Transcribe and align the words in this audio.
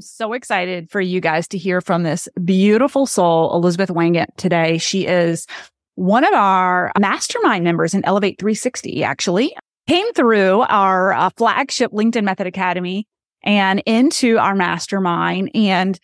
so 0.00 0.32
excited 0.32 0.90
for 0.90 1.00
you 1.00 1.20
guys 1.20 1.48
to 1.48 1.58
hear 1.58 1.80
from 1.80 2.02
this 2.02 2.28
beautiful 2.44 3.06
soul, 3.06 3.54
Elizabeth 3.54 3.90
Wygant, 3.90 4.36
today. 4.36 4.78
She 4.78 5.06
is 5.06 5.46
one 5.94 6.24
of 6.24 6.32
our 6.34 6.92
mastermind 6.98 7.64
members 7.64 7.94
in 7.94 8.04
Elevate 8.04 8.38
360, 8.38 9.04
actually. 9.04 9.54
Came 9.86 10.12
through 10.12 10.62
our 10.62 11.12
uh, 11.12 11.30
flagship 11.36 11.92
LinkedIn 11.92 12.24
Method 12.24 12.46
Academy 12.46 13.06
and 13.42 13.82
into 13.86 14.38
our 14.38 14.54
mastermind. 14.54 15.50
And 15.54 15.98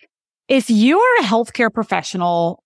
if 0.48 0.70
you 0.70 0.98
are 0.98 1.20
a 1.20 1.24
healthcare 1.24 1.72
professional 1.72 2.62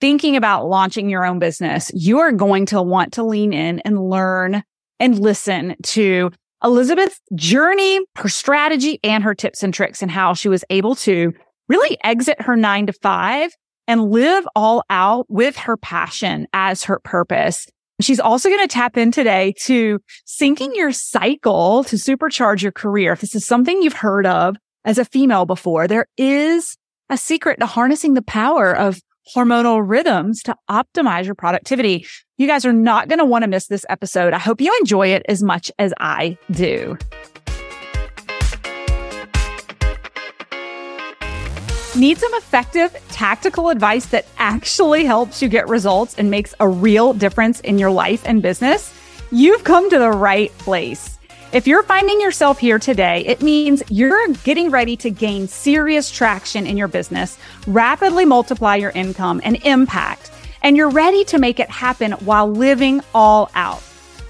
thinking 0.00 0.36
about 0.36 0.68
launching 0.68 1.08
your 1.08 1.24
own 1.24 1.38
business, 1.38 1.90
you 1.94 2.18
are 2.18 2.32
going 2.32 2.66
to 2.66 2.82
want 2.82 3.14
to 3.14 3.22
lean 3.22 3.52
in 3.52 3.80
and 3.80 4.08
learn 4.08 4.62
and 5.00 5.18
listen 5.18 5.76
to 5.82 6.30
Elizabeth's 6.64 7.20
journey, 7.34 8.00
her 8.16 8.28
strategy, 8.28 8.98
and 9.04 9.22
her 9.22 9.34
tips 9.34 9.62
and 9.62 9.74
tricks, 9.74 10.00
and 10.00 10.10
how 10.10 10.32
she 10.32 10.48
was 10.48 10.64
able 10.70 10.94
to 10.94 11.32
really 11.68 11.98
exit 12.02 12.40
her 12.40 12.56
nine 12.56 12.86
to 12.86 12.92
five 12.94 13.52
and 13.86 14.10
live 14.10 14.48
all 14.56 14.82
out 14.88 15.26
with 15.28 15.56
her 15.56 15.76
passion 15.76 16.46
as 16.54 16.84
her 16.84 16.98
purpose. 17.00 17.66
She's 18.00 18.18
also 18.18 18.48
going 18.48 18.66
to 18.66 18.72
tap 18.72 18.96
in 18.96 19.12
today 19.12 19.54
to 19.62 20.00
syncing 20.26 20.74
your 20.74 20.90
cycle 20.90 21.84
to 21.84 21.96
supercharge 21.96 22.62
your 22.62 22.72
career. 22.72 23.12
If 23.12 23.20
this 23.20 23.34
is 23.34 23.46
something 23.46 23.82
you've 23.82 23.92
heard 23.92 24.26
of 24.26 24.56
as 24.84 24.98
a 24.98 25.04
female 25.04 25.46
before, 25.46 25.86
there 25.86 26.06
is 26.16 26.76
a 27.10 27.16
secret 27.16 27.60
to 27.60 27.66
harnessing 27.66 28.14
the 28.14 28.22
power 28.22 28.74
of 28.74 29.00
hormonal 29.34 29.82
rhythms 29.84 30.42
to 30.42 30.56
optimize 30.70 31.24
your 31.26 31.34
productivity. 31.34 32.06
You 32.36 32.46
guys 32.46 32.64
are 32.64 32.72
not 32.72 33.08
going 33.08 33.20
to 33.20 33.24
want 33.24 33.42
to 33.42 33.48
miss 33.48 33.66
this 33.68 33.86
episode. 33.88 34.32
I 34.32 34.38
hope 34.38 34.60
you 34.60 34.76
enjoy 34.80 35.08
it 35.08 35.24
as 35.28 35.42
much 35.42 35.70
as 35.78 35.94
I 35.98 36.36
do. 36.50 36.98
Need 41.96 42.18
some 42.18 42.34
effective 42.34 42.92
tactical 43.10 43.68
advice 43.68 44.06
that 44.06 44.26
actually 44.38 45.04
helps 45.04 45.40
you 45.40 45.48
get 45.48 45.68
results 45.68 46.16
and 46.18 46.28
makes 46.28 46.52
a 46.58 46.68
real 46.68 47.12
difference 47.12 47.60
in 47.60 47.78
your 47.78 47.90
life 47.90 48.22
and 48.26 48.42
business? 48.42 48.92
You've 49.30 49.62
come 49.62 49.88
to 49.90 49.98
the 49.98 50.10
right 50.10 50.50
place. 50.58 51.13
If 51.54 51.68
you're 51.68 51.84
finding 51.84 52.20
yourself 52.20 52.58
here 52.58 52.80
today, 52.80 53.24
it 53.26 53.40
means 53.40 53.80
you're 53.88 54.26
getting 54.42 54.72
ready 54.72 54.96
to 54.96 55.08
gain 55.08 55.46
serious 55.46 56.10
traction 56.10 56.66
in 56.66 56.76
your 56.76 56.88
business, 56.88 57.38
rapidly 57.68 58.24
multiply 58.24 58.74
your 58.74 58.90
income 58.90 59.40
and 59.44 59.64
impact, 59.64 60.32
and 60.62 60.76
you're 60.76 60.90
ready 60.90 61.22
to 61.26 61.38
make 61.38 61.60
it 61.60 61.70
happen 61.70 62.10
while 62.24 62.50
living 62.50 63.02
all 63.14 63.52
out. 63.54 63.80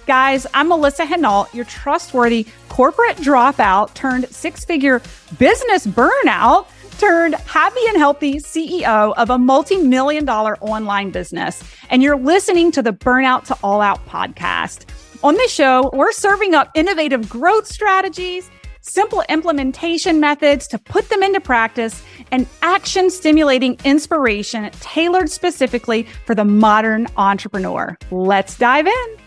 Guys, 0.06 0.46
I'm 0.52 0.68
Melissa 0.68 1.06
Henault, 1.06 1.54
your 1.54 1.64
trustworthy 1.64 2.46
corporate 2.68 3.16
dropout 3.16 3.94
turned 3.94 4.28
six 4.28 4.66
figure 4.66 5.00
business 5.38 5.86
burnout 5.86 6.66
turned 6.98 7.36
happy 7.36 7.80
and 7.88 7.96
healthy 7.96 8.34
CEO 8.34 9.14
of 9.16 9.30
a 9.30 9.38
multi 9.38 9.78
million 9.78 10.26
dollar 10.26 10.58
online 10.58 11.10
business. 11.10 11.62
And 11.88 12.02
you're 12.02 12.18
listening 12.18 12.70
to 12.72 12.82
the 12.82 12.92
Burnout 12.92 13.46
to 13.46 13.58
All 13.62 13.80
Out 13.80 14.06
podcast. 14.06 14.84
On 15.24 15.34
this 15.36 15.50
show, 15.50 15.88
we're 15.94 16.12
serving 16.12 16.54
up 16.54 16.70
innovative 16.74 17.30
growth 17.30 17.66
strategies, 17.66 18.50
simple 18.82 19.24
implementation 19.30 20.20
methods 20.20 20.68
to 20.68 20.78
put 20.78 21.08
them 21.08 21.22
into 21.22 21.40
practice, 21.40 22.02
and 22.30 22.46
action 22.60 23.08
stimulating 23.08 23.78
inspiration 23.86 24.70
tailored 24.80 25.30
specifically 25.30 26.02
for 26.26 26.34
the 26.34 26.44
modern 26.44 27.06
entrepreneur. 27.16 27.96
Let's 28.10 28.58
dive 28.58 28.86
in. 28.86 29.23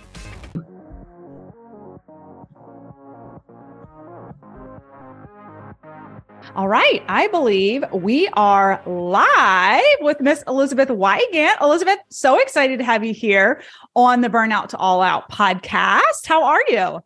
All 6.57 6.67
right. 6.67 7.03
I 7.07 7.27
believe 7.27 7.83
we 7.91 8.27
are 8.29 8.81
live 8.87 9.83
with 10.01 10.19
Miss 10.19 10.43
Elizabeth 10.47 10.89
Wygant. 10.89 11.61
Elizabeth, 11.61 11.99
so 12.09 12.39
excited 12.39 12.79
to 12.79 12.83
have 12.83 13.05
you 13.05 13.13
here 13.13 13.61
on 13.95 14.21
the 14.21 14.27
Burnout 14.27 14.69
to 14.69 14.77
All 14.77 15.03
Out 15.03 15.29
podcast. 15.29 16.25
How 16.25 16.45
are 16.45 16.63
you? 16.67 16.99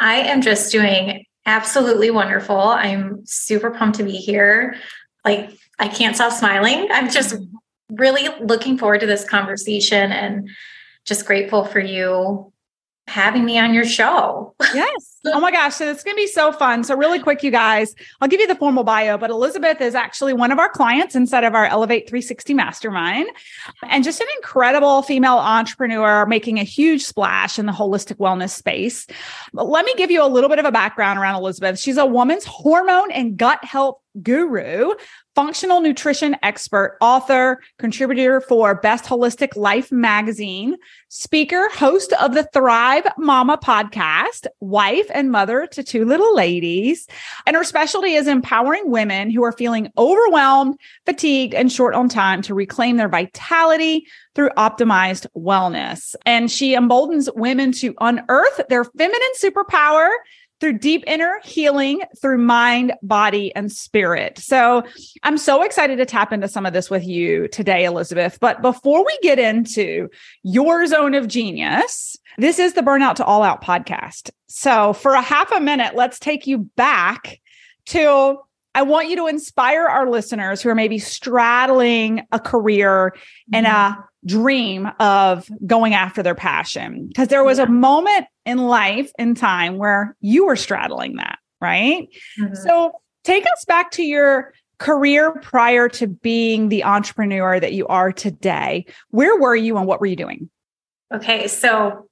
I 0.00 0.16
am 0.16 0.42
just 0.42 0.72
doing 0.72 1.24
absolutely 1.46 2.10
wonderful. 2.10 2.58
I'm 2.58 3.24
super 3.24 3.70
pumped 3.70 3.98
to 3.98 4.02
be 4.02 4.16
here. 4.16 4.74
Like, 5.24 5.52
I 5.78 5.86
can't 5.86 6.16
stop 6.16 6.32
smiling. 6.32 6.88
I'm 6.90 7.08
just 7.08 7.36
really 7.88 8.26
looking 8.40 8.76
forward 8.76 9.02
to 9.02 9.06
this 9.06 9.24
conversation 9.24 10.10
and 10.10 10.50
just 11.04 11.26
grateful 11.26 11.64
for 11.64 11.78
you 11.78 12.52
having 13.08 13.44
me 13.44 13.58
on 13.58 13.72
your 13.72 13.84
show. 13.84 14.54
yes. 14.74 15.20
Oh 15.26 15.40
my 15.40 15.50
gosh. 15.50 15.76
So 15.76 15.90
it's 15.90 16.02
going 16.02 16.16
to 16.16 16.20
be 16.20 16.26
so 16.26 16.52
fun. 16.52 16.84
So, 16.84 16.96
really 16.96 17.18
quick, 17.18 17.42
you 17.42 17.50
guys, 17.50 17.94
I'll 18.20 18.28
give 18.28 18.40
you 18.40 18.46
the 18.46 18.54
formal 18.54 18.84
bio, 18.84 19.16
but 19.16 19.30
Elizabeth 19.30 19.80
is 19.80 19.94
actually 19.94 20.32
one 20.32 20.52
of 20.52 20.58
our 20.58 20.68
clients 20.68 21.14
inside 21.14 21.44
of 21.44 21.54
our 21.54 21.66
Elevate 21.66 22.08
360 22.08 22.54
Mastermind 22.54 23.28
and 23.88 24.04
just 24.04 24.20
an 24.20 24.26
incredible 24.36 25.02
female 25.02 25.38
entrepreneur 25.38 26.26
making 26.26 26.58
a 26.58 26.64
huge 26.64 27.04
splash 27.04 27.58
in 27.58 27.66
the 27.66 27.72
holistic 27.72 28.16
wellness 28.16 28.50
space. 28.50 29.06
But 29.52 29.68
let 29.68 29.84
me 29.84 29.94
give 29.96 30.10
you 30.10 30.24
a 30.24 30.28
little 30.28 30.50
bit 30.50 30.58
of 30.58 30.64
a 30.64 30.72
background 30.72 31.18
around 31.18 31.36
Elizabeth. 31.36 31.78
She's 31.78 31.96
a 31.96 32.06
woman's 32.06 32.44
hormone 32.44 33.10
and 33.12 33.36
gut 33.36 33.64
health 33.64 33.98
guru, 34.22 34.92
functional 35.36 35.82
nutrition 35.82 36.34
expert, 36.42 36.96
author, 37.02 37.60
contributor 37.78 38.40
for 38.40 38.74
Best 38.74 39.04
Holistic 39.04 39.54
Life 39.54 39.92
magazine, 39.92 40.76
speaker, 41.08 41.68
host 41.74 42.14
of 42.14 42.32
the 42.32 42.44
Thrive 42.54 43.06
Mama 43.18 43.58
podcast, 43.62 44.46
wife 44.60 45.06
and 45.12 45.30
mother 45.30 45.66
to 45.72 45.82
two 45.82 46.06
little 46.06 46.34
ladies. 46.34 47.06
And 47.46 47.54
her 47.54 47.64
specialty 47.64 48.14
is 48.14 48.26
empowering 48.26 48.90
women 48.90 49.30
who 49.30 49.44
are 49.44 49.52
feeling 49.52 49.92
overwhelmed, 49.98 50.80
fatigued, 51.04 51.52
and 51.52 51.70
short 51.70 51.94
on 51.94 52.08
time 52.08 52.40
to 52.42 52.54
reclaim 52.54 52.96
their 52.96 53.10
vitality 53.10 54.06
through 54.34 54.50
optimized 54.56 55.26
wellness. 55.36 56.14
And 56.24 56.50
she 56.50 56.72
emboldens 56.74 57.28
women 57.34 57.72
to 57.72 57.94
unearth 58.00 58.62
their 58.70 58.84
feminine 58.84 59.20
superpower 59.38 60.08
through 60.60 60.78
deep 60.78 61.04
inner 61.06 61.40
healing 61.44 62.00
through 62.20 62.38
mind, 62.38 62.94
body, 63.02 63.54
and 63.54 63.70
spirit. 63.70 64.38
So 64.38 64.84
I'm 65.22 65.38
so 65.38 65.62
excited 65.62 65.96
to 65.98 66.06
tap 66.06 66.32
into 66.32 66.48
some 66.48 66.66
of 66.66 66.72
this 66.72 66.88
with 66.88 67.06
you 67.06 67.48
today, 67.48 67.84
Elizabeth. 67.84 68.38
But 68.40 68.62
before 68.62 69.04
we 69.04 69.18
get 69.22 69.38
into 69.38 70.08
your 70.42 70.86
zone 70.86 71.14
of 71.14 71.28
genius, 71.28 72.16
this 72.38 72.58
is 72.58 72.74
the 72.74 72.82
Burnout 72.82 73.16
to 73.16 73.24
All 73.24 73.42
Out 73.42 73.62
podcast. 73.62 74.30
So 74.46 74.92
for 74.92 75.12
a 75.12 75.22
half 75.22 75.52
a 75.52 75.60
minute, 75.60 75.94
let's 75.94 76.18
take 76.18 76.46
you 76.46 76.58
back 76.76 77.40
to 77.86 78.38
I 78.76 78.82
want 78.82 79.08
you 79.08 79.16
to 79.16 79.26
inspire 79.26 79.86
our 79.86 80.10
listeners 80.10 80.60
who 80.60 80.68
are 80.68 80.74
maybe 80.74 80.98
straddling 80.98 82.26
a 82.30 82.38
career 82.38 83.16
and 83.50 83.66
a 83.66 83.70
mm-hmm. 83.70 84.02
dream 84.26 84.90
of 85.00 85.50
going 85.66 85.94
after 85.94 86.22
their 86.22 86.34
passion. 86.34 87.08
Because 87.08 87.28
there 87.28 87.42
was 87.42 87.58
a 87.58 87.66
moment 87.66 88.26
in 88.44 88.58
life 88.58 89.10
and 89.18 89.34
time 89.34 89.78
where 89.78 90.14
you 90.20 90.44
were 90.44 90.56
straddling 90.56 91.16
that, 91.16 91.38
right? 91.58 92.06
Mm-hmm. 92.38 92.54
So 92.54 92.92
take 93.24 93.46
us 93.46 93.64
back 93.66 93.92
to 93.92 94.02
your 94.02 94.52
career 94.78 95.32
prior 95.40 95.88
to 95.88 96.06
being 96.06 96.68
the 96.68 96.84
entrepreneur 96.84 97.58
that 97.58 97.72
you 97.72 97.86
are 97.86 98.12
today. 98.12 98.84
Where 99.08 99.40
were 99.40 99.56
you 99.56 99.78
and 99.78 99.86
what 99.86 100.00
were 100.00 100.06
you 100.06 100.16
doing? 100.16 100.50
Okay, 101.14 101.48
so 101.48 102.10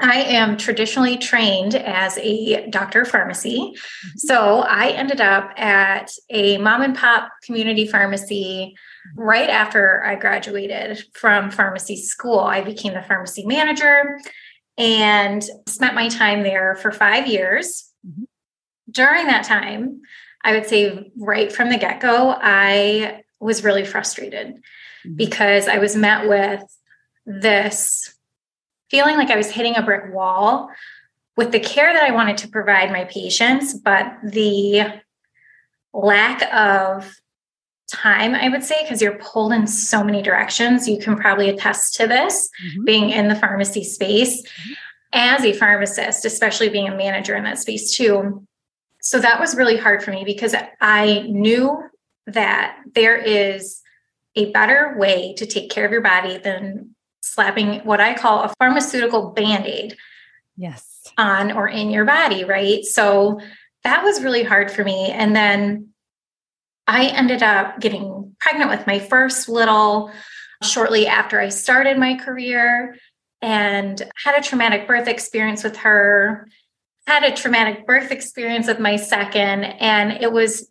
I 0.00 0.22
am 0.22 0.56
traditionally 0.56 1.16
trained 1.16 1.74
as 1.74 2.18
a 2.18 2.66
doctor 2.70 3.02
of 3.02 3.08
pharmacy. 3.08 3.58
Mm-hmm. 3.58 4.08
So 4.16 4.60
I 4.60 4.90
ended 4.90 5.20
up 5.20 5.52
at 5.56 6.10
a 6.30 6.58
mom 6.58 6.82
and 6.82 6.96
pop 6.96 7.30
community 7.44 7.86
pharmacy 7.86 8.74
right 9.16 9.48
after 9.48 10.02
I 10.04 10.16
graduated 10.16 11.04
from 11.14 11.50
pharmacy 11.50 11.96
school. 11.96 12.40
I 12.40 12.62
became 12.62 12.94
the 12.94 13.02
pharmacy 13.02 13.44
manager 13.46 14.18
and 14.78 15.42
spent 15.68 15.94
my 15.94 16.08
time 16.08 16.42
there 16.42 16.74
for 16.76 16.92
five 16.92 17.26
years. 17.26 17.90
Mm-hmm. 18.06 18.24
During 18.90 19.26
that 19.26 19.44
time, 19.44 20.00
I 20.42 20.52
would 20.52 20.66
say 20.66 21.12
right 21.18 21.52
from 21.52 21.68
the 21.68 21.78
get 21.78 22.00
go, 22.00 22.34
I 22.40 23.22
was 23.40 23.64
really 23.64 23.84
frustrated 23.84 24.48
mm-hmm. 24.48 25.16
because 25.16 25.68
I 25.68 25.78
was 25.78 25.94
met 25.94 26.28
with 26.28 26.62
this 27.26 28.14
feeling 28.90 29.16
like 29.16 29.30
I 29.30 29.36
was 29.36 29.50
hitting 29.50 29.76
a 29.76 29.82
brick 29.82 30.12
wall 30.12 30.70
with 31.36 31.52
the 31.52 31.60
care 31.60 31.92
that 31.92 32.02
I 32.02 32.10
wanted 32.10 32.36
to 32.38 32.48
provide 32.48 32.90
my 32.90 33.04
patients, 33.04 33.74
but 33.74 34.12
the 34.22 35.00
lack 35.92 36.42
of 36.52 37.20
time, 37.90 38.34
I 38.34 38.48
would 38.48 38.62
say, 38.62 38.82
because 38.82 39.02
you're 39.02 39.18
pulled 39.18 39.52
in 39.52 39.66
so 39.66 40.04
many 40.04 40.22
directions. 40.22 40.88
You 40.88 40.98
can 40.98 41.16
probably 41.16 41.48
attest 41.48 41.94
to 41.94 42.06
this 42.06 42.48
mm-hmm. 42.64 42.84
being 42.84 43.10
in 43.10 43.28
the 43.28 43.34
pharmacy 43.34 43.84
space 43.84 44.42
mm-hmm. 44.42 44.72
as 45.12 45.44
a 45.44 45.52
pharmacist, 45.52 46.24
especially 46.24 46.68
being 46.68 46.88
a 46.88 46.96
manager 46.96 47.34
in 47.34 47.44
that 47.44 47.58
space 47.58 47.92
too. 47.92 48.46
So 49.00 49.18
that 49.18 49.40
was 49.40 49.56
really 49.56 49.76
hard 49.76 50.02
for 50.02 50.10
me 50.10 50.24
because 50.24 50.54
I 50.80 51.24
knew 51.28 51.82
that 52.26 52.76
there 52.94 53.16
is 53.16 53.80
a 54.36 54.52
better 54.52 54.94
way 54.98 55.34
to 55.38 55.46
take 55.46 55.70
care 55.70 55.84
of 55.84 55.92
your 55.92 56.02
body 56.02 56.38
than 56.38 56.94
slapping 57.20 57.80
what 57.80 58.00
I 58.00 58.14
call 58.14 58.42
a 58.42 58.52
pharmaceutical 58.58 59.30
band 59.30 59.66
aid. 59.66 59.96
Yes. 60.56 60.86
On 61.16 61.52
or 61.52 61.68
in 61.68 61.90
your 61.90 62.04
body, 62.04 62.44
right? 62.44 62.84
So 62.84 63.40
that 63.84 64.04
was 64.04 64.22
really 64.22 64.42
hard 64.42 64.70
for 64.70 64.84
me. 64.84 65.10
And 65.10 65.34
then 65.34 65.88
I 66.86 67.06
ended 67.06 67.42
up 67.42 67.80
getting 67.80 68.34
pregnant 68.40 68.70
with 68.70 68.86
my 68.86 68.98
first 68.98 69.48
little 69.48 70.10
shortly 70.62 71.06
after 71.06 71.40
I 71.40 71.48
started 71.48 71.98
my 71.98 72.16
career 72.16 72.96
and 73.40 74.02
had 74.22 74.38
a 74.38 74.42
traumatic 74.42 74.86
birth 74.86 75.08
experience 75.08 75.64
with 75.64 75.78
her, 75.78 76.48
had 77.06 77.24
a 77.24 77.34
traumatic 77.34 77.86
birth 77.86 78.10
experience 78.10 78.66
with 78.66 78.78
my 78.78 78.96
second. 78.96 79.64
And 79.64 80.12
it 80.12 80.32
was 80.32 80.68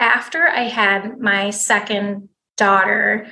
after 0.00 0.46
I 0.46 0.62
had 0.62 1.18
my 1.18 1.50
second 1.50 2.28
daughter, 2.56 3.26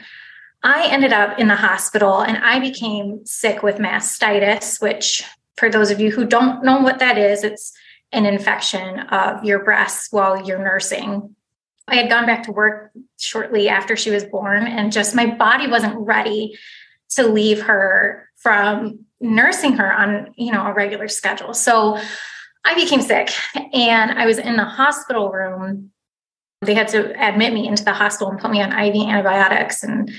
I 0.62 0.88
ended 0.90 1.12
up 1.12 1.38
in 1.38 1.48
the 1.48 1.56
hospital 1.56 2.20
and 2.20 2.38
I 2.38 2.60
became 2.60 3.24
sick 3.26 3.62
with 3.62 3.76
mastitis, 3.76 4.80
which, 4.80 5.24
for 5.56 5.68
those 5.68 5.90
of 5.90 6.00
you 6.00 6.10
who 6.10 6.24
don't 6.24 6.64
know 6.64 6.80
what 6.80 7.00
that 7.00 7.18
is, 7.18 7.42
it's 7.42 7.72
an 8.12 8.26
infection 8.26 9.00
of 9.00 9.44
your 9.44 9.64
breasts 9.64 10.08
while 10.10 10.46
you're 10.46 10.62
nursing. 10.62 11.34
I 11.88 11.96
had 11.96 12.08
gone 12.08 12.26
back 12.26 12.44
to 12.44 12.52
work 12.52 12.92
shortly 13.18 13.68
after 13.68 13.96
she 13.96 14.10
was 14.10 14.24
born, 14.24 14.66
and 14.66 14.92
just 14.92 15.14
my 15.14 15.26
body 15.26 15.66
wasn't 15.66 15.98
ready 15.98 16.56
to 17.10 17.26
leave 17.26 17.62
her 17.62 18.28
from 18.36 19.00
nursing 19.20 19.74
her 19.74 19.92
on 19.92 20.32
you 20.36 20.52
know 20.52 20.64
a 20.66 20.72
regular 20.72 21.08
schedule. 21.08 21.54
So 21.54 21.98
I 22.64 22.74
became 22.74 23.00
sick, 23.00 23.30
and 23.72 24.12
I 24.12 24.26
was 24.26 24.38
in 24.38 24.56
the 24.56 24.64
hospital 24.64 25.30
room. 25.30 25.90
They 26.60 26.74
had 26.74 26.88
to 26.88 27.10
admit 27.20 27.52
me 27.52 27.66
into 27.66 27.84
the 27.84 27.92
hospital 27.92 28.30
and 28.30 28.40
put 28.40 28.52
me 28.52 28.62
on 28.62 28.70
IV 28.70 29.08
antibiotics, 29.08 29.82
and 29.82 30.10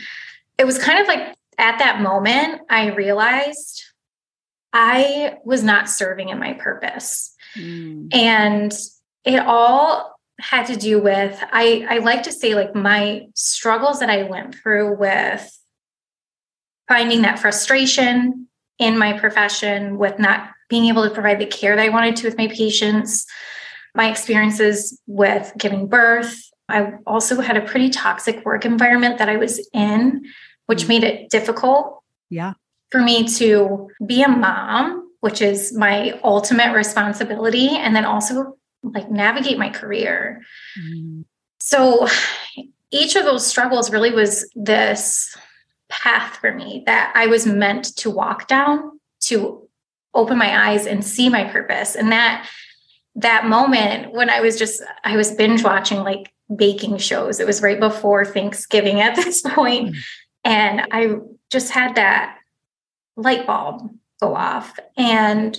it 0.57 0.65
was 0.65 0.77
kind 0.77 0.99
of 0.99 1.07
like 1.07 1.35
at 1.57 1.79
that 1.79 2.01
moment 2.01 2.61
I 2.69 2.87
realized 2.87 3.83
I 4.71 5.37
was 5.45 5.63
not 5.63 5.89
serving 5.89 6.29
in 6.29 6.39
my 6.39 6.53
purpose. 6.53 7.35
Mm. 7.55 8.13
And 8.13 8.73
it 9.23 9.39
all 9.39 10.13
had 10.39 10.65
to 10.65 10.75
do 10.75 10.99
with 11.01 11.41
I 11.51 11.85
I 11.87 11.97
like 11.99 12.23
to 12.23 12.31
say 12.31 12.55
like 12.55 12.75
my 12.75 13.27
struggles 13.35 13.99
that 13.99 14.09
I 14.09 14.23
went 14.23 14.55
through 14.55 14.97
with 14.97 15.49
finding 16.87 17.21
that 17.21 17.39
frustration 17.39 18.47
in 18.79 18.97
my 18.97 19.17
profession 19.17 19.97
with 19.97 20.19
not 20.19 20.49
being 20.69 20.85
able 20.85 21.07
to 21.07 21.13
provide 21.13 21.39
the 21.39 21.45
care 21.45 21.75
that 21.75 21.85
I 21.85 21.89
wanted 21.89 22.15
to 22.17 22.27
with 22.27 22.37
my 22.37 22.47
patients, 22.47 23.25
my 23.95 24.09
experiences 24.09 24.99
with 25.05 25.53
giving 25.57 25.87
birth. 25.87 26.49
I 26.69 26.93
also 27.05 27.41
had 27.41 27.57
a 27.57 27.61
pretty 27.61 27.89
toxic 27.89 28.45
work 28.45 28.65
environment 28.65 29.17
that 29.17 29.29
I 29.29 29.37
was 29.37 29.67
in, 29.73 30.23
which 30.67 30.85
mm. 30.85 30.89
made 30.89 31.03
it 31.03 31.29
difficult. 31.29 32.01
Yeah. 32.29 32.53
For 32.91 33.01
me 33.01 33.27
to 33.35 33.89
be 34.05 34.23
a 34.23 34.29
mom, 34.29 35.11
which 35.19 35.41
is 35.41 35.73
my 35.73 36.19
ultimate 36.23 36.73
responsibility, 36.73 37.69
and 37.69 37.95
then 37.95 38.05
also 38.05 38.57
like 38.83 39.09
navigate 39.09 39.57
my 39.57 39.69
career. 39.69 40.41
Mm. 40.79 41.25
So 41.59 42.07
each 42.91 43.15
of 43.15 43.23
those 43.23 43.45
struggles 43.45 43.91
really 43.91 44.11
was 44.11 44.49
this 44.55 45.35
path 45.89 46.37
for 46.37 46.53
me 46.53 46.83
that 46.85 47.11
I 47.15 47.27
was 47.27 47.45
meant 47.45 47.95
to 47.97 48.09
walk 48.09 48.47
down 48.47 48.99
to 49.21 49.67
open 50.13 50.37
my 50.37 50.69
eyes 50.69 50.85
and 50.85 51.03
see 51.03 51.29
my 51.29 51.45
purpose. 51.45 51.95
And 51.95 52.11
that 52.11 52.47
that 53.15 53.45
moment 53.45 54.11
when 54.11 54.29
I 54.29 54.41
was 54.41 54.57
just 54.57 54.81
I 55.03 55.15
was 55.15 55.31
binge 55.31 55.63
watching 55.63 55.99
like 55.99 56.32
baking 56.55 56.97
shows. 56.97 57.39
It 57.39 57.47
was 57.47 57.61
right 57.61 57.79
before 57.79 58.25
Thanksgiving 58.25 59.01
at 59.01 59.15
this 59.23 59.41
point. 59.41 59.95
Mm. 59.95 59.97
And 60.45 60.81
I 60.91 61.15
just 61.49 61.71
had 61.71 61.95
that 61.95 62.37
light 63.15 63.45
bulb 63.45 63.89
go 64.19 64.35
off. 64.35 64.77
And 64.97 65.57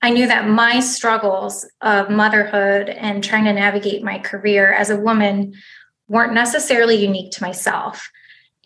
I 0.00 0.10
knew 0.10 0.26
that 0.26 0.48
my 0.48 0.80
struggles 0.80 1.66
of 1.80 2.08
motherhood 2.08 2.88
and 2.88 3.22
trying 3.22 3.44
to 3.44 3.52
navigate 3.52 4.02
my 4.02 4.18
career 4.18 4.72
as 4.72 4.90
a 4.90 4.98
woman 4.98 5.54
weren't 6.08 6.34
necessarily 6.34 6.96
unique 6.96 7.32
to 7.32 7.42
myself 7.42 8.08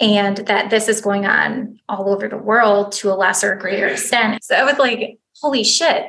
and 0.00 0.38
that 0.38 0.70
this 0.70 0.88
is 0.88 1.00
going 1.00 1.26
on 1.26 1.78
all 1.88 2.12
over 2.12 2.28
the 2.28 2.36
world 2.36 2.92
to 2.92 3.10
a 3.10 3.14
lesser 3.14 3.52
or 3.52 3.56
greater 3.56 3.86
extent 3.86 4.42
so 4.42 4.54
i 4.54 4.64
was 4.64 4.78
like 4.78 5.18
holy 5.40 5.64
shit 5.64 6.06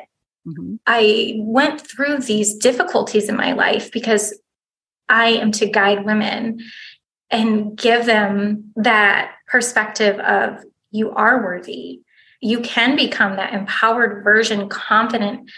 mm-hmm. 0.48 0.76
i 0.88 1.36
went 1.40 1.82
through 1.82 2.18
these 2.20 2.56
difficulties 2.56 3.30
in 3.30 3.36
my 3.36 3.52
life 3.52 3.92
because 3.92 4.34
i 5.10 5.28
am 5.28 5.52
to 5.52 5.68
guide 5.68 6.06
women 6.06 6.60
and 7.30 7.76
give 7.78 8.06
them 8.06 8.72
that 8.76 9.34
perspective 9.48 10.20
of 10.20 10.64
you 10.92 11.12
are 11.12 11.44
worthy 11.44 12.02
you 12.44 12.60
can 12.60 12.98
become 12.98 13.38
that 13.38 13.54
empowered 13.54 14.22
version, 14.22 14.68
confident 14.68 15.50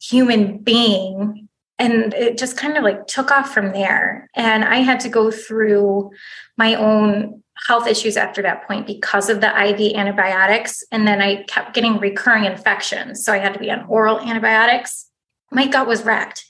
human 0.00 0.58
being. 0.58 1.48
And 1.78 2.12
it 2.12 2.36
just 2.36 2.58
kind 2.58 2.76
of 2.76 2.84
like 2.84 3.06
took 3.06 3.30
off 3.30 3.52
from 3.52 3.72
there. 3.72 4.28
And 4.36 4.62
I 4.62 4.76
had 4.76 5.00
to 5.00 5.08
go 5.08 5.30
through 5.30 6.10
my 6.58 6.74
own 6.74 7.42
health 7.66 7.86
issues 7.86 8.18
after 8.18 8.42
that 8.42 8.66
point 8.66 8.86
because 8.86 9.30
of 9.30 9.40
the 9.40 9.48
IV 9.48 9.96
antibiotics. 9.96 10.84
And 10.92 11.08
then 11.08 11.22
I 11.22 11.44
kept 11.44 11.74
getting 11.74 11.98
recurring 11.98 12.44
infections. 12.44 13.24
So 13.24 13.32
I 13.32 13.38
had 13.38 13.54
to 13.54 13.58
be 13.58 13.70
on 13.70 13.86
oral 13.86 14.20
antibiotics. 14.20 15.08
My 15.50 15.66
gut 15.66 15.86
was 15.86 16.04
wrecked. 16.04 16.44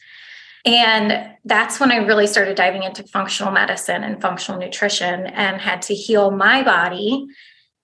And 0.65 1.31
that's 1.45 1.79
when 1.79 1.93
I 1.93 1.97
really 1.97 2.27
started 2.27 2.57
diving 2.57 2.85
into 2.85 3.05
functional 3.05 3.53
medicine 3.53 4.03
and 4.03 4.21
functional 4.21 4.59
nutrition 4.59 5.27
and 5.27 5.61
had 5.61 5.83
to 5.83 5.95
heal 5.95 6.31
my 6.31 6.63
body 6.63 7.27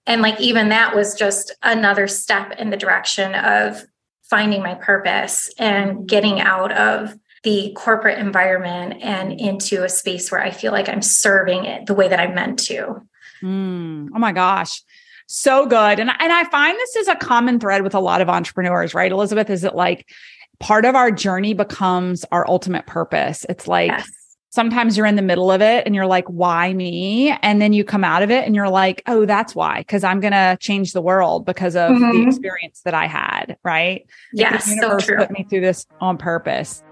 and 0.06 0.23
like 0.23 0.41
even 0.41 0.71
that 0.71 0.94
was 0.94 1.15
just 1.15 1.55
another 1.62 2.09
step 2.09 2.53
in 2.59 2.71
the 2.71 2.77
direction 2.77 3.35
of 3.35 3.85
finding 4.23 4.62
my 4.62 4.75
purpose 4.75 5.50
and 5.59 6.09
getting 6.09 6.41
out 6.41 6.73
of 6.73 7.17
the 7.43 7.73
corporate 7.77 8.19
environment 8.19 9.03
and 9.03 9.32
into 9.32 9.82
a 9.85 9.88
space 9.88 10.31
where 10.31 10.43
I 10.43 10.50
feel 10.50 10.73
like 10.73 10.88
I'm 10.88 11.03
serving 11.03 11.65
it 11.65 11.87
the 11.87 11.94
way 11.94 12.09
that 12.09 12.21
I'm 12.21 12.35
meant 12.35 12.59
to. 12.65 13.03
Mm, 13.43 14.09
oh 14.15 14.19
my 14.19 14.32
gosh. 14.32 14.82
So 15.27 15.65
good. 15.65 16.00
And, 16.00 16.11
and 16.11 16.32
I 16.32 16.44
find 16.50 16.77
this 16.77 16.97
is 16.97 17.09
a 17.09 17.15
common 17.15 17.61
thread 17.61 17.82
with 17.82 17.94
a 17.94 18.00
lot 18.00 18.21
of 18.21 18.29
entrepreneurs, 18.29 18.94
right? 18.94 19.12
Elizabeth, 19.12 19.49
is 19.49 19.65
it 19.65 19.75
like 19.75 20.09
part 20.61 20.85
of 20.85 20.95
our 20.95 21.11
journey 21.11 21.55
becomes 21.55 22.25
our 22.31 22.47
ultimate 22.49 22.87
purpose? 22.87 23.45
It's 23.49 23.67
like, 23.67 23.91
yes 23.91 24.11
sometimes 24.51 24.97
you're 24.97 25.07
in 25.07 25.17
the 25.17 25.23
middle 25.23 25.51
of 25.51 25.62
it 25.62 25.87
and 25.87 25.95
you're 25.95 26.07
like, 26.07 26.27
why 26.27 26.73
me? 26.75 27.31
And 27.43 27.62
then 27.62 27.73
you 27.73 27.85
come 27.85 28.05
out 28.05 28.23
of 28.23 28.31
it 28.31 28.45
and 28.45 28.55
you're 28.55 28.69
like, 28.69 29.03
oh, 29.07 29.25
that's 29.25 29.55
why, 29.55 29.79
because 29.79 30.05
I'm 30.05 30.21
going 30.21 30.33
to 30.33 30.59
change 30.61 30.93
the 30.93 31.01
world 31.01 31.47
because 31.47 31.77
of 31.77 31.93
mm-hmm. 31.93 32.11
the 32.11 32.27
experience 32.27 32.83
that 32.85 32.95
I 32.95 33.07
had. 33.07 33.57
Right. 33.65 34.07
Yes. 34.33 34.67
the 34.67 34.75
universe 34.75 35.07
so 35.07 35.17
put 35.17 35.31
me 35.31 35.47
through 35.49 35.61
this 35.61 35.87
on 36.01 36.19
purpose. 36.19 36.83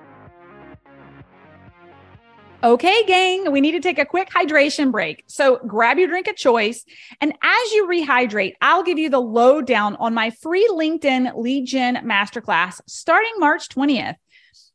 Okay, 2.61 3.05
gang, 3.05 3.53
we 3.53 3.61
need 3.61 3.73
to 3.73 3.81
take 3.81 4.01
a 4.01 4.05
quick 4.05 4.31
hydration 4.31 4.91
break. 4.91 5.23
So 5.29 5.61
grab 5.65 5.97
your 5.97 6.09
drink 6.09 6.27
of 6.27 6.35
choice. 6.35 6.85
And 7.21 7.33
as 7.41 7.73
you 7.73 7.87
rehydrate, 7.87 8.55
I'll 8.61 8.83
give 8.83 8.99
you 8.99 9.09
the 9.09 9.21
lowdown 9.21 9.95
on 10.01 10.13
my 10.13 10.31
free 10.31 10.69
LinkedIn 10.69 11.37
lead 11.37 11.67
gen 11.67 12.05
masterclass 12.05 12.81
starting 12.87 13.35
March 13.39 13.69
20th. 13.69 14.17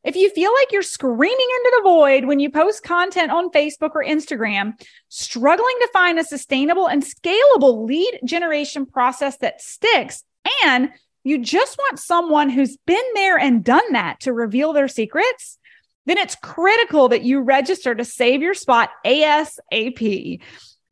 If 0.06 0.16
you 0.16 0.30
feel 0.30 0.54
like 0.54 0.72
you're 0.72 0.82
screaming 0.82 1.48
into 1.58 1.74
the 1.76 1.84
void 1.84 2.24
when 2.24 2.40
you 2.40 2.50
post 2.50 2.84
content 2.84 3.32
on 3.32 3.52
Facebook 3.52 3.92
or 3.96 4.04
Instagram, 4.04 4.80
struggling 5.10 5.76
to 5.82 5.90
find 5.92 6.18
a 6.18 6.24
sustainable 6.24 6.88
and 6.88 7.04
scalable 7.04 7.86
lead 7.86 8.22
generation 8.24 8.86
process 8.86 9.38
that 9.40 9.62
sticks, 9.62 10.24
and 10.64 10.90
you 11.26 11.38
just 11.38 11.78
want 11.78 12.00
someone 12.00 12.50
who's 12.50 12.78
been 12.78 13.04
there 13.14 13.38
and 13.38 13.64
done 13.64 13.92
that 13.92 14.22
to 14.22 14.32
reveal 14.32 14.72
their 14.72 14.88
secrets, 14.88 15.58
then 16.06 16.18
it's 16.18 16.36
critical 16.36 17.10
that 17.10 17.24
you 17.24 17.42
register 17.42 17.96
to 17.96 18.06
save 18.06 18.42
your 18.42 18.54
spot 18.54 18.90
ASAP. 19.06 20.42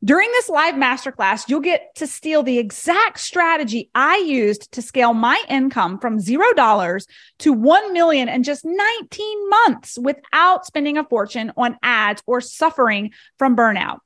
During 0.04 0.32
this 0.32 0.48
live 0.48 0.74
masterclass, 0.74 1.48
you'll 1.48 1.60
get 1.60 1.94
to 1.94 2.08
steal 2.08 2.42
the 2.42 2.58
exact 2.58 3.20
strategy 3.20 3.88
I 3.94 4.16
used 4.16 4.72
to 4.72 4.82
scale 4.82 5.14
my 5.14 5.40
income 5.48 6.00
from 6.00 6.18
$0 6.18 7.06
to 7.38 7.52
1 7.52 7.92
million 7.92 8.28
in 8.28 8.42
just 8.42 8.64
19 8.64 9.50
months 9.50 9.96
without 10.00 10.66
spending 10.66 10.98
a 10.98 11.04
fortune 11.04 11.52
on 11.56 11.78
ads 11.84 12.20
or 12.26 12.40
suffering 12.40 13.12
from 13.38 13.54
burnout. 13.54 13.98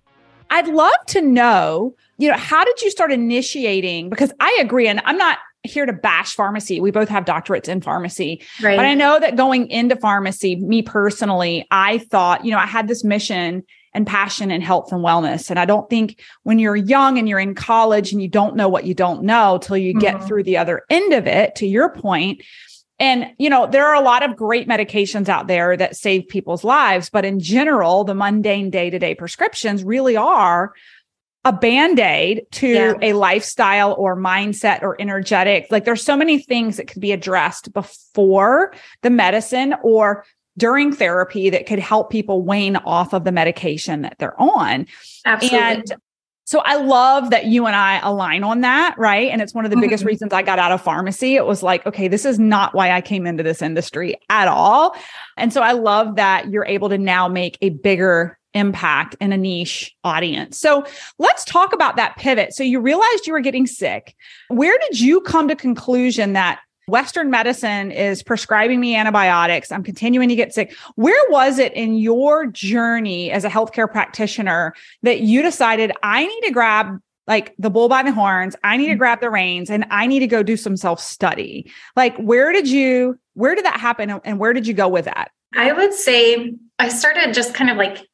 I'd 0.49 0.67
love 0.67 0.93
to 1.07 1.21
know, 1.21 1.95
you 2.17 2.29
know, 2.29 2.37
how 2.37 2.63
did 2.63 2.81
you 2.81 2.91
start 2.91 3.11
initiating? 3.11 4.09
Because 4.09 4.31
I 4.39 4.57
agree, 4.61 4.87
and 4.87 5.01
I'm 5.05 5.17
not 5.17 5.39
here 5.63 5.85
to 5.85 5.93
bash 5.93 6.35
pharmacy. 6.35 6.79
We 6.79 6.91
both 6.91 7.09
have 7.09 7.25
doctorates 7.25 7.69
in 7.69 7.81
pharmacy. 7.81 8.43
Right. 8.61 8.75
But 8.75 8.85
I 8.85 8.93
know 8.93 9.19
that 9.19 9.37
going 9.37 9.69
into 9.69 9.95
pharmacy, 9.95 10.57
me 10.57 10.81
personally, 10.81 11.65
I 11.71 11.99
thought, 11.99 12.43
you 12.43 12.51
know, 12.51 12.57
I 12.57 12.65
had 12.65 12.87
this 12.87 13.03
mission 13.03 13.63
and 13.93 14.05
passion 14.05 14.51
and 14.51 14.63
health 14.63 14.91
and 14.91 15.03
wellness. 15.03 15.49
And 15.49 15.59
I 15.59 15.65
don't 15.65 15.89
think 15.89 16.21
when 16.43 16.59
you're 16.59 16.75
young 16.75 17.17
and 17.17 17.29
you're 17.29 17.39
in 17.39 17.55
college 17.55 18.11
and 18.11 18.21
you 18.21 18.27
don't 18.27 18.55
know 18.55 18.67
what 18.67 18.85
you 18.85 18.93
don't 18.93 19.23
know 19.23 19.59
till 19.61 19.77
you 19.77 19.93
get 19.93 20.15
mm-hmm. 20.15 20.27
through 20.27 20.43
the 20.43 20.57
other 20.57 20.83
end 20.89 21.13
of 21.13 21.27
it, 21.27 21.55
to 21.55 21.67
your 21.67 21.89
point, 21.89 22.43
and, 22.99 23.33
you 23.37 23.49
know, 23.49 23.67
there 23.67 23.87
are 23.87 23.95
a 23.95 24.03
lot 24.03 24.23
of 24.23 24.35
great 24.35 24.67
medications 24.67 25.27
out 25.27 25.47
there 25.47 25.75
that 25.75 25.95
save 25.95 26.27
people's 26.27 26.63
lives, 26.63 27.09
but 27.09 27.25
in 27.25 27.39
general, 27.39 28.03
the 28.03 28.13
mundane 28.13 28.69
day 28.69 28.89
to 28.89 28.99
day 28.99 29.15
prescriptions 29.15 29.83
really 29.83 30.15
are 30.15 30.73
a 31.45 31.51
band 31.51 31.99
aid 31.99 32.43
to 32.51 32.67
yeah. 32.67 32.93
a 33.01 33.13
lifestyle 33.13 33.93
or 33.97 34.15
mindset 34.15 34.81
or 34.81 34.99
energetic. 35.01 35.67
Like 35.69 35.85
there's 35.85 36.03
so 36.03 36.15
many 36.15 36.39
things 36.39 36.77
that 36.77 36.87
could 36.87 37.01
be 37.01 37.11
addressed 37.11 37.73
before 37.73 38.73
the 39.01 39.09
medicine 39.09 39.75
or 39.83 40.25
during 40.57 40.93
therapy 40.93 41.49
that 41.49 41.65
could 41.65 41.79
help 41.79 42.11
people 42.11 42.43
wane 42.43 42.77
off 42.77 43.13
of 43.13 43.23
the 43.23 43.31
medication 43.31 44.03
that 44.03 44.15
they're 44.19 44.39
on. 44.39 44.85
Absolutely. 45.25 45.59
And 45.59 45.95
so 46.45 46.59
I 46.59 46.75
love 46.75 47.29
that 47.29 47.45
you 47.45 47.65
and 47.65 47.75
I 47.75 47.99
align 47.99 48.43
on 48.43 48.61
that, 48.61 48.95
right? 48.97 49.29
And 49.31 49.41
it's 49.41 49.53
one 49.53 49.65
of 49.65 49.71
the 49.71 49.75
mm-hmm. 49.75 49.81
biggest 49.81 50.03
reasons 50.03 50.33
I 50.33 50.41
got 50.41 50.59
out 50.59 50.71
of 50.71 50.81
pharmacy. 50.81 51.35
It 51.35 51.45
was 51.45 51.63
like, 51.63 51.85
okay, 51.85 52.07
this 52.07 52.25
is 52.25 52.37
not 52.37 52.75
why 52.75 52.91
I 52.91 53.01
came 53.01 53.25
into 53.25 53.43
this 53.43 53.61
industry 53.61 54.15
at 54.29 54.47
all. 54.47 54.95
And 55.37 55.53
so 55.53 55.61
I 55.61 55.71
love 55.71 56.17
that 56.17 56.49
you're 56.49 56.65
able 56.65 56.89
to 56.89 56.97
now 56.97 57.27
make 57.27 57.57
a 57.61 57.69
bigger 57.69 58.37
impact 58.53 59.15
in 59.19 59.31
a 59.31 59.37
niche 59.37 59.95
audience. 60.03 60.59
So 60.59 60.85
let's 61.17 61.45
talk 61.45 61.73
about 61.73 61.95
that 61.95 62.17
pivot. 62.17 62.53
So 62.53 62.63
you 62.63 62.79
realized 62.79 63.25
you 63.25 63.33
were 63.33 63.39
getting 63.39 63.65
sick. 63.65 64.15
Where 64.49 64.77
did 64.89 64.99
you 64.99 65.21
come 65.21 65.47
to 65.47 65.55
conclusion 65.55 66.33
that 66.33 66.59
Western 66.87 67.29
medicine 67.29 67.91
is 67.91 68.23
prescribing 68.23 68.79
me 68.79 68.95
antibiotics. 68.95 69.71
I'm 69.71 69.83
continuing 69.83 70.29
to 70.29 70.35
get 70.35 70.53
sick. 70.53 70.75
Where 70.95 71.29
was 71.29 71.59
it 71.59 71.73
in 71.73 71.95
your 71.95 72.45
journey 72.45 73.31
as 73.31 73.45
a 73.45 73.49
healthcare 73.49 73.89
practitioner 73.89 74.73
that 75.01 75.21
you 75.21 75.41
decided 75.41 75.91
I 76.03 76.25
need 76.25 76.41
to 76.41 76.51
grab 76.51 76.99
like 77.25 77.55
the 77.57 77.69
bull 77.69 77.87
by 77.87 78.03
the 78.03 78.11
horns, 78.11 78.55
I 78.63 78.75
need 78.77 78.87
to 78.87 78.91
mm-hmm. 78.91 78.99
grab 78.99 79.21
the 79.21 79.29
reins 79.29 79.69
and 79.69 79.85
I 79.89 80.07
need 80.07 80.19
to 80.19 80.27
go 80.27 80.43
do 80.43 80.57
some 80.57 80.75
self 80.75 80.99
study? 80.99 81.71
Like, 81.95 82.17
where 82.17 82.51
did 82.51 82.67
you, 82.67 83.17
where 83.33 83.55
did 83.55 83.65
that 83.65 83.79
happen 83.79 84.09
and 84.25 84.39
where 84.39 84.53
did 84.53 84.67
you 84.67 84.73
go 84.73 84.87
with 84.89 85.05
that? 85.05 85.31
I 85.55 85.71
would 85.71 85.93
say 85.93 86.53
I 86.79 86.89
started 86.89 87.33
just 87.33 87.53
kind 87.53 87.69
of 87.69 87.77
like 87.77 88.05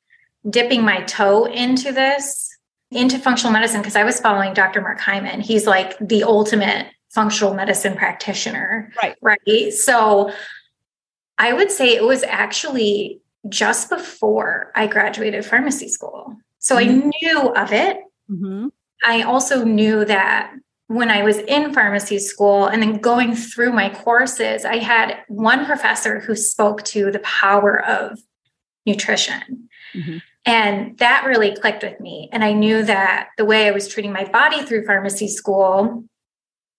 dipping 0.48 0.84
my 0.84 1.02
toe 1.04 1.46
into 1.46 1.92
this, 1.92 2.56
into 2.92 3.18
functional 3.18 3.54
medicine, 3.54 3.82
because 3.82 3.96
I 3.96 4.04
was 4.04 4.20
following 4.20 4.54
Dr. 4.54 4.82
Mark 4.82 5.00
Hyman. 5.00 5.42
He's 5.42 5.66
like 5.66 5.98
the 6.00 6.24
ultimate 6.24 6.88
functional 7.10 7.54
medicine 7.54 7.96
practitioner. 7.96 8.92
Right. 9.02 9.16
Right. 9.22 9.74
So 9.74 10.32
I 11.38 11.54
would 11.54 11.72
say 11.72 11.96
it 11.96 12.04
was 12.04 12.24
actually 12.24 13.22
just 13.48 13.90
before 13.90 14.72
I 14.76 14.88
graduated 14.88 15.46
pharmacy 15.46 15.88
school. 15.88 16.36
So 16.60 16.76
mm-hmm. 16.76 17.08
I 17.08 17.12
knew 17.22 17.54
of 17.54 17.72
it. 17.72 17.98
Mm-hmm. 18.30 18.68
I 19.04 19.22
also 19.24 19.64
knew 19.64 20.04
that 20.06 20.54
when 20.88 21.10
I 21.10 21.24
was 21.24 21.38
in 21.38 21.74
pharmacy 21.74 22.20
school 22.20 22.66
and 22.66 22.82
then 22.82 22.98
going 22.98 23.36
through 23.36 23.72
my 23.72 23.90
courses, 23.90 24.66
I 24.66 24.78
had 24.78 25.20
one 25.28 25.66
professor 25.66 26.20
who 26.20 26.36
spoke 26.36 26.84
to 26.86 27.12
the 27.12 27.20
power 27.20 27.84
of 27.86 28.20
nutrition. 28.86 29.70
Mm-hmm. 29.94 30.18
And 30.46 30.98
that 30.98 31.26
really 31.26 31.56
clicked 31.56 31.84
with 31.84 32.00
me. 32.00 32.30
And 32.32 32.44
I 32.44 32.54
knew 32.54 32.84
that 32.84 33.30
the 33.38 33.46
way 33.46 33.68
I 33.68 33.72
was 33.72 33.88
treating 33.88 34.12
my 34.12 34.26
body 34.26 34.64
through 34.64 34.86
pharmacy 34.86 35.28
school 35.28 36.04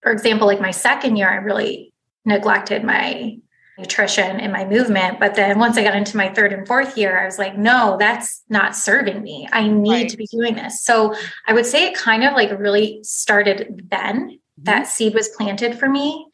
for 0.02 0.12
example, 0.12 0.46
like 0.46 0.60
my 0.60 0.70
second 0.70 1.16
year, 1.16 1.28
I 1.28 1.36
really 1.36 1.92
neglected 2.24 2.84
my 2.84 3.38
nutrition 3.78 4.40
and 4.40 4.52
my 4.52 4.64
movement. 4.64 5.18
But 5.18 5.34
then 5.34 5.58
once 5.58 5.76
I 5.78 5.82
got 5.82 5.96
into 5.96 6.16
my 6.16 6.28
third 6.32 6.52
and 6.52 6.66
fourth 6.66 6.96
year, 6.96 7.18
I 7.18 7.24
was 7.24 7.38
like, 7.38 7.56
no, 7.56 7.96
that's 7.98 8.42
not 8.48 8.76
serving 8.76 9.22
me. 9.22 9.48
I 9.52 9.66
need 9.66 9.90
right. 9.90 10.08
to 10.08 10.16
be 10.16 10.26
doing 10.26 10.54
this. 10.54 10.82
So 10.82 11.14
I 11.46 11.54
would 11.54 11.66
say 11.66 11.86
it 11.86 11.94
kind 11.94 12.24
of 12.24 12.34
like 12.34 12.50
really 12.58 13.00
started 13.02 13.88
then. 13.90 14.30
Mm-hmm. 14.30 14.36
That 14.64 14.86
seed 14.86 15.14
was 15.14 15.28
planted 15.28 15.78
for 15.78 15.88
me. 15.88 16.26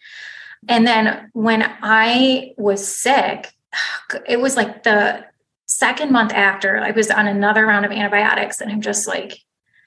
And 0.68 0.86
then 0.86 1.30
when 1.32 1.62
I 1.82 2.52
was 2.56 2.86
sick, 2.86 3.52
it 4.28 4.40
was 4.40 4.56
like 4.56 4.82
the 4.82 5.24
second 5.66 6.12
month 6.12 6.32
after 6.32 6.78
I 6.78 6.92
was 6.92 7.10
on 7.10 7.26
another 7.26 7.66
round 7.66 7.84
of 7.84 7.92
antibiotics, 7.92 8.60
and 8.60 8.70
I'm 8.70 8.80
just 8.80 9.06
like, 9.06 9.38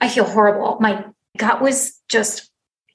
I 0.02 0.10
feel 0.10 0.26
horrible. 0.26 0.78
My 0.80 1.06
gut 1.38 1.62
was 1.62 2.00
just 2.10 2.50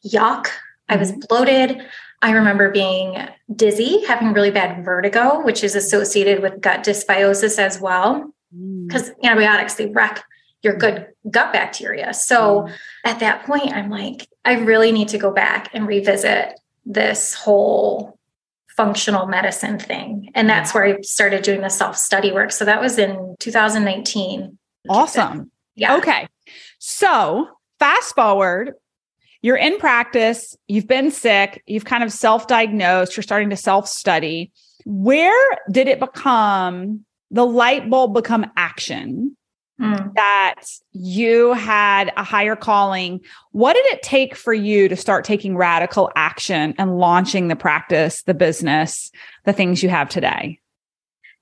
yuck. 0.06 0.48
I 0.88 0.96
was 0.96 1.10
mm-hmm. 1.10 1.20
bloated. 1.28 1.82
I 2.22 2.30
remember 2.32 2.70
being 2.70 3.16
dizzy, 3.54 4.04
having 4.04 4.32
really 4.32 4.50
bad 4.50 4.84
vertigo, 4.84 5.42
which 5.42 5.62
is 5.62 5.74
associated 5.74 6.40
with 6.42 6.60
gut 6.60 6.84
dysbiosis 6.84 7.58
as 7.58 7.80
well, 7.80 8.32
because 8.86 9.10
mm. 9.10 9.14
antibiotics, 9.22 9.74
they 9.74 9.86
wreck 9.86 10.24
your 10.62 10.76
good 10.76 11.08
gut 11.30 11.52
bacteria. 11.52 12.14
So 12.14 12.62
mm. 12.62 12.72
at 13.04 13.20
that 13.20 13.44
point, 13.44 13.74
I'm 13.74 13.90
like, 13.90 14.26
I 14.44 14.54
really 14.54 14.90
need 14.90 15.08
to 15.08 15.18
go 15.18 15.30
back 15.30 15.68
and 15.74 15.86
revisit 15.86 16.58
this 16.86 17.34
whole 17.34 18.18
functional 18.76 19.26
medicine 19.26 19.78
thing. 19.78 20.30
And 20.34 20.48
that's 20.48 20.74
where 20.74 20.84
I 20.84 21.00
started 21.02 21.42
doing 21.42 21.60
the 21.60 21.68
self 21.68 21.96
study 21.96 22.32
work. 22.32 22.52
So 22.52 22.64
that 22.64 22.80
was 22.80 22.98
in 22.98 23.36
2019. 23.40 24.58
Awesome. 24.88 25.50
Yeah. 25.76 25.96
Okay. 25.96 26.26
So 26.78 27.48
fast 27.78 28.14
forward, 28.14 28.74
you're 29.44 29.56
in 29.58 29.76
practice, 29.76 30.56
you've 30.68 30.86
been 30.86 31.10
sick, 31.10 31.62
you've 31.66 31.84
kind 31.84 32.02
of 32.02 32.10
self 32.10 32.46
diagnosed, 32.46 33.14
you're 33.14 33.22
starting 33.22 33.50
to 33.50 33.58
self 33.58 33.86
study. 33.86 34.50
Where 34.86 35.58
did 35.70 35.86
it 35.86 36.00
become 36.00 37.04
the 37.30 37.44
light 37.44 37.90
bulb 37.90 38.14
become 38.14 38.50
action? 38.56 39.36
Mm. 39.78 40.14
That 40.14 40.62
you 40.92 41.52
had 41.52 42.10
a 42.16 42.24
higher 42.24 42.56
calling. 42.56 43.20
What 43.52 43.74
did 43.74 43.84
it 43.86 44.02
take 44.02 44.34
for 44.34 44.54
you 44.54 44.88
to 44.88 44.96
start 44.96 45.26
taking 45.26 45.58
radical 45.58 46.10
action 46.16 46.74
and 46.78 46.96
launching 46.96 47.48
the 47.48 47.56
practice, 47.56 48.22
the 48.22 48.32
business, 48.32 49.10
the 49.44 49.52
things 49.52 49.82
you 49.82 49.90
have 49.90 50.08
today? 50.08 50.58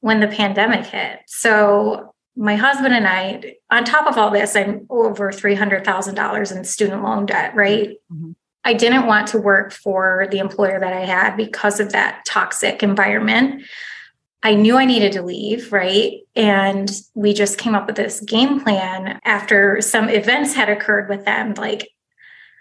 When 0.00 0.18
the 0.18 0.26
pandemic 0.26 0.86
hit. 0.86 1.20
So 1.28 2.11
my 2.36 2.56
husband 2.56 2.94
and 2.94 3.06
I, 3.06 3.56
on 3.70 3.84
top 3.84 4.06
of 4.06 4.16
all 4.16 4.30
this, 4.30 4.56
I'm 4.56 4.86
over 4.88 5.30
$300,000 5.30 6.56
in 6.56 6.64
student 6.64 7.02
loan 7.02 7.26
debt, 7.26 7.54
right? 7.54 7.90
Mm-hmm. 8.12 8.32
I 8.64 8.74
didn't 8.74 9.06
want 9.06 9.28
to 9.28 9.38
work 9.38 9.72
for 9.72 10.28
the 10.30 10.38
employer 10.38 10.78
that 10.78 10.92
I 10.92 11.04
had 11.04 11.36
because 11.36 11.80
of 11.80 11.92
that 11.92 12.24
toxic 12.24 12.82
environment. 12.82 13.64
I 14.44 14.54
knew 14.54 14.76
I 14.76 14.84
needed 14.84 15.12
to 15.12 15.22
leave, 15.22 15.72
right? 15.72 16.20
And 16.34 16.90
we 17.14 17.32
just 17.32 17.58
came 17.58 17.74
up 17.74 17.86
with 17.86 17.96
this 17.96 18.20
game 18.20 18.60
plan 18.60 19.20
after 19.24 19.80
some 19.80 20.08
events 20.08 20.54
had 20.54 20.68
occurred 20.68 21.08
with 21.08 21.24
them. 21.24 21.54
Like, 21.54 21.88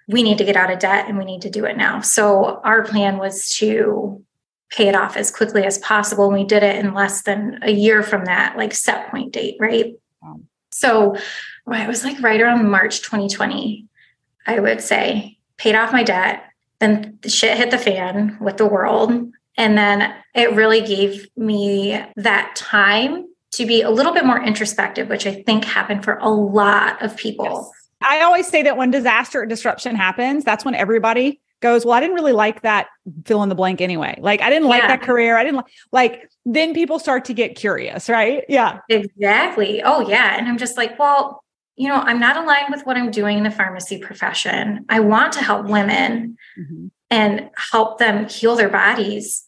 we 0.08 0.24
need 0.24 0.40
to 0.40 0.44
get 0.44 0.58
out 0.58 0.72
of 0.72 0.80
debt 0.80 1.08
and 1.08 1.18
we 1.18 1.26
need 1.26 1.42
to 1.44 1.50
do 1.50 1.66
it 1.66 1.78
now. 1.78 2.02
So, 2.02 2.62
our 2.64 2.84
plan 2.84 3.18
was 3.18 3.50
to 3.58 4.24
pay 4.72 4.88
it 4.88 4.96
off 4.96 5.18
as 5.18 5.30
quickly 5.30 5.66
as 5.66 5.78
possible. 5.80 6.26
And 6.26 6.34
we 6.34 6.44
did 6.44 6.64
it 6.64 6.78
in 6.78 6.94
less 6.94 7.24
than 7.24 7.60
a 7.62 7.72
year 7.72 8.02
from 8.02 8.26
that, 8.26 8.58
like 8.58 8.74
set 8.74 9.12
point 9.12 9.34
date, 9.34 9.58
right? 9.60 9.94
Wow. 10.22 10.40
So 10.72 11.16
it 11.68 11.88
was 11.88 12.04
like 12.04 12.22
right 12.22 12.40
around 12.40 12.70
March 12.70 13.02
2020, 13.02 13.86
I 14.48 14.60
would 14.60 14.82
say, 14.82 15.38
paid 15.58 15.76
off 15.76 15.92
my 15.92 16.04
debt. 16.04 16.46
Then 16.80 17.20
the 17.22 17.30
shit 17.30 17.58
hit 17.58 17.70
the 17.70 17.78
fan 17.78 18.38
with 18.40 18.58
the 18.58 18.66
world. 18.66 19.12
And 19.58 19.78
then 19.78 20.16
it 20.34 20.54
really 20.54 20.82
gave 20.82 21.28
me 21.36 22.02
that 22.16 22.56
time 22.56 23.28
to 23.52 23.66
be 23.66 23.82
a 23.82 23.90
little 23.90 24.14
bit 24.14 24.26
more 24.26 24.42
introspective, 24.42 25.10
which 25.10 25.28
I 25.28 25.44
think 25.44 25.66
happened 25.66 26.06
for 26.06 26.18
a 26.20 26.30
lot 26.30 27.02
of 27.02 27.18
people. 27.18 27.46
Yes. 27.46 28.10
I 28.10 28.22
always 28.22 28.48
say 28.48 28.64
that 28.64 28.78
when 28.78 28.90
disaster 28.90 29.42
or 29.42 29.46
disruption 29.46 29.96
happens, 29.96 30.46
that's 30.46 30.64
when 30.64 30.74
everybody 30.74 31.41
goes, 31.62 31.86
well, 31.86 31.94
I 31.94 32.00
didn't 32.00 32.16
really 32.16 32.34
like 32.34 32.62
that 32.64 32.88
fill 33.26 33.44
in 33.44 33.50
the 33.50 33.56
blank 33.56 33.82
anyway. 33.82 34.18
Like 34.20 34.42
I 34.42 34.50
didn't 34.50 34.68
like 34.68 34.82
yeah. 34.82 34.88
that 34.88 35.02
career. 35.02 35.38
I 35.38 35.44
didn't 35.44 35.58
like, 35.58 35.72
like, 35.92 36.30
then 36.46 36.74
people 36.74 37.00
start 37.00 37.26
to 37.26 37.34
get 37.34 37.56
curious, 37.56 38.10
right? 38.10 38.44
Yeah. 38.50 38.80
Exactly. 38.90 39.82
Oh, 39.84 40.08
yeah. 40.10 40.38
And 40.38 40.48
I'm 40.48 40.58
just 40.58 40.76
like, 40.76 40.98
well, 40.98 41.44
you 41.76 41.88
know, 41.88 41.96
I'm 41.96 42.20
not 42.20 42.36
aligned 42.36 42.72
with 42.72 42.86
what 42.86 42.98
I'm 42.98 43.12
doing 43.12 43.38
in 43.38 43.44
the 43.44 43.52
pharmacy 43.52 44.00
profession. 44.00 44.86
I 44.90 45.00
want 45.00 45.34
to 45.34 45.44
help 45.44 45.68
women 45.68 46.38
mm-hmm. 46.60 46.88
and 47.10 47.50
help 47.72 48.00
them 48.00 48.28
heal 48.28 48.56
their 48.56 48.70
bodies. 48.70 49.46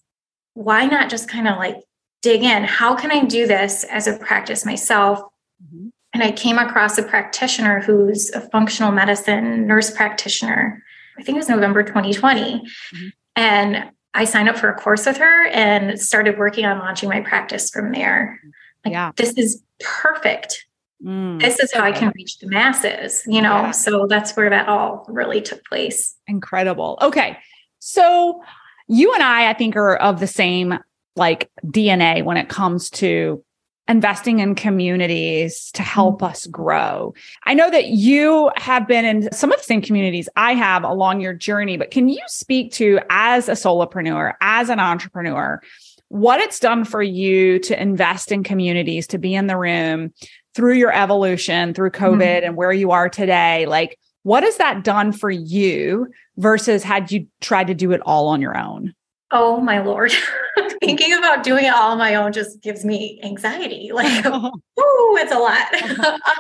Why 0.54 0.86
not 0.86 1.10
just 1.10 1.28
kind 1.28 1.48
of 1.48 1.58
like 1.58 1.78
dig 2.22 2.44
in? 2.44 2.64
How 2.64 2.96
can 2.96 3.12
I 3.12 3.26
do 3.26 3.48
this 3.48 3.84
as 3.86 4.08
a 4.08 4.18
practice 4.18 4.66
myself? 4.66 5.20
Mm-hmm. 5.64 5.88
And 6.14 6.24
I 6.24 6.32
came 6.32 6.60
across 6.60 6.98
a 7.00 7.04
practitioner 7.04 7.82
who's 7.82 8.30
a 8.32 8.42
functional 8.50 8.92
medicine 8.92 9.66
nurse 9.66 9.90
practitioner 9.90 10.84
I 11.18 11.24
think 11.24 11.36
it 11.36 11.40
was 11.40 11.50
November 11.50 11.84
2020. 11.84 12.60
Mm-hmm. 12.60 13.08
And 13.36 13.92
I 14.14 14.26
signed 14.26 14.50
up 14.50 14.58
for 14.58 14.70
a 14.70 14.76
course 14.76 15.06
with 15.06 15.18
her 15.18 15.48
and 15.48 16.00
started 16.00 16.38
working 16.38 16.66
on 16.66 16.80
launching 16.80 17.10
my 17.10 17.22
practice 17.22 17.70
from 17.70 17.92
there. 17.92 18.40
Like, 18.86 18.94
yeah. 18.94 19.12
this 19.16 19.34
is 19.34 19.64
perfect. 19.80 20.66
mm, 21.04 21.40
this 21.40 21.60
is 21.60 21.74
how 21.74 21.84
I 21.84 21.92
can 21.92 22.12
reach 22.16 22.38
the 22.40 22.48
masses, 22.48 23.24
you 23.26 23.42
know? 23.42 23.56
Yeah. 23.56 23.72
So 23.72 24.06
that's 24.08 24.36
where 24.36 24.50
that 24.50 24.68
all 24.68 25.06
really 25.08 25.42
took 25.42 25.66
place. 25.66 26.16
Incredible. 26.28 26.98
Okay. 27.02 27.38
So 27.80 28.42
you 28.88 29.14
and 29.14 29.24
I, 29.24 29.50
I 29.50 29.54
think, 29.54 29.76
are 29.76 29.96
of 29.96 30.20
the 30.20 30.28
same 30.28 30.78
like 31.16 31.50
DNA 31.66 32.24
when 32.24 32.38
it 32.38 32.50
comes 32.50 32.90
to 32.92 33.44
investing 33.88 34.40
in 34.40 34.56
communities 34.56 35.72
to 35.72 35.84
help 35.84 36.18
mm-hmm. 36.18 36.32
us 36.32 36.46
grow. 36.48 37.14
I 37.46 37.54
know 37.54 37.70
that 37.70 37.88
you 37.88 38.52
have 38.56 38.88
been 38.88 39.06
in 39.06 39.32
some 39.34 39.52
of 39.52 39.58
the 39.58 39.64
same 39.64 39.82
communities 39.82 40.30
I 40.36 40.54
have 40.54 40.84
along 40.84 41.22
your 41.22 41.34
journey, 41.34 41.78
but 41.78 41.92
can 41.92 42.08
you 42.08 42.22
speak 42.28 42.72
to 42.74 43.00
as 43.10 43.50
a 43.50 43.54
solopreneur, 43.54 44.34
as 44.42 44.70
an 44.70 44.80
entrepreneur, 44.80 45.62
what 46.08 46.40
it's 46.40 46.60
done 46.60 46.86
for 46.86 47.02
you 47.02 47.60
to 47.60 47.82
invest 47.82 48.32
in 48.32 48.44
communities, 48.44 49.08
to 49.08 49.18
be 49.18 49.34
in 49.34 49.48
the 49.48 49.58
room 49.58 50.14
through 50.54 50.74
your 50.74 50.94
evolution, 50.94 51.74
through 51.74 51.90
COVID 51.90 52.20
mm-hmm. 52.20 52.46
and 52.46 52.56
where 52.56 52.72
you 52.72 52.92
are 52.92 53.10
today? 53.10 53.66
Like, 53.66 54.00
what 54.22 54.44
has 54.44 54.58
that 54.58 54.84
done 54.84 55.12
for 55.12 55.30
you 55.30 56.08
versus 56.38 56.84
had 56.84 57.12
you 57.12 57.28
tried 57.42 57.68
to 57.68 57.74
do 57.74 57.92
it 57.92 58.02
all 58.06 58.28
on 58.28 58.42
your 58.42 58.58
own? 58.58 58.94
Oh 59.34 59.60
my 59.60 59.80
lord. 59.80 60.14
Thinking 60.80 61.14
about 61.14 61.44
doing 61.44 61.66
it 61.66 61.74
all 61.74 61.92
on 61.92 61.98
my 61.98 62.14
own 62.16 62.32
just 62.32 62.62
gives 62.62 62.86
me 62.86 63.20
anxiety. 63.24 63.92
Like, 64.04 64.26
ooh, 64.28 65.18
it's 65.18 65.32
a 65.32 65.40
lot. 65.40 65.74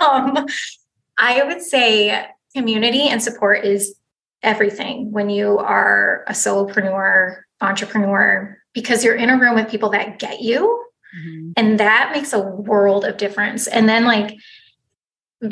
um, 0.01 0.45
I 1.17 1.43
would 1.43 1.61
say 1.61 2.25
community 2.55 3.07
and 3.07 3.21
support 3.21 3.65
is 3.65 3.95
everything 4.43 5.11
when 5.11 5.29
you 5.29 5.57
are 5.57 6.23
a 6.27 6.33
solopreneur, 6.33 7.41
entrepreneur, 7.61 8.57
because 8.73 9.03
you're 9.03 9.15
in 9.15 9.29
a 9.29 9.39
room 9.39 9.55
with 9.55 9.69
people 9.69 9.89
that 9.89 10.19
get 10.19 10.41
you. 10.41 10.85
Mm-hmm. 11.17 11.51
And 11.57 11.79
that 11.79 12.11
makes 12.13 12.33
a 12.33 12.39
world 12.39 13.05
of 13.05 13.17
difference. 13.17 13.67
And 13.67 13.87
then, 13.87 14.05
like, 14.05 14.37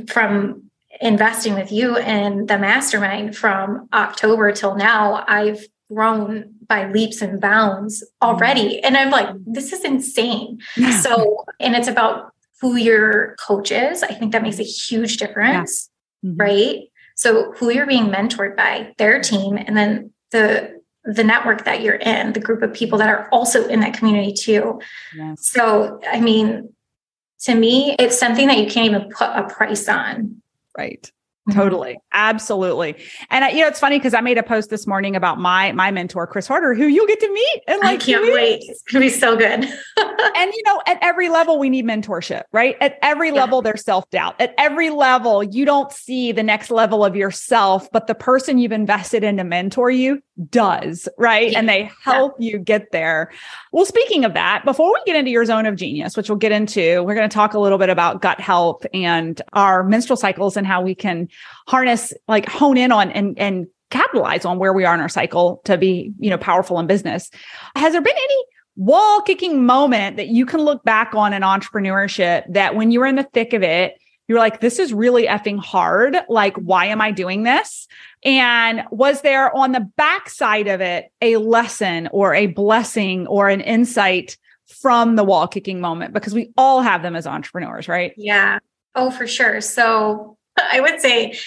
from 0.07 0.69
investing 0.99 1.53
with 1.55 1.71
you 1.71 1.97
in 1.97 2.45
the 2.45 2.57
mastermind 2.57 3.35
from 3.35 3.87
October 3.93 4.51
till 4.51 4.75
now, 4.75 5.23
I've 5.27 5.65
grown 5.93 6.53
by 6.67 6.89
leaps 6.91 7.21
and 7.21 7.39
bounds 7.41 8.03
already. 8.21 8.77
Mm-hmm. 8.77 8.85
And 8.85 8.97
I'm 8.97 9.09
like, 9.09 9.29
this 9.45 9.73
is 9.73 9.83
insane. 9.83 10.59
so, 11.01 11.45
and 11.59 11.75
it's 11.75 11.87
about 11.87 12.33
who 12.61 12.75
your 12.75 13.35
coach 13.39 13.71
is. 13.71 14.03
I 14.03 14.13
think 14.13 14.31
that 14.31 14.43
makes 14.43 14.59
a 14.59 14.63
huge 14.63 15.17
difference, 15.17 15.89
yeah. 16.21 16.29
mm-hmm. 16.29 16.41
right? 16.41 16.79
So, 17.15 17.51
who 17.53 17.69
you're 17.69 17.85
being 17.85 18.05
mentored 18.05 18.55
by, 18.55 18.93
their 18.97 19.21
team, 19.21 19.57
and 19.57 19.75
then 19.75 20.11
the 20.31 20.81
the 21.03 21.23
network 21.23 21.65
that 21.65 21.81
you're 21.81 21.95
in, 21.95 22.33
the 22.33 22.39
group 22.39 22.61
of 22.61 22.73
people 22.73 22.99
that 22.99 23.09
are 23.09 23.27
also 23.31 23.67
in 23.67 23.79
that 23.79 23.93
community 23.93 24.33
too. 24.33 24.79
Yes. 25.15 25.49
So, 25.49 25.99
I 26.07 26.19
mean, 26.19 26.73
to 27.41 27.55
me, 27.55 27.95
it's 27.97 28.19
something 28.19 28.47
that 28.47 28.59
you 28.59 28.67
can't 28.67 28.85
even 28.85 29.09
put 29.09 29.29
a 29.29 29.47
price 29.47 29.89
on. 29.89 30.41
Right. 30.77 31.11
Mm-hmm. 31.49 31.59
Totally. 31.59 31.97
Absolutely. 32.13 32.95
And 33.31 33.43
I, 33.43 33.49
you 33.49 33.61
know, 33.61 33.67
it's 33.67 33.79
funny 33.79 33.97
because 33.97 34.13
I 34.13 34.21
made 34.21 34.37
a 34.37 34.43
post 34.43 34.69
this 34.69 34.85
morning 34.85 35.15
about 35.15 35.39
my 35.39 35.71
my 35.71 35.89
mentor, 35.89 36.27
Chris 36.27 36.47
Harder, 36.47 36.75
who 36.75 36.85
you'll 36.85 37.07
get 37.07 37.19
to 37.19 37.33
meet. 37.33 37.61
And 37.67 37.81
like, 37.81 37.99
I 37.99 38.05
can't 38.05 38.31
wait. 38.31 38.61
It's 38.67 38.83
gonna 38.83 39.05
be 39.05 39.09
so 39.09 39.35
good. 39.35 39.63
and 39.97 40.53
you 40.53 40.61
know, 40.67 40.81
at 40.85 40.99
every 41.01 41.29
level, 41.29 41.57
we 41.57 41.71
need 41.71 41.83
mentorship, 41.83 42.43
right? 42.51 42.77
At 42.79 42.99
every 43.01 43.29
yeah. 43.29 43.41
level, 43.41 43.63
there's 43.63 43.83
self-doubt. 43.83 44.39
At 44.39 44.53
every 44.59 44.91
level, 44.91 45.43
you 45.43 45.65
don't 45.65 45.91
see 45.91 46.31
the 46.31 46.43
next 46.43 46.69
level 46.69 47.03
of 47.03 47.15
yourself, 47.15 47.91
but 47.91 48.05
the 48.05 48.15
person 48.15 48.59
you've 48.59 48.71
invested 48.71 49.23
in 49.23 49.37
to 49.37 49.43
mentor 49.43 49.89
you 49.89 50.21
does, 50.49 51.07
right? 51.17 51.51
Yeah. 51.51 51.59
And 51.59 51.69
they 51.69 51.91
help 52.03 52.35
yeah. 52.39 52.51
you 52.51 52.59
get 52.59 52.91
there. 52.91 53.31
Well, 53.71 53.85
speaking 53.85 54.25
of 54.25 54.33
that, 54.33 54.63
before 54.65 54.91
we 54.93 55.01
get 55.05 55.15
into 55.15 55.31
your 55.31 55.45
zone 55.45 55.65
of 55.65 55.75
genius, 55.75 56.17
which 56.17 56.29
we'll 56.29 56.37
get 56.37 56.51
into, 56.51 57.03
we're 57.03 57.15
going 57.15 57.29
to 57.29 57.33
talk 57.33 57.53
a 57.53 57.59
little 57.59 57.77
bit 57.77 57.89
about 57.89 58.21
gut 58.21 58.39
health 58.39 58.85
and 58.93 59.41
our 59.53 59.83
menstrual 59.83 60.17
cycles 60.17 60.57
and 60.57 60.65
how 60.65 60.81
we 60.81 60.95
can 60.95 61.27
harness, 61.67 62.13
like 62.27 62.47
hone 62.47 62.77
in 62.77 62.91
on 62.91 63.11
and, 63.11 63.37
and 63.37 63.67
capitalize 63.89 64.45
on 64.45 64.57
where 64.57 64.73
we 64.73 64.85
are 64.85 64.95
in 64.95 65.01
our 65.01 65.09
cycle 65.09 65.61
to 65.65 65.77
be, 65.77 66.11
you 66.17 66.29
know, 66.29 66.37
powerful 66.37 66.79
in 66.79 66.87
business. 66.87 67.29
Has 67.75 67.93
there 67.93 68.01
been 68.01 68.15
any 68.15 68.43
wall 68.77 69.21
kicking 69.21 69.65
moment 69.65 70.17
that 70.17 70.29
you 70.29 70.45
can 70.45 70.61
look 70.61 70.83
back 70.83 71.13
on 71.13 71.33
in 71.33 71.41
entrepreneurship 71.41 72.43
that 72.53 72.75
when 72.75 72.89
you 72.89 72.99
were 72.99 73.05
in 73.05 73.15
the 73.15 73.27
thick 73.33 73.53
of 73.53 73.63
it, 73.63 73.95
you're 74.27 74.39
like, 74.39 74.61
this 74.61 74.79
is 74.79 74.93
really 74.93 75.27
effing 75.27 75.59
hard. 75.59 76.15
Like, 76.29 76.55
why 76.55 76.85
am 76.85 77.01
I 77.01 77.11
doing 77.11 77.43
this? 77.43 77.85
And 78.23 78.83
was 78.91 79.21
there 79.21 79.55
on 79.55 79.71
the 79.71 79.89
backside 79.97 80.67
of 80.67 80.81
it 80.81 81.11
a 81.21 81.37
lesson 81.37 82.07
or 82.11 82.35
a 82.35 82.47
blessing 82.47 83.27
or 83.27 83.49
an 83.49 83.61
insight 83.61 84.37
from 84.67 85.15
the 85.15 85.23
wall 85.23 85.47
kicking 85.47 85.81
moment? 85.81 86.13
Because 86.13 86.33
we 86.33 86.51
all 86.55 86.81
have 86.81 87.01
them 87.01 87.15
as 87.15 87.25
entrepreneurs, 87.25 87.87
right? 87.87 88.13
Yeah. 88.17 88.59
Oh, 88.95 89.09
for 89.09 89.25
sure. 89.27 89.61
So 89.61 90.37
I 90.57 90.79
would 90.81 91.01
say 91.01 91.37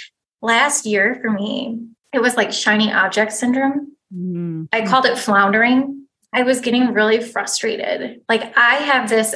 last 0.42 0.86
year 0.86 1.18
for 1.22 1.30
me, 1.30 1.80
it 2.12 2.20
was 2.20 2.36
like 2.36 2.52
shiny 2.52 2.92
object 2.92 3.32
syndrome. 3.32 3.96
Mm-hmm. 4.14 4.64
I 4.72 4.86
called 4.86 5.06
it 5.06 5.18
floundering. 5.18 6.06
I 6.32 6.42
was 6.42 6.60
getting 6.60 6.92
really 6.92 7.20
frustrated. 7.20 8.20
Like, 8.28 8.56
I 8.56 8.76
have 8.76 9.08
this 9.08 9.34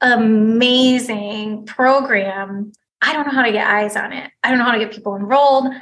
amazing 0.00 1.64
program. 1.64 2.72
I 3.00 3.12
don't 3.12 3.26
know 3.26 3.32
how 3.32 3.42
to 3.42 3.52
get 3.52 3.66
eyes 3.66 3.96
on 3.96 4.12
it. 4.12 4.30
I 4.42 4.50
don't 4.50 4.58
know 4.58 4.64
how 4.64 4.72
to 4.72 4.78
get 4.78 4.92
people 4.92 5.16
enrolled. 5.16 5.72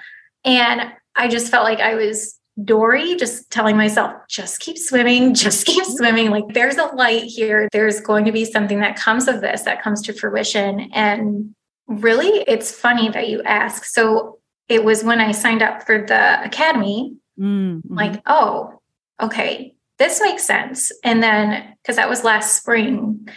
And 0.45 0.93
I 1.15 1.29
just 1.29 1.51
felt 1.51 1.65
like 1.65 1.81
I 1.81 1.95
was 1.95 2.39
Dory, 2.63 3.17
just 3.17 3.51
telling 3.51 3.77
myself, 3.77 4.13
just 4.29 4.61
keep 4.61 4.77
swimming, 4.77 5.35
just 5.35 5.67
keep 5.67 5.85
swimming. 5.85 6.31
Like 6.31 6.45
there's 6.53 6.77
a 6.77 6.87
light 6.87 7.25
here. 7.25 7.69
There's 7.73 8.01
going 8.01 8.25
to 8.27 8.33
be 8.33 8.45
something 8.45 8.81
that 8.81 8.97
comes 8.97 9.29
of 9.29 9.41
this 9.41 9.63
that 9.63 9.83
comes 9.83 10.03
to 10.03 10.13
fruition. 10.13 10.91
And 10.93 11.55
really, 11.87 12.45
it's 12.47 12.73
funny 12.73 13.09
that 13.11 13.29
you 13.29 13.43
ask. 13.43 13.85
So 13.85 14.39
it 14.69 14.85
was 14.85 15.05
when 15.05 15.21
I 15.21 15.33
signed 15.33 15.63
up 15.63 15.85
for 15.85 16.05
the 16.07 16.43
academy, 16.45 17.17
mm-hmm. 17.39 17.95
like, 17.95 18.23
oh, 18.27 18.81
okay, 19.21 19.75
this 19.99 20.21
makes 20.21 20.45
sense. 20.45 20.93
And 21.05 21.23
then, 21.23 21.75
because 21.83 21.97
that 21.97 22.09
was 22.09 22.25
last 22.25 22.57
spring, 22.57 23.29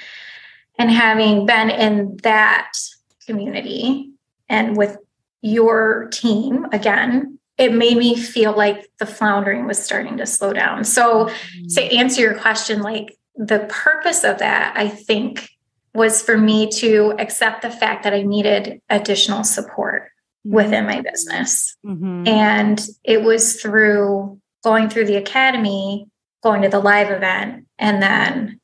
and 0.77 0.91
having 0.91 1.45
been 1.45 1.69
in 1.69 2.17
that 2.23 2.73
community 3.25 4.11
and 4.49 4.75
with 4.75 4.97
your 5.45 6.08
team 6.12 6.65
again, 6.71 7.38
it 7.60 7.71
made 7.71 7.97
me 7.97 8.17
feel 8.17 8.58
like 8.58 8.89
the 8.97 9.05
floundering 9.05 9.67
was 9.67 9.81
starting 9.81 10.17
to 10.17 10.25
slow 10.25 10.51
down. 10.53 10.84
So, 10.84 11.25
mm-hmm. 11.25 11.67
to 11.75 11.81
answer 11.95 12.21
your 12.21 12.34
question, 12.34 12.81
like 12.81 13.15
the 13.36 13.60
purpose 13.69 14.23
of 14.23 14.39
that, 14.39 14.73
I 14.75 14.89
think, 14.89 15.47
was 15.93 16.21
for 16.21 16.36
me 16.36 16.67
to 16.71 17.13
accept 17.19 17.62
the 17.62 17.69
fact 17.69 18.03
that 18.03 18.13
I 18.13 18.23
needed 18.23 18.81
additional 18.89 19.43
support 19.43 20.10
mm-hmm. 20.45 20.55
within 20.55 20.88
my 20.88 21.01
business. 21.01 21.77
Mm-hmm. 21.86 22.27
And 22.27 22.88
it 23.03 23.21
was 23.21 23.62
through 23.62 24.41
going 24.63 24.89
through 24.89 25.05
the 25.05 25.17
academy, 25.17 26.08
going 26.41 26.63
to 26.63 26.69
the 26.69 26.79
live 26.79 27.12
event, 27.12 27.67
and 27.77 28.01
then 28.01 28.60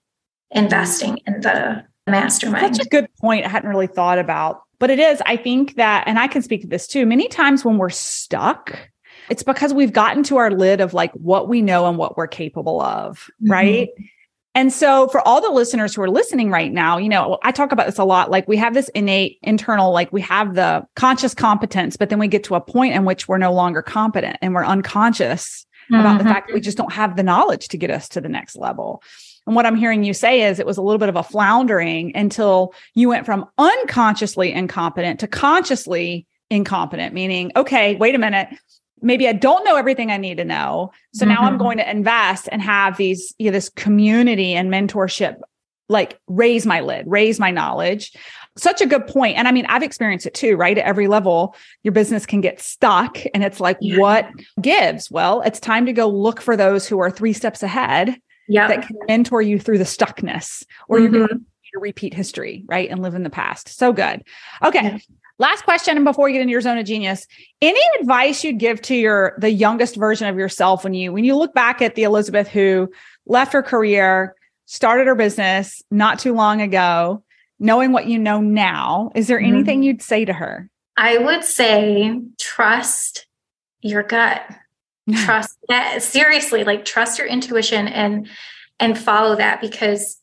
investing 0.50 1.20
in 1.28 1.42
the 1.42 1.86
mastermind. 2.08 2.74
That's 2.74 2.88
a 2.88 2.90
good 2.90 3.08
point. 3.22 3.46
I 3.46 3.50
hadn't 3.50 3.70
really 3.70 3.88
thought 3.88 4.18
about 4.18 4.64
but 4.82 4.90
it 4.90 4.98
is, 4.98 5.22
I 5.28 5.38
think 5.38 5.76
that, 5.76 6.06
and 6.08 6.18
I 6.18 6.28
can 6.28 6.42
speak 6.42 6.62
to 6.62 6.68
this 6.68 6.88
too, 6.88 7.06
many 7.06 7.28
times 7.28 7.64
when 7.64 7.78
we're 7.78 7.92
stuck, 7.92 8.90
it's 9.30 9.44
because 9.44 9.76
we've 9.76 9.94
gotten 9.94 10.24
to 10.24 10.38
our 10.38 10.50
lid 10.50 10.82
of 10.82 10.96
like 10.96 11.14
what 11.14 11.48
we 11.48 11.62
know 11.62 11.86
and 11.86 12.00
what 12.00 12.18
we're 12.18 12.26
capable 12.26 12.82
of, 12.82 13.30
mm-hmm. 13.44 13.52
right? 13.52 13.90
And 14.56 14.74
so 14.74 15.08
for 15.10 15.26
all 15.26 15.40
the 15.40 15.52
listeners 15.52 15.94
who 15.94 16.02
are 16.02 16.10
listening 16.10 16.50
right 16.50 16.74
now, 16.74 16.98
you 16.98 17.10
know, 17.10 17.38
I 17.44 17.52
talk 17.52 17.72
about 17.72 17.86
this 17.86 18.00
a 18.00 18.04
lot. 18.04 18.32
Like 18.32 18.48
we 18.48 18.58
have 18.58 18.74
this 18.74 18.90
innate 18.90 19.38
internal, 19.44 19.94
like 19.94 20.12
we 20.12 20.22
have 20.22 20.56
the 20.56 20.84
conscious 20.96 21.36
competence, 21.36 21.96
but 21.96 22.10
then 22.10 22.18
we 22.18 22.28
get 22.28 22.44
to 22.46 22.56
a 22.56 22.62
point 22.62 22.96
in 22.96 23.06
which 23.06 23.28
we're 23.28 23.38
no 23.38 23.54
longer 23.54 23.84
competent 23.84 24.38
and 24.42 24.56
we're 24.56 24.66
unconscious 24.66 25.64
mm-hmm. 25.92 26.00
about 26.00 26.18
the 26.18 26.24
fact 26.24 26.48
that 26.48 26.56
we 26.56 26.60
just 26.60 26.76
don't 26.76 26.92
have 26.92 27.16
the 27.16 27.24
knowledge 27.24 27.68
to 27.68 27.78
get 27.78 27.92
us 27.92 28.10
to 28.10 28.20
the 28.20 28.30
next 28.30 28.56
level. 28.56 29.04
And 29.48 29.56
what 29.56 29.66
I'm 29.66 29.76
hearing 29.76 30.04
you 30.04 30.14
say 30.14 30.44
is 30.44 30.60
it 30.60 30.66
was 30.66 30.78
a 30.78 30.82
little 30.82 31.00
bit 31.00 31.10
of 31.10 31.16
a 31.16 31.24
floundering 31.24 32.16
until 32.16 32.74
you 32.94 33.10
went 33.10 33.26
from 33.26 33.48
unconsciously 33.58 34.52
incompetent 34.52 35.20
to 35.22 35.28
consciously 35.28 36.28
incompetent, 36.50 37.14
meaning, 37.14 37.52
okay, 37.56 37.96
wait 37.96 38.14
a 38.14 38.20
minute. 38.20 38.50
Maybe 39.02 39.28
I 39.28 39.34
don't 39.34 39.64
know 39.66 39.78
everything 39.78 40.12
I 40.12 40.18
need 40.18 40.38
to 40.38 40.46
know. 40.46 40.92
So 41.14 41.26
mm-hmm. 41.26 41.34
now 41.34 41.42
I'm 41.42 41.54
mm-hmm. 41.54 41.64
going 41.64 41.78
to 41.80 41.90
invest 41.90 42.48
and 42.52 42.62
have 42.62 42.98
these, 42.98 43.34
you 43.40 43.48
know, 43.48 43.52
this 43.52 43.70
community 43.70 44.54
and 44.54 44.72
mentorship, 44.72 45.38
like 45.90 46.20
raise 46.28 46.68
my 46.68 46.82
lid, 46.82 47.06
raise 47.08 47.40
my 47.40 47.50
knowledge. 47.50 48.14
Such 48.58 48.82
a 48.82 48.86
good 48.86 49.08
point. 49.08 49.38
And 49.38 49.48
I 49.48 49.52
mean, 49.54 49.66
I've 49.68 49.82
experienced 49.82 50.28
it 50.28 50.34
too, 50.34 50.56
right? 50.56 50.78
At 50.78 50.86
every 50.86 51.08
level, 51.08 51.56
your 51.84 51.94
business 51.94 52.26
can 52.26 52.42
get 52.42 52.62
stuck 52.62 53.18
and 53.34 53.44
it's 53.44 53.60
like, 53.60 53.78
yeah. 53.82 53.98
what 53.98 54.30
gives? 54.62 55.10
Well, 55.10 55.42
it's 55.42 55.60
time 55.60 55.88
to 55.88 55.94
go 55.94 56.08
look 56.08 56.42
for 56.42 56.56
those 56.56 56.88
who 56.88 57.00
are 57.00 57.10
three 57.10 57.34
steps 57.34 57.64
ahead 57.64 58.18
yep. 58.52 58.70
that 58.70 58.88
can 58.88 58.98
mentor 59.08 59.42
you 59.42 59.60
through 59.60 59.78
the 59.78 59.84
stuckness 59.84 60.64
or 60.88 60.98
mm-hmm. 60.98 61.16
you're 61.16 61.28
going 61.28 61.46
to 61.74 61.80
repeat 61.80 62.14
history, 62.14 62.64
right? 62.68 62.90
And 62.90 63.02
live 63.02 63.16
in 63.16 63.24
the 63.24 63.30
past. 63.30 63.70
So 63.70 63.94
good. 63.94 64.24
Okay. 64.64 64.84
Yeah. 64.84 64.98
Last 65.40 65.64
question, 65.64 65.96
and 65.96 66.06
before 66.06 66.30
you 66.30 66.34
get 66.34 66.42
into 66.42 66.52
your 66.52 66.62
zone 66.62 66.78
of 66.78 66.86
genius, 66.86 67.26
any 67.64 67.82
advice 68.00 68.44
you'd 68.44 68.60
give 68.60 68.80
to 68.84 68.96
your 68.96 69.34
the 69.40 69.50
youngest 69.50 69.96
version 69.96 70.28
of 70.28 70.38
yourself 70.38 70.84
when 70.84 70.94
you 70.94 71.12
when 71.12 71.24
you 71.24 71.36
look 71.36 71.56
back 71.56 71.82
at 71.82 71.96
the 71.96 72.04
Elizabeth 72.04 72.48
who 72.48 72.92
left 73.26 73.54
her 73.54 73.64
career, 73.64 74.36
started 74.68 75.08
her 75.08 75.16
business 75.16 75.82
not 75.90 76.20
too 76.20 76.34
long 76.34 76.62
ago, 76.62 77.24
knowing 77.60 77.92
what 77.92 78.06
you 78.06 78.20
know 78.20 78.40
now, 78.40 79.10
is 79.16 79.28
there 79.28 79.40
mm-hmm. 79.40 79.56
anything 79.56 79.82
you'd 79.82 80.04
say 80.04 80.26
to 80.26 80.34
her? 80.34 80.70
I 80.96 81.18
would 81.18 81.44
say 81.44 82.22
trust 82.40 83.26
your 83.82 84.04
gut. 84.04 84.44
Trust 85.14 85.58
that 85.70 86.02
seriously, 86.02 86.64
like 86.64 86.86
trust 86.86 87.18
your 87.18 87.28
intuition 87.28 87.88
and 87.88 88.28
and 88.80 88.98
follow 88.98 89.36
that 89.36 89.62
because 89.62 90.20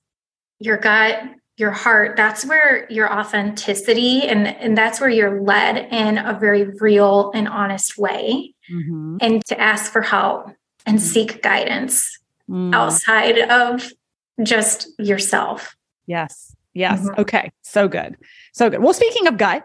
your 0.58 0.76
gut, 0.76 1.22
your 1.56 1.70
heart, 1.70 2.16
that's 2.16 2.44
where 2.44 2.90
your 2.90 3.12
authenticity 3.12 4.22
and 4.22 4.46
and 4.46 4.76
that's 4.76 5.00
where 5.00 5.10
you're 5.10 5.40
led 5.40 5.92
in 5.92 6.18
a 6.18 6.38
very 6.38 6.64
real 6.80 7.30
and 7.34 7.48
honest 7.48 7.98
way. 7.98 8.54
Mm-hmm. 8.72 9.16
And 9.20 9.44
to 9.46 9.58
ask 9.60 9.92
for 9.92 10.02
help 10.02 10.48
and 10.86 10.98
mm-hmm. 10.98 11.06
seek 11.06 11.42
guidance 11.42 12.18
mm. 12.48 12.74
outside 12.74 13.38
of 13.38 13.90
just 14.42 14.88
yourself. 14.98 15.74
Yes. 16.06 16.54
Yes. 16.74 17.00
Mm-hmm. 17.00 17.20
Okay. 17.20 17.50
So 17.62 17.88
good. 17.88 18.16
So 18.52 18.70
good. 18.70 18.82
Well, 18.82 18.92
speaking 18.92 19.26
of 19.26 19.36
gut, 19.36 19.64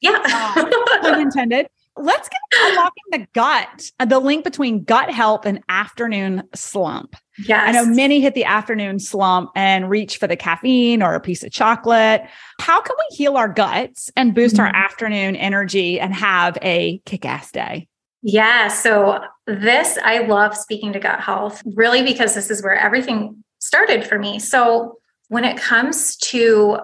yeah, 0.00 0.20
uh, 1.04 1.18
intended. 1.18 1.66
Let's 1.96 2.28
get 2.28 2.40
unlocking 2.70 3.04
the 3.12 3.26
gut, 3.34 3.90
uh, 4.00 4.04
the 4.04 4.18
link 4.18 4.42
between 4.42 4.82
gut 4.82 5.10
health 5.10 5.46
and 5.46 5.60
afternoon 5.68 6.42
slump. 6.54 7.14
Yeah, 7.46 7.62
I 7.62 7.72
know 7.72 7.86
many 7.86 8.20
hit 8.20 8.34
the 8.34 8.44
afternoon 8.44 8.98
slump 8.98 9.50
and 9.54 9.88
reach 9.88 10.16
for 10.16 10.26
the 10.26 10.36
caffeine 10.36 11.02
or 11.02 11.14
a 11.14 11.20
piece 11.20 11.44
of 11.44 11.52
chocolate. 11.52 12.22
How 12.60 12.80
can 12.80 12.96
we 12.98 13.16
heal 13.16 13.36
our 13.36 13.48
guts 13.48 14.10
and 14.16 14.34
boost 14.34 14.56
mm-hmm. 14.56 14.64
our 14.64 14.74
afternoon 14.74 15.36
energy 15.36 16.00
and 16.00 16.12
have 16.14 16.58
a 16.62 17.00
kick 17.06 17.24
ass 17.24 17.52
day? 17.52 17.88
Yeah. 18.22 18.68
So, 18.68 19.20
this, 19.46 19.98
I 20.02 20.20
love 20.20 20.56
speaking 20.56 20.92
to 20.94 20.98
gut 20.98 21.20
health 21.20 21.62
really 21.76 22.02
because 22.02 22.34
this 22.34 22.50
is 22.50 22.62
where 22.62 22.74
everything 22.74 23.44
started 23.58 24.04
for 24.06 24.18
me. 24.18 24.38
So, 24.38 24.98
when 25.28 25.44
it 25.44 25.56
comes 25.56 26.16
to 26.16 26.78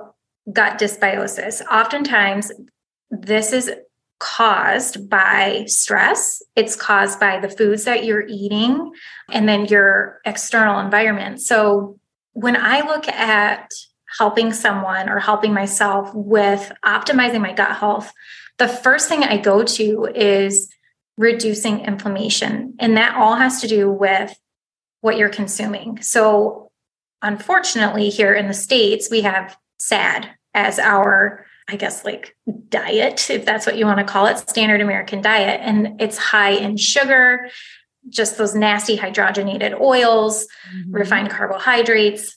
gut 0.52 0.78
dysbiosis, 0.78 1.62
oftentimes 1.66 2.52
this 3.10 3.52
is 3.52 3.70
caused 4.20 5.10
by 5.10 5.64
stress. 5.66 6.42
It's 6.54 6.76
caused 6.76 7.18
by 7.18 7.40
the 7.40 7.48
foods 7.48 7.84
that 7.84 8.04
you're 8.04 8.26
eating 8.28 8.92
and 9.30 9.48
then 9.48 9.64
your 9.64 10.20
external 10.24 10.78
environment. 10.78 11.40
So 11.40 11.98
when 12.32 12.56
I 12.56 12.82
look 12.82 13.08
at 13.08 13.68
helping 14.18 14.52
someone 14.52 15.08
or 15.08 15.18
helping 15.18 15.54
myself 15.54 16.10
with 16.14 16.70
optimizing 16.84 17.40
my 17.40 17.52
gut 17.52 17.76
health, 17.76 18.12
the 18.58 18.68
first 18.68 19.08
thing 19.08 19.24
I 19.24 19.38
go 19.38 19.64
to 19.64 20.08
is 20.14 20.70
reducing 21.16 21.80
inflammation. 21.80 22.74
And 22.78 22.96
that 22.96 23.16
all 23.16 23.36
has 23.36 23.60
to 23.62 23.68
do 23.68 23.90
with 23.90 24.34
what 25.00 25.16
you're 25.16 25.30
consuming. 25.30 26.02
So, 26.02 26.70
unfortunately, 27.22 28.10
here 28.10 28.34
in 28.34 28.48
the 28.48 28.54
States, 28.54 29.10
we 29.10 29.22
have 29.22 29.56
SAD 29.78 30.28
as 30.52 30.78
our 30.78 31.46
I 31.70 31.76
guess, 31.76 32.04
like 32.04 32.36
diet, 32.68 33.30
if 33.30 33.44
that's 33.44 33.64
what 33.64 33.76
you 33.76 33.86
want 33.86 33.98
to 33.98 34.04
call 34.04 34.26
it, 34.26 34.38
standard 34.38 34.80
American 34.80 35.22
diet. 35.22 35.60
And 35.62 36.00
it's 36.00 36.18
high 36.18 36.50
in 36.50 36.76
sugar, 36.76 37.48
just 38.08 38.36
those 38.36 38.54
nasty 38.54 38.96
hydrogenated 38.96 39.80
oils, 39.80 40.46
mm-hmm. 40.74 40.92
refined 40.92 41.30
carbohydrates. 41.30 42.36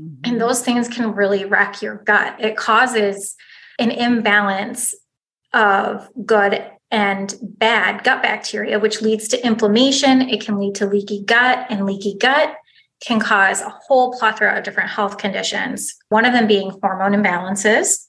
Mm-hmm. 0.00 0.20
And 0.24 0.40
those 0.40 0.60
things 0.62 0.86
can 0.88 1.14
really 1.14 1.46
wreck 1.46 1.80
your 1.80 1.96
gut. 1.96 2.36
It 2.38 2.56
causes 2.56 3.34
an 3.78 3.90
imbalance 3.90 4.94
of 5.54 6.08
good 6.26 6.62
and 6.90 7.34
bad 7.42 8.04
gut 8.04 8.22
bacteria, 8.22 8.78
which 8.78 9.00
leads 9.00 9.28
to 9.28 9.46
inflammation. 9.46 10.22
It 10.28 10.44
can 10.44 10.58
lead 10.58 10.74
to 10.76 10.86
leaky 10.86 11.22
gut, 11.24 11.66
and 11.70 11.86
leaky 11.86 12.16
gut 12.18 12.54
can 13.00 13.20
cause 13.20 13.60
a 13.60 13.70
whole 13.86 14.12
plethora 14.18 14.56
of 14.56 14.64
different 14.64 14.90
health 14.90 15.18
conditions, 15.18 15.94
one 16.08 16.24
of 16.24 16.32
them 16.32 16.46
being 16.46 16.72
hormone 16.82 17.12
imbalances. 17.12 18.04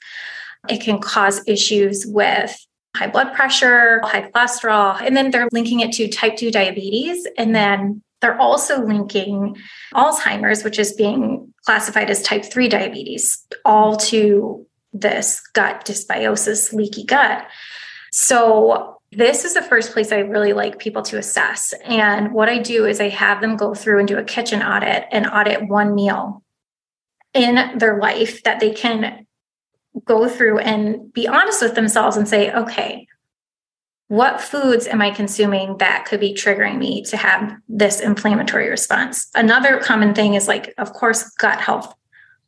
It 0.68 0.82
can 0.82 1.00
cause 1.00 1.42
issues 1.48 2.06
with 2.06 2.56
high 2.96 3.08
blood 3.08 3.34
pressure, 3.34 4.02
high 4.04 4.30
cholesterol, 4.30 5.00
and 5.02 5.16
then 5.16 5.32
they're 5.32 5.48
linking 5.52 5.80
it 5.80 5.92
to 5.94 6.08
type 6.08 6.36
2 6.38 6.52
diabetes. 6.52 7.28
And 7.38 7.56
then 7.56 8.02
they're 8.22 8.40
also 8.40 8.84
linking 8.84 9.56
Alzheimer's, 9.94 10.64
which 10.64 10.80
is 10.80 10.94
being 10.94 11.54
classified 11.66 12.10
as 12.10 12.22
type 12.22 12.44
3 12.44 12.68
diabetes, 12.68 13.46
all 13.64 13.96
to 13.98 14.66
this 14.92 15.42
gut 15.54 15.86
dysbiosis, 15.86 16.74
leaky 16.74 17.06
gut. 17.06 17.46
So, 18.12 18.96
this 19.12 19.44
is 19.44 19.56
the 19.56 19.64
first 19.64 19.92
place 19.92 20.12
I 20.12 20.20
really 20.20 20.54
like 20.54 20.78
people 20.78 21.02
to 21.04 21.18
assess. 21.18 21.74
And 21.84 22.32
what 22.32 22.48
I 22.48 22.60
do 22.60 22.86
is 22.86 23.02
I 23.02 23.10
have 23.10 23.42
them 23.42 23.58
go 23.58 23.74
through 23.74 23.98
and 23.98 24.08
do 24.08 24.20
a 24.20 24.24
kitchen 24.24 24.62
audit 24.62 25.06
and 25.12 25.26
audit 25.26 25.68
one 25.68 25.96
meal 25.96 26.44
in 27.34 27.78
their 27.80 28.00
life 28.00 28.44
that 28.44 28.60
they 28.60 28.70
can 28.70 29.26
go 30.06 30.28
through 30.28 30.60
and 30.60 31.12
be 31.14 31.28
honest 31.28 31.62
with 31.62 31.76
themselves 31.76 32.18
and 32.18 32.28
say, 32.28 32.52
okay, 32.54 33.08
what 34.08 34.42
foods 34.42 34.88
am 34.88 35.02
I 35.02 35.12
consuming 35.12 35.78
that 35.78 36.06
could 36.06 36.20
be 36.20 36.34
triggering 36.34 36.80
me 36.80 37.04
to 37.04 37.18
have 37.18 37.56
this 37.68 38.00
inflammatory 38.00 38.70
response? 38.70 39.30
Another 39.36 39.78
common 39.80 40.16
thing 40.16 40.34
is 40.34 40.48
like, 40.48 40.74
of 40.80 40.94
course, 40.94 41.30
gut 41.36 41.62
health 41.62 41.94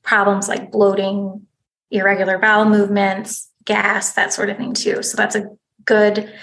problems 0.02 0.48
like 0.48 0.72
bloating, 0.72 1.46
irregular 1.92 2.40
bowel 2.40 2.66
movements, 2.66 3.50
gas, 3.66 4.14
that 4.14 4.34
sort 4.34 4.50
of 4.50 4.58
thing, 4.58 4.74
too. 4.74 5.04
So 5.04 5.16
that's 5.16 5.36
a 5.36 5.50
good 5.86 6.34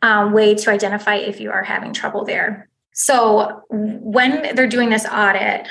um, 0.00 0.32
way 0.32 0.54
to 0.54 0.70
identify 0.70 1.16
if 1.16 1.38
you 1.38 1.50
are 1.50 1.62
having 1.62 1.92
trouble 1.92 2.24
there. 2.24 2.68
So 2.94 3.62
when 3.68 4.54
they're 4.56 4.66
doing 4.66 4.88
this 4.88 5.04
audit, 5.04 5.68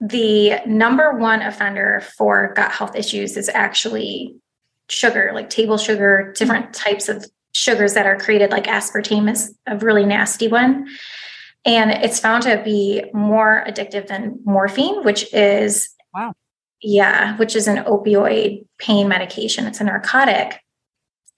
the 0.00 0.60
number 0.66 1.16
one 1.16 1.42
offender 1.42 2.02
for 2.16 2.52
gut 2.54 2.70
health 2.70 2.94
issues 2.94 3.36
is 3.36 3.48
actually 3.48 4.36
sugar, 4.88 5.32
like 5.34 5.50
table 5.50 5.76
sugar, 5.76 6.32
different 6.36 6.66
mm-hmm. 6.66 6.90
types 6.90 7.08
of 7.08 7.26
sugars 7.52 7.94
that 7.94 8.06
are 8.06 8.16
created, 8.16 8.50
like 8.50 8.64
aspartame 8.64 9.30
is 9.30 9.54
a 9.66 9.76
really 9.78 10.04
nasty 10.06 10.48
one. 10.48 10.86
And 11.64 11.90
it's 11.90 12.20
found 12.20 12.44
to 12.44 12.62
be 12.64 13.04
more 13.12 13.64
addictive 13.66 14.06
than 14.06 14.38
morphine, 14.44 15.02
which 15.04 15.32
is 15.34 15.90
wow. 16.14 16.32
Yeah, 16.80 17.36
which 17.38 17.56
is 17.56 17.66
an 17.66 17.84
opioid 17.84 18.64
pain 18.78 19.08
medication. 19.08 19.66
It's 19.66 19.80
a 19.80 19.84
narcotic. 19.84 20.60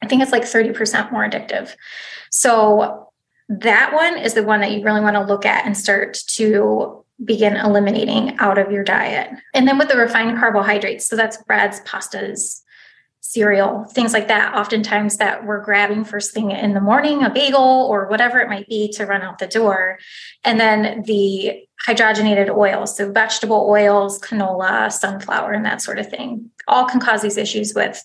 I 0.03 0.07
think 0.07 0.23
it's 0.23 0.33
like 0.33 0.43
30% 0.43 1.13
more 1.13 1.27
addictive. 1.27 1.75
So 2.31 3.11
that 3.49 3.93
one 3.95 4.19
is 4.19 4.35
the 4.35 4.45
one 4.45 4.61
that 4.61 4.71
you 4.71 4.83
really 4.85 5.01
want 5.01 5.17
to 5.17 5.23
look 5.23 5.47
at 5.47 5.65
and 5.65 5.77
start 5.77 6.19
to 6.33 7.05
begin 7.25 7.57
eliminating 7.57 8.39
out 8.39 8.59
of 8.59 8.73
your 8.73 8.85
diet. 8.85 9.31
And 9.55 9.69
then 9.69 9.79
with 9.79 9.89
the 9.89 9.97
refined 9.97 10.39
carbohydrates, 10.39 11.07
so 11.07 11.17
that's 11.17 11.43
breads, 11.45 11.81
pastas, 11.83 12.63
cereal, 13.21 13.85
things 13.93 14.13
like 14.13 14.29
that, 14.29 14.55
oftentimes 14.55 15.19
that 15.19 15.45
we're 15.45 15.63
grabbing 15.63 16.05
first 16.05 16.33
thing 16.33 16.51
in 16.51 16.73
the 16.73 16.81
morning, 16.81 17.23
a 17.23 17.31
bagel 17.31 17.87
or 17.91 18.09
whatever 18.09 18.41
it 18.41 18.49
might 18.49 18.67
be 18.69 18.91
to 18.91 19.05
run 19.05 19.23
out 19.23 19.39
the 19.39 19.47
door. 19.47 19.99
And 20.43 20.59
then 20.59 21.03
the 21.07 21.63
hydrogenated 21.87 22.49
oils, 22.49 22.97
so 22.97 23.13
vegetable 23.13 23.67
oils, 23.69 24.19
canola, 24.19 24.91
sunflower, 24.91 25.53
and 25.53 25.65
that 25.65 25.83
sort 25.83 25.99
of 25.99 26.09
thing, 26.09 26.51
all 26.67 26.87
can 26.87 27.01
cause 27.01 27.23
these 27.23 27.37
issues 27.37 27.75
with 27.75 28.03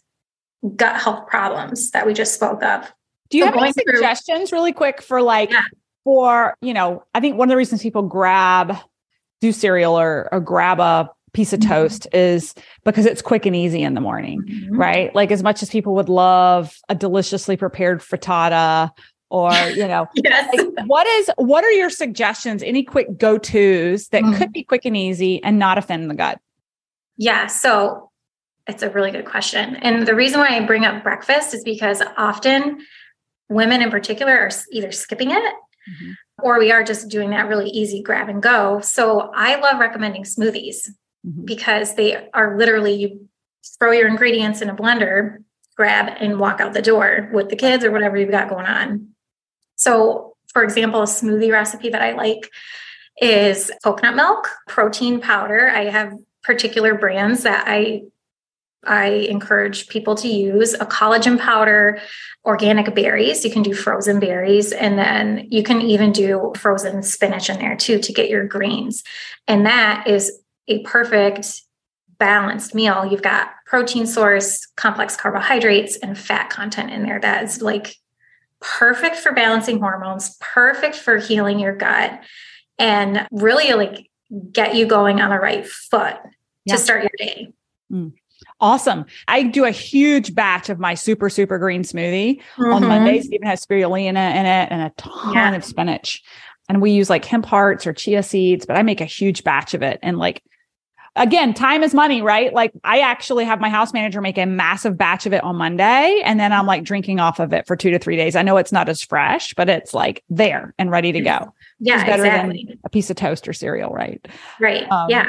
gut 0.75 1.01
health 1.01 1.27
problems 1.27 1.91
that 1.91 2.05
we 2.05 2.13
just 2.13 2.33
spoke 2.33 2.61
of. 2.61 2.91
Do 3.29 3.37
you 3.37 3.45
so 3.45 3.51
have 3.51 3.57
any 3.57 3.71
suggestions 3.71 4.49
through, 4.49 4.59
really 4.59 4.73
quick 4.73 5.01
for 5.01 5.21
like, 5.21 5.51
yeah. 5.51 5.61
for, 6.03 6.55
you 6.61 6.73
know, 6.73 7.03
I 7.15 7.19
think 7.19 7.37
one 7.37 7.47
of 7.47 7.51
the 7.51 7.57
reasons 7.57 7.81
people 7.81 8.03
grab 8.03 8.77
do 9.45 9.51
cereal 9.51 9.97
or, 9.97 10.27
or 10.31 10.39
grab 10.39 10.79
a 10.79 11.09
piece 11.33 11.53
of 11.53 11.59
mm-hmm. 11.59 11.69
toast 11.69 12.07
is 12.13 12.55
because 12.83 13.05
it's 13.05 13.21
quick 13.21 13.45
and 13.45 13.55
easy 13.55 13.83
in 13.83 13.93
the 13.93 14.01
morning, 14.01 14.41
mm-hmm. 14.41 14.75
right? 14.75 15.13
Like 15.13 15.31
as 15.31 15.43
much 15.43 15.61
as 15.61 15.69
people 15.69 15.93
would 15.95 16.09
love 16.09 16.75
a 16.89 16.95
deliciously 16.95 17.57
prepared 17.57 17.99
frittata 17.99 18.89
or, 19.29 19.51
you 19.69 19.87
know, 19.87 20.07
yes. 20.15 20.53
like 20.55 20.87
what 20.87 21.05
is 21.05 21.29
what 21.37 21.63
are 21.63 21.71
your 21.71 21.89
suggestions? 21.89 22.63
Any 22.63 22.83
quick 22.83 23.17
go-tos 23.17 24.07
that 24.07 24.23
mm-hmm. 24.23 24.37
could 24.37 24.51
be 24.51 24.63
quick 24.63 24.85
and 24.85 24.97
easy 24.97 25.43
and 25.43 25.59
not 25.59 25.77
offend 25.77 26.09
the 26.09 26.15
gut? 26.15 26.39
Yeah, 27.17 27.47
so 27.47 28.11
it's 28.67 28.81
a 28.81 28.89
really 28.89 29.11
good 29.11 29.25
question. 29.25 29.75
And 29.77 30.07
the 30.07 30.15
reason 30.15 30.39
why 30.39 30.57
I 30.57 30.65
bring 30.65 30.85
up 30.85 31.03
breakfast 31.03 31.53
is 31.53 31.63
because 31.63 32.01
often 32.17 32.79
women 33.47 33.81
in 33.83 33.91
particular 33.91 34.33
are 34.37 34.49
either 34.71 34.91
skipping 34.91 35.29
it 35.31 35.37
mm-hmm 35.37 36.11
or 36.41 36.59
we 36.59 36.71
are 36.71 36.83
just 36.83 37.09
doing 37.09 37.29
that 37.31 37.47
really 37.47 37.69
easy 37.69 38.01
grab 38.01 38.29
and 38.29 38.41
go. 38.41 38.79
So 38.81 39.31
I 39.33 39.55
love 39.59 39.79
recommending 39.79 40.23
smoothies 40.23 40.89
mm-hmm. 41.25 41.45
because 41.45 41.95
they 41.95 42.29
are 42.31 42.57
literally 42.57 42.93
you 42.93 43.29
throw 43.79 43.91
your 43.91 44.07
ingredients 44.07 44.61
in 44.61 44.69
a 44.69 44.75
blender, 44.75 45.43
grab 45.75 46.15
and 46.19 46.39
walk 46.39 46.61
out 46.61 46.73
the 46.73 46.81
door 46.81 47.29
with 47.33 47.49
the 47.49 47.55
kids 47.55 47.83
or 47.83 47.91
whatever 47.91 48.17
you've 48.17 48.31
got 48.31 48.49
going 48.49 48.65
on. 48.65 49.09
So, 49.75 50.35
for 50.53 50.63
example, 50.63 51.01
a 51.01 51.05
smoothie 51.05 51.51
recipe 51.51 51.89
that 51.89 52.01
I 52.01 52.13
like 52.13 52.51
is 53.21 53.71
coconut 53.83 54.15
milk, 54.15 54.49
protein 54.67 55.19
powder. 55.19 55.69
I 55.69 55.85
have 55.85 56.13
particular 56.43 56.95
brands 56.95 57.43
that 57.43 57.65
I 57.67 58.03
I 58.85 59.07
encourage 59.07 59.87
people 59.87 60.15
to 60.15 60.27
use 60.27 60.73
a 60.73 60.85
collagen 60.85 61.39
powder, 61.39 61.99
organic 62.43 62.93
berries. 62.93 63.43
You 63.43 63.51
can 63.51 63.63
do 63.63 63.73
frozen 63.73 64.19
berries, 64.19 64.71
and 64.71 64.97
then 64.97 65.47
you 65.49 65.63
can 65.63 65.81
even 65.81 66.11
do 66.11 66.53
frozen 66.57 67.03
spinach 67.03 67.49
in 67.49 67.59
there 67.59 67.75
too 67.75 67.99
to 67.99 68.13
get 68.13 68.29
your 68.29 68.45
greens. 68.45 69.03
And 69.47 69.65
that 69.65 70.07
is 70.07 70.39
a 70.67 70.81
perfect 70.83 71.61
balanced 72.17 72.73
meal. 72.73 73.05
You've 73.05 73.21
got 73.21 73.49
protein 73.65 74.07
source, 74.07 74.65
complex 74.75 75.15
carbohydrates, 75.15 75.97
and 75.97 76.17
fat 76.17 76.49
content 76.49 76.91
in 76.91 77.03
there 77.03 77.19
that 77.19 77.43
is 77.43 77.61
like 77.61 77.95
perfect 78.61 79.17
for 79.17 79.31
balancing 79.31 79.79
hormones, 79.79 80.37
perfect 80.39 80.95
for 80.95 81.17
healing 81.17 81.59
your 81.59 81.75
gut, 81.75 82.19
and 82.77 83.27
really 83.31 83.73
like 83.73 84.09
get 84.51 84.75
you 84.75 84.85
going 84.85 85.21
on 85.21 85.29
the 85.29 85.39
right 85.39 85.67
foot 85.67 86.15
yeah. 86.65 86.75
to 86.75 86.81
start 86.81 87.03
your 87.03 87.11
day. 87.17 87.53
Mm. 87.91 88.13
Awesome. 88.61 89.05
I 89.27 89.43
do 89.43 89.65
a 89.65 89.71
huge 89.71 90.33
batch 90.33 90.69
of 90.69 90.79
my 90.79 90.93
super, 90.93 91.29
super 91.29 91.57
green 91.57 91.83
smoothie 91.83 92.39
mm-hmm. 92.39 92.73
on 92.73 92.87
Mondays. 92.87 93.27
It 93.27 93.33
even 93.33 93.47
has 93.47 93.65
spirulina 93.65 94.07
in 94.07 94.45
it 94.45 94.67
and 94.71 94.81
a 94.81 94.91
ton 94.97 95.33
yeah. 95.33 95.55
of 95.55 95.63
spinach. 95.65 96.23
And 96.69 96.81
we 96.81 96.91
use 96.91 97.09
like 97.09 97.25
hemp 97.25 97.45
hearts 97.45 97.85
or 97.85 97.93
chia 97.93 98.23
seeds, 98.23 98.65
but 98.65 98.77
I 98.77 98.81
make 98.81 99.01
a 99.01 99.05
huge 99.05 99.43
batch 99.43 99.73
of 99.73 99.83
it. 99.83 99.99
And 100.01 100.17
like, 100.17 100.41
again, 101.17 101.53
time 101.53 101.83
is 101.83 101.93
money, 101.93 102.21
right? 102.21 102.53
Like 102.53 102.71
I 102.83 102.99
actually 102.99 103.45
have 103.45 103.59
my 103.59 103.69
house 103.69 103.93
manager 103.93 104.21
make 104.21 104.37
a 104.37 104.45
massive 104.45 104.97
batch 104.97 105.25
of 105.25 105.33
it 105.33 105.43
on 105.43 105.57
Monday. 105.57 106.21
And 106.23 106.39
then 106.39 106.51
I'm 106.51 106.65
like 106.65 106.83
drinking 106.83 107.19
off 107.19 107.39
of 107.39 107.53
it 107.53 107.67
for 107.67 107.75
two 107.75 107.91
to 107.91 107.99
three 107.99 108.15
days. 108.15 108.35
I 108.35 108.41
know 108.41 108.57
it's 108.57 108.71
not 108.71 108.89
as 108.89 109.03
fresh, 109.03 109.53
but 109.53 109.69
it's 109.69 109.93
like 109.93 110.23
there 110.29 110.73
and 110.79 110.89
ready 110.89 111.11
to 111.11 111.21
go. 111.21 111.53
Yeah. 111.79 111.95
It's 111.95 112.03
better 112.05 112.25
exactly. 112.25 112.65
than 112.67 112.79
a 112.83 112.89
piece 112.89 113.09
of 113.09 113.17
toast 113.17 113.47
or 113.47 113.53
cereal, 113.53 113.91
right? 113.91 114.25
Right. 114.59 114.89
Um, 114.91 115.09
yeah. 115.09 115.25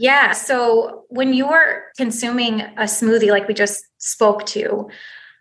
Yeah. 0.00 0.32
So 0.32 1.04
when 1.10 1.34
you're 1.34 1.84
consuming 1.98 2.62
a 2.62 2.84
smoothie, 2.84 3.28
like 3.28 3.46
we 3.46 3.52
just 3.52 3.84
spoke 3.98 4.46
to, 4.46 4.88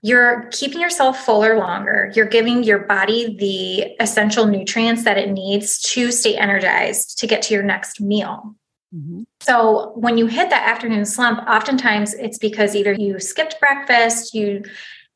you're 0.02 0.50
keeping 0.52 0.82
yourself 0.82 1.24
fuller 1.24 1.58
longer. 1.58 2.12
You're 2.14 2.26
giving 2.26 2.64
your 2.64 2.80
body 2.80 3.38
the 3.38 3.96
essential 4.04 4.48
nutrients 4.48 5.06
that 5.06 5.18
it 5.18 5.30
needs 5.30 5.80
to 5.94 6.12
stay 6.12 6.36
energized 6.36 7.20
to 7.20 7.28
get 7.28 7.42
to 7.44 7.54
your 7.54 7.64
next 7.64 8.02
meal. 8.02 8.54
Mm-hmm. 8.94 9.24
So 9.40 9.94
when 9.96 10.18
you 10.18 10.28
hit 10.28 10.50
that 10.50 10.68
afternoon 10.68 11.06
slump, 11.06 11.40
oftentimes 11.48 12.14
it's 12.16 12.38
because 12.38 12.76
either 12.76 12.92
you 12.92 13.18
skipped 13.18 13.62
breakfast, 13.62 14.34
you 14.34 14.66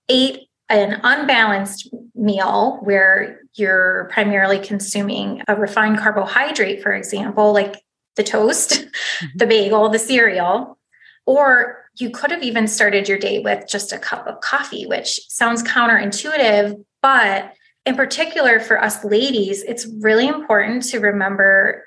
ate 0.07 0.47
an 0.69 1.01
unbalanced 1.03 1.93
meal 2.15 2.79
where 2.83 3.41
you're 3.55 4.09
primarily 4.13 4.59
consuming 4.59 5.41
a 5.49 5.55
refined 5.57 5.97
carbohydrate, 5.97 6.81
for 6.81 6.93
example, 6.93 7.51
like 7.51 7.75
the 8.15 8.23
toast, 8.23 8.71
mm-hmm. 8.81 9.37
the 9.37 9.47
bagel, 9.47 9.89
the 9.89 9.99
cereal. 9.99 10.77
Or 11.25 11.83
you 11.95 12.09
could 12.09 12.31
have 12.31 12.43
even 12.43 12.67
started 12.67 13.07
your 13.07 13.17
day 13.17 13.39
with 13.39 13.67
just 13.67 13.93
a 13.93 13.99
cup 13.99 14.27
of 14.27 14.41
coffee, 14.41 14.85
which 14.85 15.21
sounds 15.29 15.63
counterintuitive, 15.63 16.83
but 17.01 17.53
in 17.85 17.95
particular 17.95 18.59
for 18.59 18.81
us 18.81 19.03
ladies, 19.03 19.63
it's 19.63 19.85
really 19.85 20.27
important 20.27 20.83
to 20.83 20.99
remember 20.99 21.83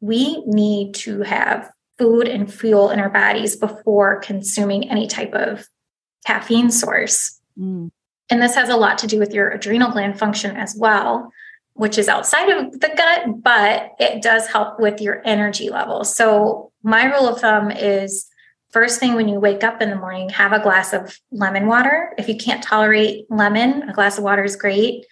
we 0.00 0.42
need 0.46 0.94
to 0.94 1.22
have 1.22 1.70
food 1.98 2.26
and 2.26 2.52
fuel 2.52 2.90
in 2.90 2.98
our 2.98 3.10
bodies 3.10 3.56
before 3.56 4.20
consuming 4.20 4.90
any 4.90 5.06
type 5.06 5.34
of 5.34 5.68
caffeine 6.26 6.70
source. 6.70 7.38
Mm. 7.58 7.90
And 8.30 8.40
this 8.40 8.54
has 8.54 8.68
a 8.68 8.76
lot 8.76 8.98
to 8.98 9.06
do 9.06 9.18
with 9.18 9.34
your 9.34 9.50
adrenal 9.50 9.90
gland 9.90 10.18
function 10.18 10.56
as 10.56 10.74
well 10.78 11.30
which 11.80 11.96
is 11.96 12.08
outside 12.08 12.50
of 12.50 12.78
the 12.78 12.92
gut, 12.94 13.42
but 13.42 13.92
it 13.98 14.22
does 14.22 14.46
help 14.46 14.78
with 14.78 15.00
your 15.00 15.22
energy 15.24 15.70
level. 15.70 16.04
So, 16.04 16.70
my 16.82 17.04
rule 17.04 17.26
of 17.26 17.40
thumb 17.40 17.70
is 17.70 18.26
first 18.68 19.00
thing 19.00 19.14
when 19.14 19.28
you 19.28 19.40
wake 19.40 19.64
up 19.64 19.80
in 19.80 19.88
the 19.88 19.96
morning, 19.96 20.28
have 20.28 20.52
a 20.52 20.60
glass 20.60 20.92
of 20.92 21.18
lemon 21.32 21.66
water. 21.66 22.12
If 22.18 22.28
you 22.28 22.36
can't 22.36 22.62
tolerate 22.62 23.24
lemon, 23.30 23.88
a 23.88 23.94
glass 23.94 24.18
of 24.18 24.24
water 24.24 24.44
is 24.44 24.56
great. 24.56 25.06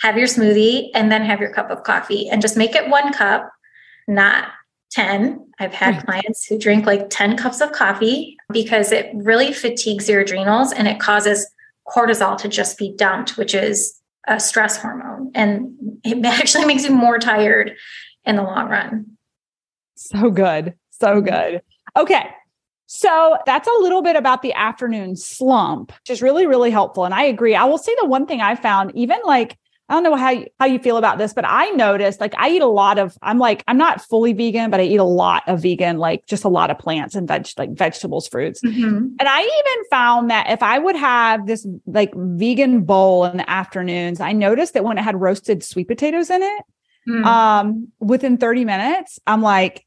Have 0.00 0.18
your 0.18 0.26
smoothie 0.26 0.88
and 0.92 1.10
then 1.12 1.22
have 1.22 1.40
your 1.40 1.52
cup 1.52 1.70
of 1.70 1.84
coffee 1.84 2.28
and 2.28 2.42
just 2.42 2.56
make 2.56 2.74
it 2.74 2.90
one 2.90 3.12
cup, 3.12 3.48
not 4.08 4.48
10. 4.90 5.46
I've 5.60 5.72
had 5.72 5.94
right. 5.94 6.04
clients 6.04 6.46
who 6.46 6.58
drink 6.58 6.84
like 6.84 7.10
10 7.10 7.36
cups 7.36 7.60
of 7.60 7.70
coffee 7.70 8.36
because 8.52 8.90
it 8.90 9.10
really 9.14 9.52
fatigues 9.52 10.08
your 10.08 10.22
adrenals 10.22 10.72
and 10.72 10.88
it 10.88 10.98
causes 10.98 11.46
cortisol 11.86 12.36
to 12.38 12.48
just 12.48 12.76
be 12.76 12.92
dumped, 12.96 13.36
which 13.36 13.54
is 13.54 13.97
a 14.28 14.38
stress 14.38 14.76
hormone 14.76 15.30
and 15.34 15.72
it 16.04 16.24
actually 16.24 16.66
makes 16.66 16.84
you 16.84 16.94
more 16.94 17.18
tired 17.18 17.76
in 18.24 18.36
the 18.36 18.42
long 18.42 18.68
run. 18.68 19.06
So 19.96 20.30
good. 20.30 20.74
So 20.90 21.20
mm-hmm. 21.20 21.26
good. 21.26 21.62
Okay. 21.96 22.30
So 22.86 23.36
that's 23.44 23.68
a 23.68 23.82
little 23.82 24.00
bit 24.00 24.16
about 24.16 24.40
the 24.40 24.54
afternoon 24.54 25.16
slump, 25.16 25.92
which 25.92 26.10
is 26.10 26.22
really, 26.22 26.46
really 26.46 26.70
helpful. 26.70 27.04
And 27.04 27.12
I 27.12 27.24
agree. 27.24 27.54
I 27.54 27.64
will 27.64 27.78
say 27.78 27.94
the 28.00 28.06
one 28.06 28.26
thing 28.26 28.40
I 28.40 28.54
found, 28.54 28.94
even 28.94 29.18
like 29.24 29.58
I 29.88 29.94
don't 29.94 30.02
know 30.02 30.16
how 30.16 30.30
you, 30.30 30.46
how 30.60 30.66
you 30.66 30.78
feel 30.78 30.98
about 30.98 31.16
this, 31.16 31.32
but 31.32 31.46
I 31.46 31.70
noticed 31.70 32.20
like 32.20 32.34
I 32.36 32.50
eat 32.50 32.60
a 32.60 32.66
lot 32.66 32.98
of, 32.98 33.16
I'm 33.22 33.38
like, 33.38 33.64
I'm 33.66 33.78
not 33.78 34.02
fully 34.02 34.34
vegan, 34.34 34.70
but 34.70 34.80
I 34.80 34.82
eat 34.82 34.98
a 34.98 35.04
lot 35.04 35.44
of 35.46 35.62
vegan, 35.62 35.96
like 35.96 36.26
just 36.26 36.44
a 36.44 36.48
lot 36.48 36.70
of 36.70 36.78
plants 36.78 37.14
and 37.14 37.26
veg, 37.26 37.48
like 37.56 37.70
vegetables, 37.70 38.28
fruits. 38.28 38.60
Mm-hmm. 38.60 38.96
And 39.18 39.22
I 39.22 39.40
even 39.40 39.84
found 39.90 40.30
that 40.30 40.50
if 40.50 40.62
I 40.62 40.78
would 40.78 40.96
have 40.96 41.46
this 41.46 41.66
like 41.86 42.12
vegan 42.14 42.82
bowl 42.82 43.24
in 43.24 43.38
the 43.38 43.48
afternoons, 43.48 44.20
I 44.20 44.32
noticed 44.32 44.74
that 44.74 44.84
when 44.84 44.98
it 44.98 45.02
had 45.02 45.18
roasted 45.18 45.64
sweet 45.64 45.88
potatoes 45.88 46.28
in 46.28 46.42
it, 46.42 46.62
mm. 47.08 47.24
um, 47.24 47.88
within 47.98 48.36
30 48.36 48.66
minutes, 48.66 49.18
I'm 49.26 49.40
like, 49.40 49.86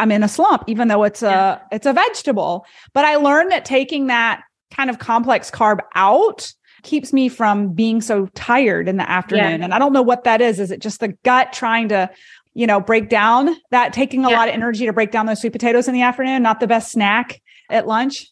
I'm 0.00 0.10
in 0.10 0.24
a 0.24 0.28
slump, 0.28 0.64
even 0.66 0.88
though 0.88 1.04
it's 1.04 1.22
a, 1.22 1.62
it's 1.70 1.86
a 1.86 1.92
vegetable. 1.92 2.66
But 2.92 3.04
I 3.04 3.16
learned 3.16 3.52
that 3.52 3.64
taking 3.64 4.08
that 4.08 4.42
kind 4.72 4.90
of 4.90 4.98
complex 4.98 5.50
carb 5.50 5.78
out 5.94 6.52
keeps 6.86 7.12
me 7.12 7.28
from 7.28 7.74
being 7.74 8.00
so 8.00 8.26
tired 8.34 8.88
in 8.88 8.96
the 8.96 9.10
afternoon. 9.10 9.58
Yeah. 9.58 9.64
And 9.64 9.74
I 9.74 9.78
don't 9.78 9.92
know 9.92 10.02
what 10.02 10.24
that 10.24 10.40
is. 10.40 10.58
Is 10.58 10.70
it 10.70 10.80
just 10.80 11.00
the 11.00 11.08
gut 11.24 11.52
trying 11.52 11.88
to, 11.90 12.08
you 12.54 12.66
know, 12.66 12.80
break 12.80 13.10
down 13.10 13.54
that 13.70 13.92
taking 13.92 14.24
a 14.24 14.30
yeah. 14.30 14.38
lot 14.38 14.48
of 14.48 14.54
energy 14.54 14.86
to 14.86 14.92
break 14.92 15.10
down 15.10 15.26
those 15.26 15.40
sweet 15.40 15.52
potatoes 15.52 15.88
in 15.88 15.94
the 15.94 16.02
afternoon, 16.02 16.42
not 16.42 16.60
the 16.60 16.66
best 16.66 16.92
snack 16.92 17.42
at 17.68 17.86
lunch? 17.86 18.28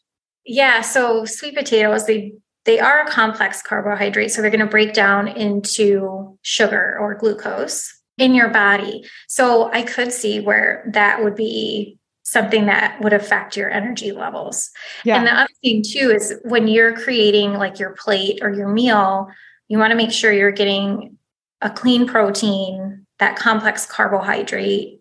Yeah. 0.47 0.81
So 0.81 1.25
sweet 1.25 1.55
potatoes, 1.55 2.07
they 2.07 2.33
they 2.65 2.81
are 2.81 3.03
a 3.03 3.11
complex 3.11 3.61
carbohydrate. 3.61 4.31
So 4.31 4.41
they're 4.41 4.51
going 4.51 4.61
to 4.61 4.67
break 4.67 4.95
down 4.95 5.29
into 5.29 6.39
sugar 6.41 6.97
or 6.99 7.15
glucose 7.15 8.01
in 8.17 8.35
your 8.35 8.49
body. 8.49 9.05
So 9.29 9.71
I 9.73 9.83
could 9.83 10.13
see 10.13 10.41
where 10.41 10.89
that 10.93 11.23
would 11.23 11.35
be 11.35 11.99
something 12.35 12.67
that 12.67 13.01
would 13.01 13.13
affect 13.13 13.57
your 13.57 13.71
energy 13.71 14.11
levels. 14.11 14.71
Yeah. 15.05 15.17
And 15.17 15.27
the 15.27 15.33
other 15.33 15.53
thing 15.63 15.83
too 15.83 16.11
is 16.11 16.35
when 16.43 16.67
you're 16.67 16.95
creating 16.95 17.55
like 17.55 17.79
your 17.79 17.91
plate 17.91 18.41
or 18.43 18.53
your 18.53 18.69
meal, 18.69 19.29
you 19.69 19.79
want 19.79 19.93
to 19.93 19.97
make 19.97 20.11
sure 20.11 20.33
you're 20.33 20.51
getting 20.51 21.17
a 21.63 21.71
clean 21.71 22.07
protein, 22.09 23.07
that 23.21 23.37
complex 23.37 23.87
carbohydrate, 23.87 25.01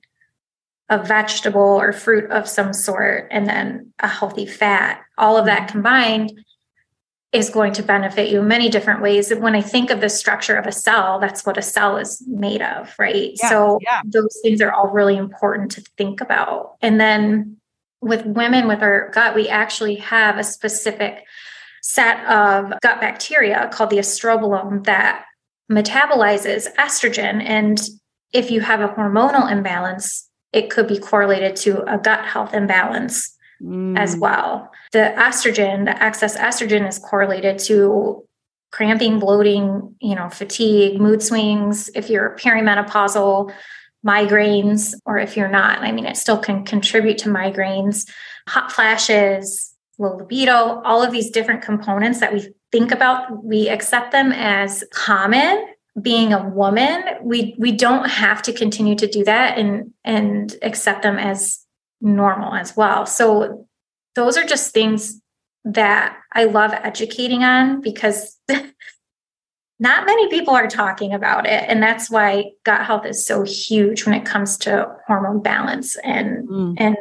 a 0.90 1.04
vegetable 1.04 1.62
or 1.62 1.92
fruit 1.92 2.30
of 2.30 2.48
some 2.48 2.72
sort, 2.72 3.28
and 3.32 3.48
then 3.48 3.92
a 4.00 4.08
healthy 4.08 4.46
fat. 4.46 5.02
All 5.18 5.36
of 5.36 5.46
that 5.48 5.62
mm-hmm. 5.62 5.72
combined 5.72 6.46
is 7.34 7.50
going 7.50 7.74
to 7.74 7.84
benefit 7.84 8.30
you 8.30 8.42
in 8.42 8.48
many 8.48 8.70
different 8.70 9.02
ways. 9.02 9.34
When 9.34 9.56
I 9.56 9.62
think 9.62 9.90
of 9.90 10.02
the 10.02 10.10
structure 10.10 10.56
of 10.56 10.68
a 10.68 10.72
cell, 10.72 11.20
that's 11.20 11.46
what 11.46 11.58
a 11.58 11.64
cell 11.64 11.98
is 11.98 12.24
made 12.28 12.62
of, 12.62 12.94
right? 13.00 13.32
Yeah, 13.42 13.50
so 13.50 13.80
yeah. 13.82 14.02
those 14.06 14.38
things 14.44 14.62
are 14.62 14.72
all 14.72 14.90
really 14.90 15.18
important 15.18 15.72
to 15.72 15.82
think 15.98 16.22
about. 16.22 16.76
And 16.82 17.02
then 17.02 17.58
with 18.02 18.24
women 18.26 18.68
with 18.68 18.84
our 18.84 19.10
gut, 19.10 19.34
we 19.34 19.50
actually 19.50 19.96
have 19.96 20.38
a 20.38 20.44
specific 20.44 21.26
set 21.82 22.24
of 22.28 22.72
gut 22.82 23.02
bacteria 23.02 23.68
called 23.74 23.90
the 23.90 23.98
estrobolome 23.98 24.84
that 24.86 25.26
metabolizes 25.72 26.68
estrogen. 26.76 27.42
And 27.44 27.82
if 28.32 28.52
you 28.52 28.62
have 28.62 28.80
a 28.80 28.90
hormonal 28.90 29.52
imbalance, 29.52 30.30
it 30.52 30.70
could 30.70 30.88
be 30.88 31.00
correlated 31.00 31.56
to 31.58 31.82
a 31.92 31.98
gut 31.98 32.26
health 32.26 32.54
imbalance 32.54 33.36
mm. 33.64 33.98
as 33.98 34.18
well. 34.18 34.72
The 34.92 35.14
estrogen, 35.18 35.86
the 35.86 36.02
excess 36.02 36.38
estrogen 36.38 36.88
is 36.88 37.00
correlated 37.00 37.60
to 37.60 38.24
cramping, 38.72 39.20
bloating, 39.20 39.96
you 40.00 40.16
know, 40.16 40.30
fatigue, 40.30 41.00
mood 41.00 41.22
swings. 41.22 41.90
If 41.96 42.10
you're 42.10 42.36
perimenopausal, 42.38 43.54
migraines, 44.06 44.96
or 45.06 45.18
if 45.18 45.38
you're 45.38 45.48
not, 45.48 45.80
I 45.80 45.92
mean, 45.92 46.06
it 46.06 46.18
still 46.18 46.38
can 46.38 46.66
contribute 46.66 47.20
to 47.20 47.30
migraines, 47.30 48.10
hot 48.48 48.72
flashes, 48.72 49.74
low 50.00 50.18
libido, 50.18 50.82
all 50.84 51.04
of 51.04 51.12
these 51.12 51.30
different 51.30 51.62
components 51.62 52.20
that 52.20 52.34
we 52.34 52.50
think 52.72 52.92
about, 52.92 53.44
we 53.44 53.70
accept 53.70 54.12
them 54.12 54.32
as 54.32 54.84
common 54.92 55.68
being 56.02 56.34
a 56.34 56.50
woman 56.50 57.04
we 57.22 57.56
we 57.60 57.72
don't 57.72 58.10
have 58.10 58.42
to 58.42 58.52
continue 58.52 58.96
to 58.96 59.06
do 59.06 59.24
that 59.24 59.60
and 59.60 59.94
and 60.04 60.56
accept 60.64 61.04
them 61.04 61.20
as 61.20 61.63
normal 62.04 62.54
as 62.54 62.76
well. 62.78 63.08
So 63.08 63.68
those 64.14 64.38
are 64.38 64.46
just 64.46 64.74
things 64.74 65.20
that 65.66 66.18
I 66.34 66.44
love 66.44 66.74
educating 66.74 67.44
on 67.44 67.82
because 67.82 68.38
not 69.80 70.06
many 70.06 70.30
people 70.30 70.54
are 70.54 70.68
talking 70.68 71.14
about 71.14 71.48
it. 71.48 71.64
And 71.68 71.82
that's 71.82 72.12
why 72.12 72.52
gut 72.64 72.86
health 72.86 73.06
is 73.06 73.26
so 73.26 73.44
huge 73.44 74.06
when 74.06 74.14
it 74.14 74.26
comes 74.26 74.58
to 74.60 74.94
hormone 75.08 75.42
balance 75.42 75.98
and 76.04 76.48
mm. 76.48 76.76
and 76.78 76.98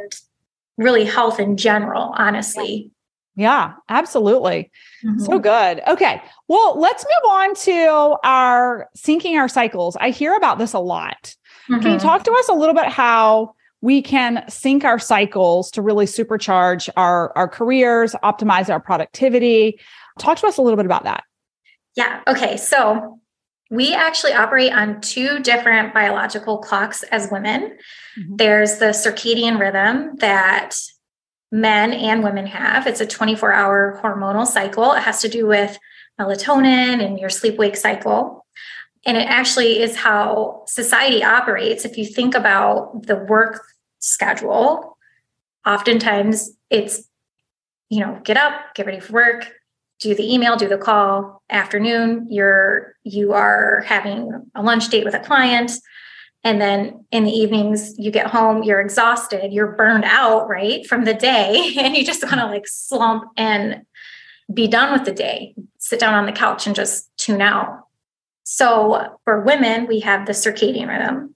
really 0.78 1.04
health 1.04 1.38
in 1.38 1.56
general, 1.56 2.14
honestly. 2.16 2.90
Yeah, 3.34 3.74
absolutely. 3.88 4.70
Mm-hmm. 5.04 5.20
So 5.20 5.38
good. 5.38 5.80
Okay. 5.88 6.22
Well, 6.48 6.78
let's 6.78 7.04
move 7.04 7.30
on 7.30 7.54
to 7.54 8.16
our 8.24 8.88
syncing 8.96 9.38
our 9.38 9.48
cycles. 9.48 9.96
I 9.96 10.10
hear 10.10 10.36
about 10.36 10.58
this 10.58 10.74
a 10.74 10.78
lot. 10.78 11.34
Mm-hmm. 11.70 11.74
Can 11.80 11.90
you 11.92 11.96
mm-hmm. 11.96 12.06
talk 12.06 12.24
to 12.24 12.32
us 12.32 12.48
a 12.48 12.54
little 12.54 12.74
bit 12.74 12.86
how 12.86 13.54
we 13.82 14.00
can 14.00 14.44
sync 14.48 14.84
our 14.84 14.98
cycles 14.98 15.70
to 15.72 15.82
really 15.82 16.06
supercharge 16.06 16.88
our, 16.96 17.36
our 17.36 17.48
careers, 17.48 18.14
optimize 18.22 18.70
our 18.70 18.80
productivity. 18.80 19.78
Talk 20.18 20.38
to 20.38 20.46
us 20.46 20.56
a 20.56 20.62
little 20.62 20.76
bit 20.76 20.86
about 20.86 21.04
that. 21.04 21.24
Yeah. 21.96 22.22
Okay. 22.26 22.56
So 22.56 23.20
we 23.70 23.92
actually 23.92 24.32
operate 24.32 24.72
on 24.72 25.00
two 25.00 25.40
different 25.40 25.92
biological 25.92 26.58
clocks 26.58 27.02
as 27.04 27.28
women. 27.30 27.76
Mm-hmm. 28.18 28.36
There's 28.36 28.78
the 28.78 28.86
circadian 28.86 29.58
rhythm 29.58 30.16
that 30.18 30.76
men 31.50 31.92
and 31.92 32.22
women 32.22 32.46
have. 32.46 32.86
It's 32.86 33.00
a 33.00 33.06
24 33.06 33.52
hour 33.52 34.00
hormonal 34.02 34.46
cycle. 34.46 34.92
It 34.92 35.02
has 35.02 35.20
to 35.22 35.28
do 35.28 35.46
with 35.46 35.76
melatonin 36.20 37.04
and 37.04 37.18
your 37.18 37.30
sleep 37.30 37.56
wake 37.56 37.76
cycle. 37.76 38.41
And 39.04 39.16
it 39.16 39.28
actually 39.28 39.80
is 39.80 39.96
how 39.96 40.62
society 40.66 41.24
operates. 41.24 41.84
If 41.84 41.98
you 41.98 42.06
think 42.06 42.34
about 42.34 43.06
the 43.06 43.16
work 43.16 43.64
schedule, 43.98 44.96
oftentimes 45.66 46.50
it's, 46.70 47.02
you 47.88 48.00
know, 48.00 48.20
get 48.24 48.36
up, 48.36 48.74
get 48.74 48.86
ready 48.86 49.00
for 49.00 49.12
work, 49.12 49.52
do 50.00 50.14
the 50.14 50.32
email, 50.32 50.56
do 50.56 50.68
the 50.68 50.78
call. 50.78 51.42
Afternoon, 51.50 52.26
you're 52.30 52.94
you 53.04 53.32
are 53.32 53.82
having 53.86 54.30
a 54.54 54.62
lunch 54.62 54.88
date 54.88 55.04
with 55.04 55.14
a 55.14 55.20
client. 55.20 55.72
And 56.44 56.60
then 56.60 57.04
in 57.12 57.24
the 57.24 57.30
evenings, 57.30 57.96
you 57.98 58.10
get 58.10 58.26
home, 58.26 58.64
you're 58.64 58.80
exhausted, 58.80 59.52
you're 59.52 59.72
burned 59.76 60.04
out, 60.04 60.48
right, 60.48 60.84
from 60.86 61.04
the 61.04 61.14
day, 61.14 61.74
and 61.78 61.96
you 61.96 62.04
just 62.04 62.22
want 62.24 62.36
to 62.36 62.46
like 62.46 62.66
slump 62.66 63.24
and 63.36 63.82
be 64.52 64.66
done 64.66 64.92
with 64.92 65.04
the 65.04 65.12
day, 65.12 65.54
sit 65.78 66.00
down 66.00 66.14
on 66.14 66.26
the 66.26 66.32
couch 66.32 66.66
and 66.66 66.74
just 66.74 67.10
tune 67.16 67.40
out. 67.40 67.84
So 68.44 69.18
for 69.24 69.40
women, 69.42 69.86
we 69.86 70.00
have 70.00 70.26
the 70.26 70.32
circadian 70.32 70.88
rhythm 70.88 71.34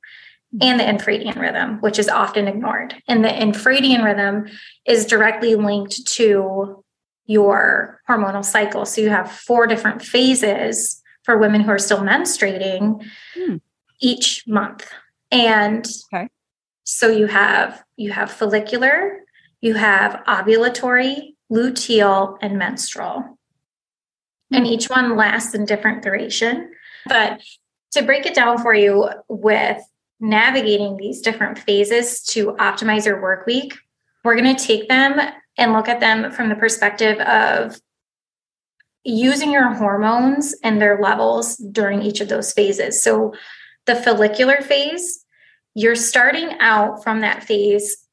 and 0.61 0.81
the 0.81 0.85
infradian 0.85 1.37
rhythm, 1.37 1.79
which 1.81 1.99
is 1.99 2.09
often 2.09 2.49
ignored. 2.49 2.95
And 3.09 3.25
the 3.25 3.29
infradian 3.29 4.05
rhythm 4.05 4.47
is 4.87 5.07
directly 5.07 5.55
linked 5.55 6.07
to 6.14 6.83
your 7.27 8.01
hormonal 8.09 8.45
cycle. 8.45 8.87
So 8.87 9.01
you 9.01 9.11
have 9.11 9.31
four 9.31 9.66
different 9.66 10.03
phases 10.03 11.03
for 11.25 11.37
women 11.37 11.61
who 11.61 11.71
are 11.71 11.79
still 11.79 12.01
menstruating 12.01 13.05
hmm. 13.35 13.57
each 14.01 14.45
month. 14.47 14.88
And 15.31 15.87
okay. 16.14 16.29
so 16.85 17.11
you 17.11 17.27
have 17.27 17.83
you 17.97 18.12
have 18.12 18.31
follicular, 18.31 19.21
you 19.61 19.75
have 19.75 20.23
ovulatory, 20.29 21.35
luteal, 21.51 22.38
and 22.40 22.57
menstrual. 22.59 23.38
Hmm. 24.51 24.55
And 24.55 24.66
each 24.66 24.87
one 24.87 25.16
lasts 25.16 25.55
in 25.55 25.64
different 25.64 26.03
duration. 26.03 26.71
But 27.09 27.40
to 27.92 28.03
break 28.03 28.27
it 28.27 28.35
down 28.35 28.59
for 28.59 28.75
you 28.75 29.09
with 29.29 29.83
navigating 30.21 30.97
these 30.97 31.21
different 31.21 31.59
phases 31.59 32.23
to 32.25 32.53
optimize 32.55 33.07
your 33.07 33.21
work 33.21 33.47
week, 33.47 33.75
we're 34.25 34.37
going 34.37 34.55
to 34.57 34.64
take 34.64 34.88
them 34.88 35.21
and 35.57 35.73
look 35.73 35.88
at 35.88 36.01
them 36.01 36.31
from 36.33 36.49
the 36.49 36.55
perspective 36.55 37.19
of 37.21 37.81
using 39.05 39.53
your 39.53 39.73
hormones 39.73 40.55
and 40.62 40.81
their 40.81 41.01
levels 41.01 41.57
during 41.57 42.03
each 42.03 42.21
of 42.21 42.29
those 42.29 42.53
phases. 42.53 43.03
So, 43.03 43.35
the 43.87 43.95
follicular 43.95 44.62
phase, 44.62 45.25
you're 45.75 45.95
starting 45.95 46.57
out 46.59 47.05
from 47.05 47.21
that 47.21 47.45
phase 47.45 48.05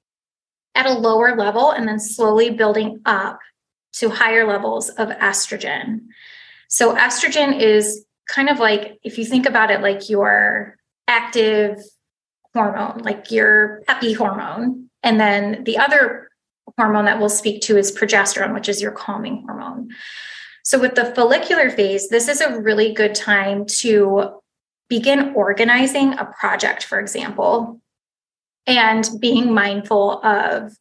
at 0.76 0.86
a 0.86 0.94
lower 0.94 1.36
level 1.36 1.72
and 1.72 1.88
then 1.88 2.00
slowly 2.00 2.52
building 2.52 3.00
up 3.06 3.40
to 3.94 4.10
higher 4.10 4.46
levels 4.48 4.90
of 4.90 5.10
estrogen. 5.10 6.02
So, 6.68 6.96
estrogen 6.96 7.60
is 7.60 8.06
kind 8.28 8.50
of 8.50 8.60
like, 8.60 9.00
if 9.04 9.18
you 9.18 9.26
think 9.26 9.46
about 9.46 9.72
it, 9.72 9.82
like 9.82 10.10
your 10.10 10.78
active 11.08 11.78
hormone, 12.54 13.00
like 13.00 13.32
your 13.32 13.82
peppy 13.88 14.14
hormone. 14.14 14.90
And 15.02 15.20
then 15.20 15.64
the 15.64 15.78
other 15.78 16.30
hormone 16.78 17.06
that 17.06 17.20
we'll 17.20 17.30
speak 17.30 17.62
to 17.64 17.78
is 17.78 17.92
progesterone, 17.92 18.54
which 18.54 18.70
is 18.70 18.82
your 18.82 18.92
calming 18.92 19.44
hormone. 19.46 19.90
So, 20.64 20.80
with 20.80 20.96
the 20.96 21.14
follicular 21.14 21.70
phase, 21.70 22.08
this 22.08 22.30
is 22.30 22.40
a 22.40 22.60
really 22.60 22.94
good 22.94 23.16
time 23.16 23.66
to 23.80 24.40
begin 24.88 25.34
organizing 25.36 26.14
a 26.14 26.26
project, 26.26 26.86
for 26.86 27.00
example, 27.00 27.82
and 28.66 29.10
being 29.20 29.54
mindful 29.54 30.24
of 30.24 30.78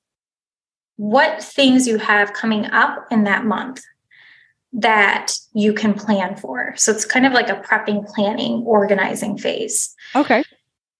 what 0.97 1.43
things 1.43 1.89
you 1.89 1.99
have 1.99 2.33
coming 2.33 2.67
up 2.67 3.07
in 3.11 3.25
that 3.25 3.45
month 3.45 3.83
that 4.73 5.33
you 5.55 5.73
can 5.73 5.95
plan 5.95 6.37
for. 6.37 6.75
So, 6.77 6.93
it's 6.93 7.05
kind 7.05 7.27
of 7.27 7.33
like 7.33 7.49
a 7.49 7.57
prepping, 7.57 8.07
planning, 8.07 8.63
organizing 8.67 9.39
phase. 9.39 9.95
Okay. 10.15 10.43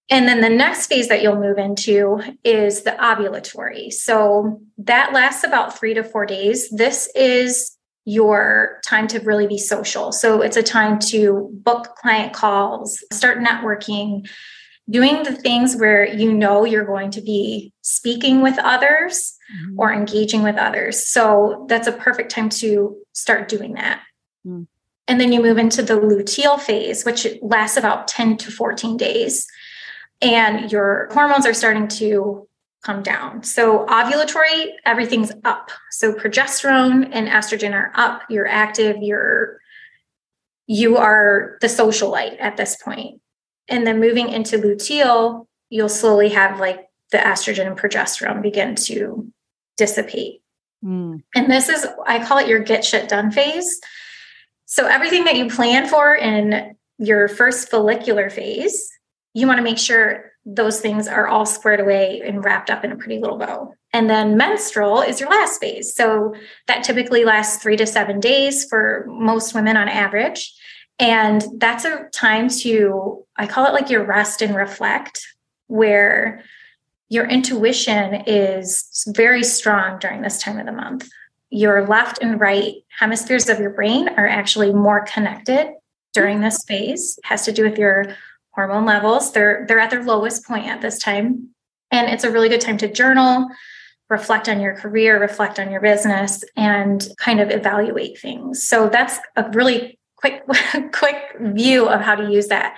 And 0.09 0.27
then 0.27 0.41
the 0.41 0.49
next 0.49 0.87
phase 0.87 1.07
that 1.07 1.21
you'll 1.23 1.39
move 1.39 1.57
into 1.57 2.21
is 2.43 2.83
the 2.83 2.91
ovulatory. 2.91 3.91
So 3.91 4.61
that 4.79 5.13
lasts 5.13 5.43
about 5.43 5.77
three 5.79 5.93
to 5.93 6.03
four 6.03 6.25
days. 6.25 6.69
This 6.69 7.09
is 7.15 7.77
your 8.05 8.81
time 8.85 9.07
to 9.07 9.19
really 9.21 9.47
be 9.47 9.57
social. 9.57 10.11
So 10.11 10.41
it's 10.41 10.57
a 10.57 10.63
time 10.63 10.99
to 11.07 11.49
book 11.63 11.95
client 11.95 12.33
calls, 12.33 13.01
start 13.13 13.39
networking, 13.39 14.27
doing 14.89 15.23
the 15.23 15.35
things 15.35 15.75
where 15.75 16.05
you 16.05 16.33
know 16.33 16.65
you're 16.65 16.85
going 16.85 17.11
to 17.11 17.21
be 17.21 17.73
speaking 17.81 18.41
with 18.41 18.57
others 18.59 19.37
mm-hmm. 19.55 19.79
or 19.79 19.93
engaging 19.93 20.43
with 20.43 20.57
others. 20.57 21.07
So 21.07 21.65
that's 21.69 21.87
a 21.87 21.93
perfect 21.93 22.31
time 22.31 22.49
to 22.49 22.97
start 23.13 23.47
doing 23.47 23.73
that. 23.73 24.01
Mm. 24.45 24.67
And 25.07 25.19
then 25.19 25.31
you 25.31 25.41
move 25.41 25.57
into 25.57 25.81
the 25.81 25.95
luteal 25.95 26.59
phase, 26.59 27.03
which 27.03 27.27
lasts 27.41 27.77
about 27.77 28.07
10 28.07 28.37
to 28.37 28.51
14 28.51 28.97
days 28.97 29.47
and 30.23 30.71
your 30.71 31.09
hormones 31.11 31.45
are 31.45 31.53
starting 31.53 31.87
to 31.89 32.47
come 32.83 33.03
down. 33.03 33.43
So 33.43 33.85
ovulatory, 33.85 34.71
everything's 34.85 35.31
up. 35.43 35.69
So 35.91 36.13
progesterone 36.13 37.09
and 37.11 37.27
estrogen 37.27 37.73
are 37.73 37.91
up. 37.95 38.23
You're 38.29 38.47
active. 38.47 38.97
You're 39.01 39.59
you 40.65 40.95
are 40.95 41.57
the 41.59 41.67
socialite 41.67 42.37
at 42.39 42.55
this 42.55 42.77
point. 42.81 43.19
And 43.69 43.87
then 43.87 43.99
moving 43.99 44.29
into 44.29 44.57
luteal, 44.57 45.47
you'll 45.69 45.89
slowly 45.89 46.29
have 46.29 46.59
like 46.59 46.87
the 47.11 47.17
estrogen 47.17 47.67
and 47.67 47.77
progesterone 47.77 48.41
begin 48.41 48.75
to 48.75 49.31
dissipate. 49.77 50.41
Mm. 50.83 51.23
And 51.35 51.51
this 51.51 51.69
is, 51.69 51.87
I 52.05 52.23
call 52.23 52.39
it 52.39 52.47
your 52.47 52.59
get 52.59 52.83
shit 52.83 53.09
done 53.09 53.31
phase. 53.31 53.79
So 54.65 54.87
everything 54.87 55.25
that 55.25 55.35
you 55.35 55.49
plan 55.49 55.87
for 55.87 56.15
in 56.15 56.75
your 56.97 57.27
first 57.27 57.69
follicular 57.69 58.29
phase 58.29 58.89
you 59.33 59.47
want 59.47 59.57
to 59.57 59.63
make 59.63 59.77
sure 59.77 60.31
those 60.45 60.79
things 60.79 61.07
are 61.07 61.27
all 61.27 61.45
squared 61.45 61.79
away 61.79 62.21
and 62.23 62.43
wrapped 62.43 62.69
up 62.69 62.83
in 62.83 62.91
a 62.91 62.95
pretty 62.95 63.19
little 63.19 63.37
bow. 63.37 63.73
And 63.93 64.09
then 64.09 64.37
menstrual 64.37 65.01
is 65.01 65.19
your 65.19 65.29
last 65.29 65.59
phase. 65.59 65.95
So 65.95 66.35
that 66.67 66.83
typically 66.83 67.25
lasts 67.25 67.61
three 67.61 67.77
to 67.77 67.85
seven 67.85 68.19
days 68.19 68.65
for 68.65 69.05
most 69.07 69.55
women 69.55 69.77
on 69.77 69.87
average. 69.87 70.53
And 70.99 71.43
that's 71.57 71.85
a 71.85 72.07
time 72.13 72.49
to, 72.49 73.23
I 73.37 73.47
call 73.47 73.65
it 73.65 73.73
like 73.73 73.89
your 73.89 74.05
rest 74.05 74.41
and 74.41 74.55
reflect, 74.55 75.25
where 75.67 76.43
your 77.09 77.27
intuition 77.27 78.23
is 78.27 79.03
very 79.15 79.43
strong 79.43 79.99
during 79.99 80.21
this 80.21 80.41
time 80.41 80.59
of 80.59 80.65
the 80.65 80.71
month. 80.71 81.09
Your 81.49 81.85
left 81.87 82.19
and 82.21 82.39
right 82.39 82.75
hemispheres 82.99 83.49
of 83.49 83.59
your 83.59 83.69
brain 83.71 84.09
are 84.09 84.27
actually 84.27 84.73
more 84.73 85.05
connected 85.05 85.73
during 86.13 86.41
this 86.41 86.63
phase. 86.67 87.17
It 87.23 87.27
has 87.27 87.45
to 87.45 87.51
do 87.51 87.63
with 87.63 87.77
your 87.77 88.15
hormone 88.51 88.85
levels. 88.85 89.31
They're 89.31 89.65
they're 89.67 89.79
at 89.79 89.89
their 89.89 90.03
lowest 90.03 90.45
point 90.45 90.67
at 90.67 90.81
this 90.81 90.99
time. 90.99 91.49
And 91.91 92.09
it's 92.09 92.23
a 92.23 92.31
really 92.31 92.49
good 92.49 92.61
time 92.61 92.77
to 92.77 92.91
journal, 92.91 93.47
reflect 94.09 94.49
on 94.49 94.59
your 94.59 94.75
career, 94.75 95.19
reflect 95.19 95.59
on 95.59 95.71
your 95.71 95.81
business, 95.81 96.43
and 96.55 97.07
kind 97.17 97.39
of 97.39 97.51
evaluate 97.51 98.19
things. 98.19 98.67
So 98.67 98.89
that's 98.89 99.19
a 99.35 99.49
really 99.51 99.99
quick, 100.23 100.43
quick 100.93 101.15
view 101.39 101.87
of 101.87 102.01
how 102.01 102.15
to 102.15 102.31
use 102.31 102.47
that 102.47 102.77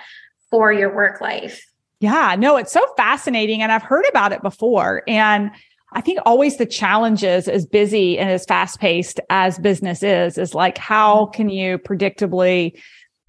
for 0.50 0.72
your 0.72 0.94
work 0.94 1.20
life. 1.20 1.64
Yeah, 2.00 2.34
no, 2.38 2.56
it's 2.56 2.72
so 2.72 2.84
fascinating. 2.96 3.62
And 3.62 3.72
I've 3.72 3.82
heard 3.82 4.04
about 4.08 4.32
it 4.32 4.42
before. 4.42 5.02
And 5.06 5.50
I 5.92 6.00
think 6.00 6.18
always 6.26 6.56
the 6.56 6.66
challenges 6.66 7.48
as 7.48 7.64
busy 7.64 8.18
and 8.18 8.30
as 8.30 8.44
fast 8.44 8.80
paced 8.80 9.20
as 9.30 9.58
business 9.58 10.02
is, 10.02 10.36
is 10.36 10.54
like, 10.54 10.76
how 10.76 11.24
mm-hmm. 11.24 11.32
can 11.32 11.48
you 11.48 11.78
predictably 11.78 12.78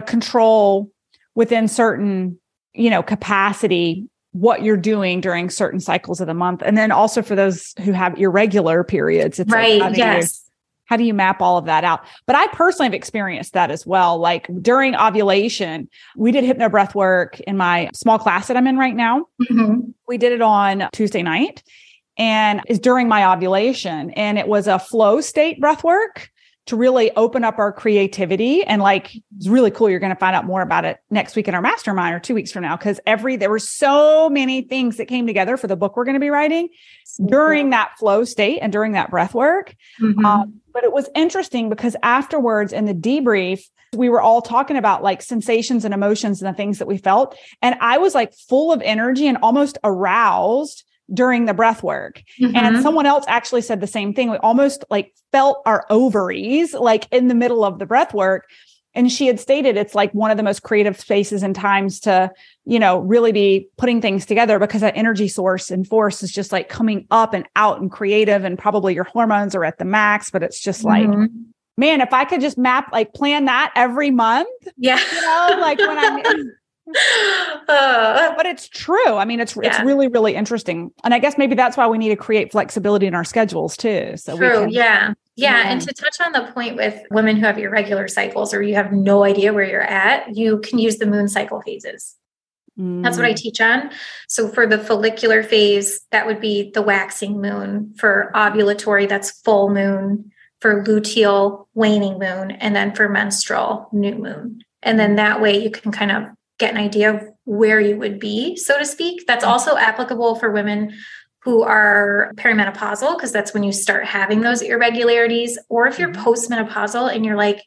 control 0.06 0.90
within 1.34 1.68
certain, 1.68 2.38
you 2.74 2.90
know, 2.90 3.02
capacity 3.02 4.08
what 4.32 4.62
you're 4.62 4.76
doing 4.76 5.20
during 5.20 5.48
certain 5.48 5.80
cycles 5.80 6.20
of 6.20 6.26
the 6.26 6.34
month. 6.34 6.62
And 6.64 6.76
then 6.76 6.92
also 6.92 7.22
for 7.22 7.34
those 7.34 7.74
who 7.82 7.92
have 7.92 8.18
irregular 8.18 8.84
periods, 8.84 9.38
it's 9.38 9.50
right. 9.50 9.80
Like 9.80 9.96
yes. 9.96 10.47
How 10.88 10.96
do 10.96 11.04
you 11.04 11.14
map 11.14 11.40
all 11.40 11.58
of 11.58 11.66
that 11.66 11.84
out? 11.84 12.04
But 12.26 12.36
I 12.36 12.46
personally 12.48 12.86
have 12.86 12.94
experienced 12.94 13.52
that 13.52 13.70
as 13.70 13.86
well. 13.86 14.18
Like 14.18 14.48
during 14.60 14.96
ovulation, 14.96 15.88
we 16.16 16.32
did 16.32 16.44
hypno 16.44 16.68
breath 16.68 16.94
work 16.94 17.38
in 17.40 17.56
my 17.56 17.90
small 17.92 18.18
class 18.18 18.48
that 18.48 18.56
I'm 18.56 18.66
in 18.66 18.78
right 18.78 18.96
now. 18.96 19.26
Mm-hmm. 19.42 19.90
We 20.06 20.18
did 20.18 20.32
it 20.32 20.40
on 20.40 20.88
Tuesday 20.92 21.22
night 21.22 21.62
and 22.16 22.62
is 22.66 22.78
during 22.78 23.06
my 23.06 23.32
ovulation. 23.32 24.10
And 24.12 24.38
it 24.38 24.48
was 24.48 24.66
a 24.66 24.78
flow 24.78 25.20
state 25.20 25.60
breath 25.60 25.84
work 25.84 26.30
to 26.68 26.76
really 26.76 27.10
open 27.16 27.44
up 27.44 27.58
our 27.58 27.72
creativity. 27.72 28.62
And 28.62 28.82
like, 28.82 29.16
it's 29.38 29.48
really 29.48 29.70
cool. 29.70 29.88
You're 29.88 30.00
going 30.00 30.12
to 30.12 30.18
find 30.18 30.36
out 30.36 30.44
more 30.44 30.60
about 30.60 30.84
it 30.84 30.98
next 31.10 31.34
week 31.34 31.48
in 31.48 31.54
our 31.54 31.62
mastermind 31.62 32.14
or 32.14 32.20
two 32.20 32.34
weeks 32.34 32.52
from 32.52 32.62
now. 32.62 32.76
Cause 32.76 33.00
every, 33.06 33.36
there 33.36 33.48
were 33.48 33.58
so 33.58 34.28
many 34.28 34.60
things 34.60 34.98
that 34.98 35.06
came 35.06 35.26
together 35.26 35.56
for 35.56 35.66
the 35.66 35.76
book 35.76 35.96
we're 35.96 36.04
going 36.04 36.14
to 36.14 36.20
be 36.20 36.28
writing 36.28 36.68
during 37.24 37.70
that 37.70 37.96
flow 37.98 38.22
state 38.22 38.58
and 38.60 38.70
during 38.70 38.92
that 38.92 39.10
breath 39.10 39.32
work. 39.32 39.74
Mm-hmm. 39.98 40.26
Um, 40.26 40.60
but 40.78 40.84
it 40.84 40.92
was 40.92 41.10
interesting 41.16 41.68
because 41.68 41.96
afterwards 42.04 42.72
in 42.72 42.84
the 42.84 42.94
debrief, 42.94 43.62
we 43.96 44.08
were 44.08 44.20
all 44.20 44.40
talking 44.40 44.76
about 44.76 45.02
like 45.02 45.22
sensations 45.22 45.84
and 45.84 45.92
emotions 45.92 46.40
and 46.40 46.48
the 46.48 46.56
things 46.56 46.78
that 46.78 46.86
we 46.86 46.98
felt. 46.98 47.36
And 47.60 47.74
I 47.80 47.98
was 47.98 48.14
like 48.14 48.32
full 48.32 48.72
of 48.72 48.80
energy 48.82 49.26
and 49.26 49.38
almost 49.42 49.76
aroused 49.82 50.84
during 51.12 51.46
the 51.46 51.54
breath 51.54 51.82
work. 51.82 52.22
Mm-hmm. 52.40 52.54
And 52.54 52.80
someone 52.80 53.06
else 53.06 53.24
actually 53.26 53.62
said 53.62 53.80
the 53.80 53.88
same 53.88 54.14
thing. 54.14 54.30
We 54.30 54.36
almost 54.36 54.84
like 54.88 55.12
felt 55.32 55.62
our 55.66 55.84
ovaries 55.90 56.74
like 56.74 57.08
in 57.10 57.26
the 57.26 57.34
middle 57.34 57.64
of 57.64 57.80
the 57.80 57.86
breath 57.86 58.14
work. 58.14 58.48
And 58.98 59.12
she 59.12 59.28
had 59.28 59.38
stated 59.38 59.76
it's 59.76 59.94
like 59.94 60.10
one 60.10 60.32
of 60.32 60.36
the 60.36 60.42
most 60.42 60.64
creative 60.64 60.98
spaces 60.98 61.44
and 61.44 61.54
times 61.54 62.00
to, 62.00 62.32
you 62.64 62.80
know, 62.80 62.98
really 62.98 63.30
be 63.30 63.68
putting 63.78 64.00
things 64.00 64.26
together 64.26 64.58
because 64.58 64.80
that 64.80 64.96
energy 64.96 65.28
source 65.28 65.70
and 65.70 65.86
force 65.86 66.20
is 66.24 66.32
just 66.32 66.50
like 66.50 66.68
coming 66.68 67.06
up 67.12 67.32
and 67.32 67.46
out 67.54 67.80
and 67.80 67.92
creative. 67.92 68.42
And 68.42 68.58
probably 68.58 68.94
your 68.94 69.04
hormones 69.04 69.54
are 69.54 69.64
at 69.64 69.78
the 69.78 69.84
max, 69.84 70.32
but 70.32 70.42
it's 70.42 70.58
just 70.58 70.82
like, 70.82 71.06
mm-hmm. 71.06 71.26
man, 71.76 72.00
if 72.00 72.12
I 72.12 72.24
could 72.24 72.40
just 72.40 72.58
map, 72.58 72.90
like 72.90 73.14
plan 73.14 73.44
that 73.44 73.72
every 73.76 74.10
month. 74.10 74.48
Yeah. 74.76 74.98
You 75.14 75.20
know, 75.20 75.60
like 75.60 75.78
when 75.78 75.96
I'm 75.96 76.50
uh, 77.68 78.34
but 78.36 78.46
it's 78.46 78.68
true. 78.68 79.14
I 79.14 79.24
mean, 79.24 79.40
it's 79.40 79.56
yeah. 79.56 79.68
it's 79.68 79.80
really 79.80 80.08
really 80.08 80.34
interesting, 80.34 80.90
and 81.04 81.14
I 81.14 81.18
guess 81.18 81.38
maybe 81.38 81.54
that's 81.54 81.76
why 81.76 81.86
we 81.86 81.98
need 81.98 82.10
to 82.10 82.16
create 82.16 82.52
flexibility 82.52 83.06
in 83.06 83.14
our 83.14 83.24
schedules 83.24 83.76
too. 83.76 84.14
So 84.16 84.36
true, 84.36 84.50
can, 84.50 84.68
yeah. 84.70 85.14
yeah, 85.36 85.62
yeah. 85.64 85.70
And 85.72 85.80
to 85.82 85.92
touch 85.92 86.20
on 86.24 86.32
the 86.32 86.50
point 86.52 86.76
with 86.76 87.00
women 87.10 87.36
who 87.36 87.46
have 87.46 87.58
irregular 87.58 88.08
cycles, 88.08 88.52
or 88.54 88.62
you 88.62 88.74
have 88.74 88.92
no 88.92 89.24
idea 89.24 89.52
where 89.52 89.68
you're 89.68 89.80
at, 89.82 90.36
you 90.36 90.58
can 90.60 90.78
use 90.78 90.98
the 90.98 91.06
moon 91.06 91.28
cycle 91.28 91.60
phases. 91.62 92.16
Mm. 92.78 93.02
That's 93.02 93.16
what 93.16 93.26
I 93.26 93.32
mm. 93.32 93.36
teach 93.36 93.60
on. 93.60 93.90
So 94.28 94.48
for 94.48 94.66
the 94.66 94.78
follicular 94.78 95.42
phase, 95.42 96.00
that 96.12 96.26
would 96.26 96.40
be 96.40 96.70
the 96.72 96.82
waxing 96.82 97.40
moon. 97.40 97.94
For 97.98 98.30
ovulatory, 98.34 99.08
that's 99.08 99.40
full 99.40 99.70
moon. 99.70 100.30
For 100.60 100.82
luteal, 100.82 101.66
waning 101.74 102.18
moon, 102.18 102.50
and 102.50 102.74
then 102.74 102.92
for 102.92 103.08
menstrual, 103.08 103.88
new 103.92 104.16
moon. 104.16 104.60
And 104.82 104.98
then 104.98 105.14
that 105.14 105.40
way 105.40 105.56
you 105.56 105.70
can 105.70 105.92
kind 105.92 106.10
of 106.10 106.24
get 106.58 106.72
an 106.72 106.76
idea 106.78 107.14
of 107.14 107.24
where 107.44 107.80
you 107.80 107.96
would 107.96 108.18
be, 108.18 108.56
so 108.56 108.78
to 108.78 108.84
speak. 108.84 109.26
That's 109.26 109.44
mm-hmm. 109.44 109.52
also 109.52 109.76
applicable 109.76 110.36
for 110.36 110.50
women 110.50 110.92
who 111.42 111.62
are 111.62 112.32
perimenopausal, 112.34 113.16
because 113.16 113.32
that's 113.32 113.54
when 113.54 113.62
you 113.62 113.72
start 113.72 114.04
having 114.04 114.40
those 114.40 114.60
irregularities. 114.60 115.58
Or 115.68 115.86
if 115.86 115.98
you're 115.98 116.10
mm-hmm. 116.10 116.22
postmenopausal 116.22 117.14
and 117.14 117.24
you're 117.24 117.36
like, 117.36 117.62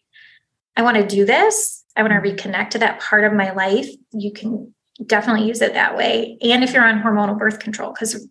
I 0.75 0.83
want 0.83 0.97
to 0.97 1.07
do 1.07 1.25
this, 1.25 1.83
I 1.95 2.01
want 2.03 2.13
to 2.13 2.19
mm-hmm. 2.19 2.35
reconnect 2.35 2.71
to 2.71 2.79
that 2.79 2.99
part 2.99 3.23
of 3.23 3.33
my 3.33 3.51
life, 3.51 3.87
you 4.11 4.31
can 4.31 4.73
definitely 5.05 5.47
use 5.47 5.61
it 5.61 5.73
that 5.73 5.97
way. 5.97 6.37
And 6.41 6.63
if 6.63 6.73
you're 6.73 6.85
on 6.85 7.01
hormonal 7.01 7.39
birth 7.39 7.59
control, 7.59 7.91
because 7.91 8.27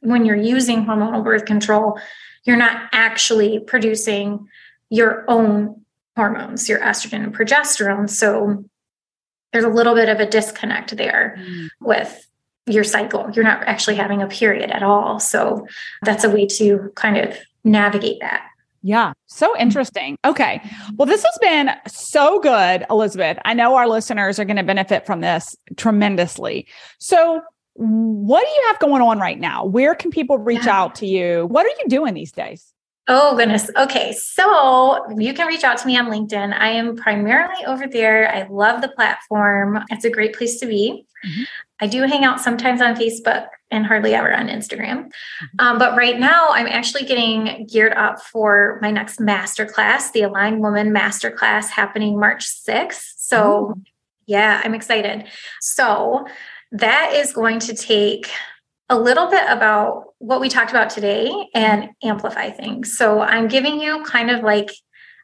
when 0.00 0.24
you're 0.24 0.36
using 0.36 0.84
hormonal 0.84 1.24
birth 1.24 1.44
control, 1.44 1.98
you're 2.44 2.56
not 2.56 2.88
actually 2.92 3.58
producing 3.58 4.46
your 4.90 5.24
own 5.28 5.80
hormones, 6.14 6.68
your 6.68 6.78
estrogen 6.80 7.24
and 7.24 7.34
progesterone. 7.34 8.08
So 8.08 8.64
there's 9.54 9.64
a 9.64 9.68
little 9.68 9.94
bit 9.94 10.08
of 10.08 10.18
a 10.18 10.26
disconnect 10.26 10.96
there 10.96 11.36
mm. 11.38 11.68
with 11.80 12.28
your 12.66 12.82
cycle. 12.82 13.30
You're 13.32 13.44
not 13.44 13.62
actually 13.68 13.94
having 13.94 14.20
a 14.20 14.26
period 14.26 14.72
at 14.72 14.82
all. 14.82 15.20
So 15.20 15.64
that's 16.02 16.24
a 16.24 16.28
way 16.28 16.44
to 16.46 16.90
kind 16.96 17.16
of 17.16 17.38
navigate 17.62 18.18
that. 18.20 18.48
Yeah, 18.82 19.12
so 19.26 19.56
interesting. 19.56 20.18
Okay. 20.24 20.60
Well, 20.96 21.06
this 21.06 21.22
has 21.22 21.38
been 21.40 21.70
so 21.86 22.40
good, 22.40 22.84
Elisabeth. 22.90 23.38
I 23.44 23.54
know 23.54 23.76
our 23.76 23.88
listeners 23.88 24.40
are 24.40 24.44
going 24.44 24.56
to 24.56 24.64
benefit 24.64 25.06
from 25.06 25.20
this 25.20 25.56
tremendously. 25.76 26.66
So, 26.98 27.40
what 27.74 28.42
do 28.42 28.48
you 28.48 28.64
have 28.66 28.80
going 28.80 29.02
on 29.02 29.20
right 29.20 29.38
now? 29.38 29.64
Where 29.64 29.94
can 29.94 30.10
people 30.10 30.38
reach 30.38 30.66
yeah. 30.66 30.80
out 30.80 30.96
to 30.96 31.06
you? 31.06 31.46
What 31.46 31.64
are 31.64 31.70
you 31.80 31.88
doing 31.88 32.12
these 32.12 32.32
days? 32.32 32.73
Oh, 33.06 33.36
goodness. 33.36 33.70
Okay. 33.76 34.12
So 34.12 35.04
you 35.18 35.34
can 35.34 35.46
reach 35.46 35.62
out 35.62 35.76
to 35.78 35.86
me 35.86 35.98
on 35.98 36.06
LinkedIn. 36.06 36.54
I 36.58 36.70
am 36.70 36.96
primarily 36.96 37.64
over 37.66 37.86
there. 37.86 38.34
I 38.34 38.46
love 38.48 38.80
the 38.80 38.88
platform, 38.88 39.84
it's 39.90 40.04
a 40.04 40.10
great 40.10 40.34
place 40.34 40.58
to 40.60 40.66
be. 40.66 41.06
Mm-hmm. 41.24 41.42
I 41.80 41.86
do 41.86 42.02
hang 42.02 42.24
out 42.24 42.40
sometimes 42.40 42.80
on 42.80 42.94
Facebook 42.94 43.48
and 43.70 43.84
hardly 43.84 44.14
ever 44.14 44.32
on 44.32 44.48
Instagram. 44.48 45.06
Mm-hmm. 45.06 45.60
Um, 45.60 45.78
but 45.78 45.96
right 45.96 46.18
now, 46.18 46.50
I'm 46.50 46.66
actually 46.66 47.04
getting 47.04 47.66
geared 47.66 47.92
up 47.92 48.22
for 48.22 48.78
my 48.80 48.90
next 48.90 49.18
masterclass, 49.18 50.12
the 50.12 50.22
Aligned 50.22 50.60
Woman 50.60 50.94
Masterclass 50.94 51.68
happening 51.68 52.18
March 52.18 52.46
6th. 52.46 53.14
So, 53.16 53.74
yeah, 54.26 54.62
I'm 54.64 54.74
excited. 54.74 55.26
So, 55.60 56.26
that 56.72 57.12
is 57.14 57.32
going 57.32 57.60
to 57.60 57.74
take 57.74 58.30
a 58.88 58.98
little 58.98 59.30
bit 59.30 59.44
about 59.48 60.14
what 60.18 60.40
we 60.40 60.48
talked 60.48 60.70
about 60.70 60.90
today 60.90 61.32
and 61.54 61.90
amplify 62.02 62.50
things. 62.50 62.96
So 62.96 63.20
I'm 63.20 63.48
giving 63.48 63.80
you 63.80 64.02
kind 64.04 64.30
of 64.30 64.42
like 64.42 64.70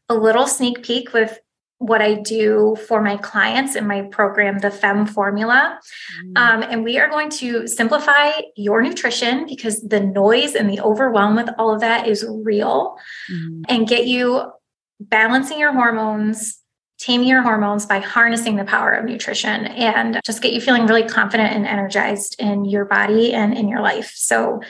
a 0.09 0.15
little 0.15 0.47
sneak 0.47 0.83
peek 0.83 1.13
with 1.13 1.39
what 1.81 2.03
I 2.03 2.15
do 2.15 2.77
for 2.89 3.01
my 3.01 3.17
clients 3.17 3.75
in 3.75 3.87
my 3.87 4.03
program, 4.03 4.59
the 4.59 4.71
FEM 4.71 5.07
formula. 5.07 5.79
Mm. 6.27 6.39
Um, 6.39 6.63
and 6.63 6.85
we 6.85 6.99
are 6.99 7.09
going 7.09 7.31
to 7.31 7.67
simplify 7.67 8.33
your 8.55 8.83
nutrition 8.83 9.47
because 9.47 9.81
the 9.81 10.01
noise 10.01 10.55
and 10.55 10.69
the 10.69 10.81
overwhelm 10.81 11.37
with 11.37 11.49
all 11.59 11.73
of 11.75 11.81
that 11.81 12.07
is 12.07 12.27
real 12.29 12.99
mm. 13.33 13.63
and 13.71 13.89
get 13.89 14.07
you 14.07 14.53
balancing 15.01 15.59
your 15.59 15.73
hormones, 15.73 16.60
tame 17.01 17.23
your 17.23 17.41
hormones 17.41 17.87
by 17.87 17.99
harnessing 17.99 18.57
the 18.57 18.65
power 18.65 18.93
of 18.93 19.07
nutrition 19.07 19.67
and 19.67 20.21
just 20.25 20.43
get 20.43 20.53
you 20.53 20.61
feeling 20.61 20.87
really 20.87 21.03
confident 21.03 21.51
and 21.53 21.67
energized 21.67 22.37
in 22.39 22.67
your 22.67 22.85
body 22.85 23.33
and 23.33 23.57
in 23.57 23.69
your 23.69 23.81
life. 23.81 24.13
So 24.15 24.61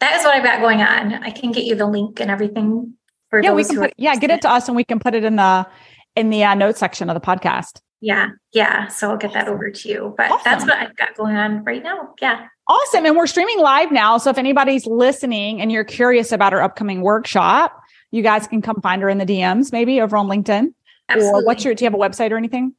that 0.00 0.18
is 0.18 0.24
what 0.24 0.34
I've 0.34 0.44
got 0.44 0.60
going 0.60 0.82
on. 0.82 1.14
I 1.14 1.30
can 1.30 1.50
get 1.50 1.64
you 1.64 1.74
the 1.74 1.86
link 1.86 2.20
and 2.20 2.30
everything 2.30 2.94
for 3.30 3.42
yeah, 3.42 3.52
we 3.52 3.64
can 3.64 3.78
put, 3.78 3.94
yeah, 3.96 4.14
get 4.16 4.30
it 4.30 4.42
to 4.42 4.50
us 4.50 4.68
and 4.68 4.76
we 4.76 4.84
can 4.84 4.98
put 4.98 5.14
it 5.14 5.24
in 5.24 5.36
the 5.36 5.66
in 6.14 6.28
the 6.28 6.44
uh, 6.44 6.54
notes 6.54 6.78
section 6.78 7.08
of 7.08 7.14
the 7.14 7.20
podcast. 7.20 7.80
Yeah, 8.02 8.28
yeah. 8.52 8.88
So 8.88 9.10
I'll 9.10 9.16
get 9.16 9.32
that 9.32 9.48
over 9.48 9.70
to 9.70 9.88
you. 9.88 10.14
But 10.18 10.30
awesome. 10.30 10.42
that's 10.44 10.64
what 10.64 10.74
I've 10.74 10.94
got 10.96 11.16
going 11.16 11.36
on 11.36 11.64
right 11.64 11.82
now. 11.82 12.12
Yeah. 12.20 12.46
Awesome. 12.68 13.06
And 13.06 13.16
we're 13.16 13.26
streaming 13.26 13.60
live 13.60 13.90
now. 13.90 14.18
So 14.18 14.28
if 14.28 14.36
anybody's 14.36 14.86
listening 14.86 15.62
and 15.62 15.72
you're 15.72 15.84
curious 15.84 16.32
about 16.32 16.52
our 16.52 16.60
upcoming 16.60 17.00
workshop, 17.00 17.80
you 18.10 18.22
guys 18.22 18.46
can 18.46 18.60
come 18.60 18.80
find 18.82 19.00
her 19.00 19.08
in 19.08 19.16
the 19.16 19.24
DMs, 19.24 19.72
maybe 19.72 20.00
over 20.00 20.16
on 20.16 20.26
LinkedIn. 20.26 20.74
Absolutely. 21.12 21.42
Or 21.42 21.44
what's 21.44 21.64
your, 21.64 21.74
do 21.74 21.84
you 21.84 21.90
have 21.90 21.94
a 21.94 22.02
website 22.02 22.30
or 22.30 22.36
anything? 22.36 22.74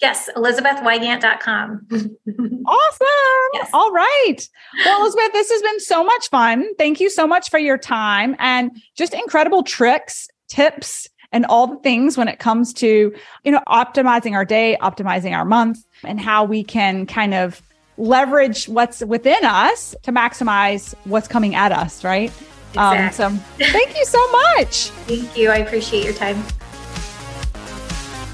Yes, 0.00 0.30
elisabethwygant.com. 0.36 1.88
awesome. 2.66 3.06
Yes. 3.54 3.70
All 3.72 3.90
right. 3.90 4.36
Well, 4.84 5.00
Elisabeth, 5.02 5.32
this 5.32 5.50
has 5.50 5.62
been 5.62 5.80
so 5.80 6.04
much 6.04 6.28
fun. 6.28 6.74
Thank 6.76 7.00
you 7.00 7.10
so 7.10 7.26
much 7.26 7.50
for 7.50 7.58
your 7.58 7.78
time 7.78 8.36
and 8.38 8.70
just 8.96 9.12
incredible 9.12 9.64
tricks, 9.64 10.28
tips, 10.48 11.08
and 11.32 11.44
all 11.46 11.66
the 11.66 11.76
things 11.76 12.16
when 12.16 12.28
it 12.28 12.38
comes 12.38 12.72
to, 12.74 13.12
you 13.44 13.52
know, 13.52 13.60
optimizing 13.66 14.34
our 14.34 14.44
day, 14.44 14.76
optimizing 14.80 15.36
our 15.36 15.44
month, 15.44 15.84
and 16.04 16.20
how 16.20 16.44
we 16.44 16.62
can 16.62 17.04
kind 17.04 17.34
of 17.34 17.60
leverage 17.98 18.68
what's 18.68 19.04
within 19.04 19.44
us 19.44 19.94
to 20.04 20.12
maximize 20.12 20.94
what's 21.04 21.28
coming 21.28 21.54
at 21.54 21.72
us, 21.72 22.04
right? 22.04 22.32
Exactly. 22.70 23.24
Um, 23.24 23.36
so 23.36 23.44
thank 23.72 23.96
you 23.96 24.04
so 24.04 24.30
much. 24.30 24.90
thank 25.06 25.36
you. 25.36 25.50
I 25.50 25.56
appreciate 25.56 26.04
your 26.04 26.14
time. 26.14 26.42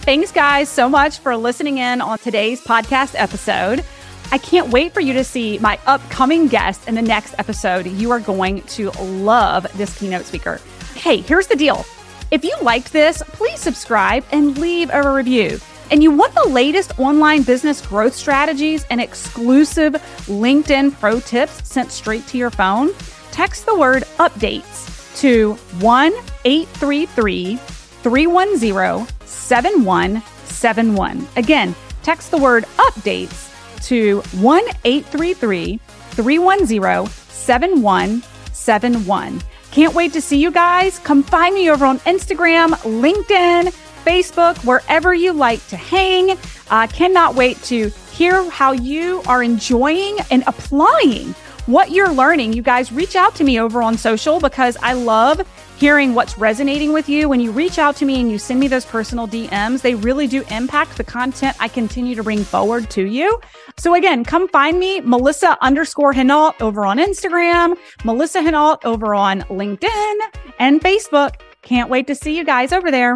Thanks, 0.05 0.31
guys, 0.33 0.69
so 0.69 0.87
much 0.87 1.21
for 1.21 1.35
listening 1.35 1.79
in 1.79 2.03
on 2.03 2.19
today's 2.19 2.61
podcast 2.61 3.15
episode. 3.17 3.83
I 4.31 4.37
can't 4.37 4.69
wait 4.69 4.93
for 4.93 5.01
you 5.01 5.15
to 5.15 5.25
see 5.25 5.57
my 5.61 5.79
upcoming 5.87 6.47
guest 6.47 6.87
in 6.87 6.95
the 6.95 7.01
next 7.01 7.35
episode. 7.39 7.87
You 7.87 8.11
are 8.11 8.21
going 8.21 8.61
to 8.61 8.91
love 9.01 9.67
this 9.79 9.99
keynote 9.99 10.27
speaker. 10.27 10.61
Hey, 10.95 11.23
here's 11.23 11.47
the 11.47 11.57
deal. 11.57 11.87
If 12.31 12.45
you 12.45 12.55
liked 12.61 12.93
this, 12.93 13.23
please 13.29 13.61
subscribe 13.61 14.27
and 14.31 14.59
leave 14.59 14.91
a 14.93 15.11
review. 15.11 15.59
And 15.91 16.03
you 16.03 16.11
want 16.11 16.35
the 16.35 16.49
latest 16.49 16.99
online 16.99 17.43
business 17.43 17.81
growth 17.81 18.13
strategies 18.13 18.85
and 18.91 19.01
exclusive 19.01 19.95
LinkedIn 20.27 21.01
pro 21.01 21.19
tips 21.19 21.67
sent 21.67 21.91
straight 21.91 22.27
to 22.27 22.37
your 22.37 22.51
phone? 22.51 22.91
Text 23.31 23.65
the 23.65 23.75
word 23.75 24.03
updates 24.19 25.19
to 25.23 25.55
1 25.81 26.13
833 26.45 27.57
310 27.57 29.14
7171. 29.27 31.29
Again, 31.37 31.75
text 32.03 32.31
the 32.31 32.39
word 32.39 32.65
updates 32.77 33.51
to 33.87 34.21
1 34.41 34.63
833 34.85 35.79
310 35.79 37.07
7171. 37.07 39.43
Can't 39.71 39.95
wait 39.95 40.13
to 40.13 40.21
see 40.21 40.41
you 40.41 40.51
guys. 40.51 40.99
Come 41.01 41.23
find 41.23 41.55
me 41.55 41.71
over 41.71 41.85
on 41.85 41.99
Instagram, 42.01 42.71
LinkedIn, 43.01 43.73
Facebook, 44.05 44.65
wherever 44.65 45.13
you 45.13 45.33
like 45.33 45.67
to 45.69 45.77
hang. 45.77 46.39
I 46.71 46.85
uh, 46.85 46.87
cannot 46.87 47.35
wait 47.35 47.61
to 47.65 47.89
hear 48.13 48.49
how 48.51 48.73
you 48.73 49.23
are 49.27 49.43
enjoying 49.43 50.19
and 50.31 50.45
applying 50.47 51.35
what 51.67 51.91
you're 51.91 52.13
learning. 52.13 52.53
You 52.53 52.63
guys 52.63 52.93
reach 52.93 53.17
out 53.17 53.35
to 53.37 53.45
me 53.45 53.59
over 53.59 53.83
on 53.83 53.99
social 53.99 54.39
because 54.39 54.77
I 54.83 54.93
love 54.93 55.41
hearing 55.77 56.15
what's 56.15 56.39
resonating 56.39 56.93
with 56.93 57.09
you. 57.09 57.29
When 57.29 57.41
you 57.41 57.51
reach 57.51 57.79
out 57.79 57.97
to 57.97 58.05
me 58.05 58.21
and 58.21 58.31
you 58.31 58.39
send 58.39 58.61
me 58.61 58.69
those 58.69 58.85
personal 58.85 59.27
DMs, 59.27 59.83
they 59.83 59.95
really 59.95 60.27
do 60.27 60.45
impact 60.51 60.97
the 60.97 61.05
content 61.05 61.57
I 61.61 61.69
continue 61.69 62.15
to 62.15 62.23
bring 62.23 62.45
forward 62.45 62.91
to 62.91 63.05
you. 63.05 63.41
So 63.77 63.95
again, 63.95 64.25
come 64.25 64.49
find 64.49 64.79
me, 64.79 65.01
Melissa 65.01 65.59
underscore 65.61 66.13
Henault 66.13 66.55
over 66.61 66.85
on 66.85 66.99
Instagram, 66.99 67.77
Melissa 68.05 68.41
Henault 68.41 68.85
over 68.85 69.15
on 69.15 69.41
LinkedIn 69.43 70.15
and 70.59 70.81
Facebook. 70.81 71.35
Can't 71.63 71.89
wait 71.89 72.07
to 72.07 72.15
see 72.15 72.37
you 72.37 72.45
guys 72.45 72.73
over 72.73 72.91
there. 72.91 73.15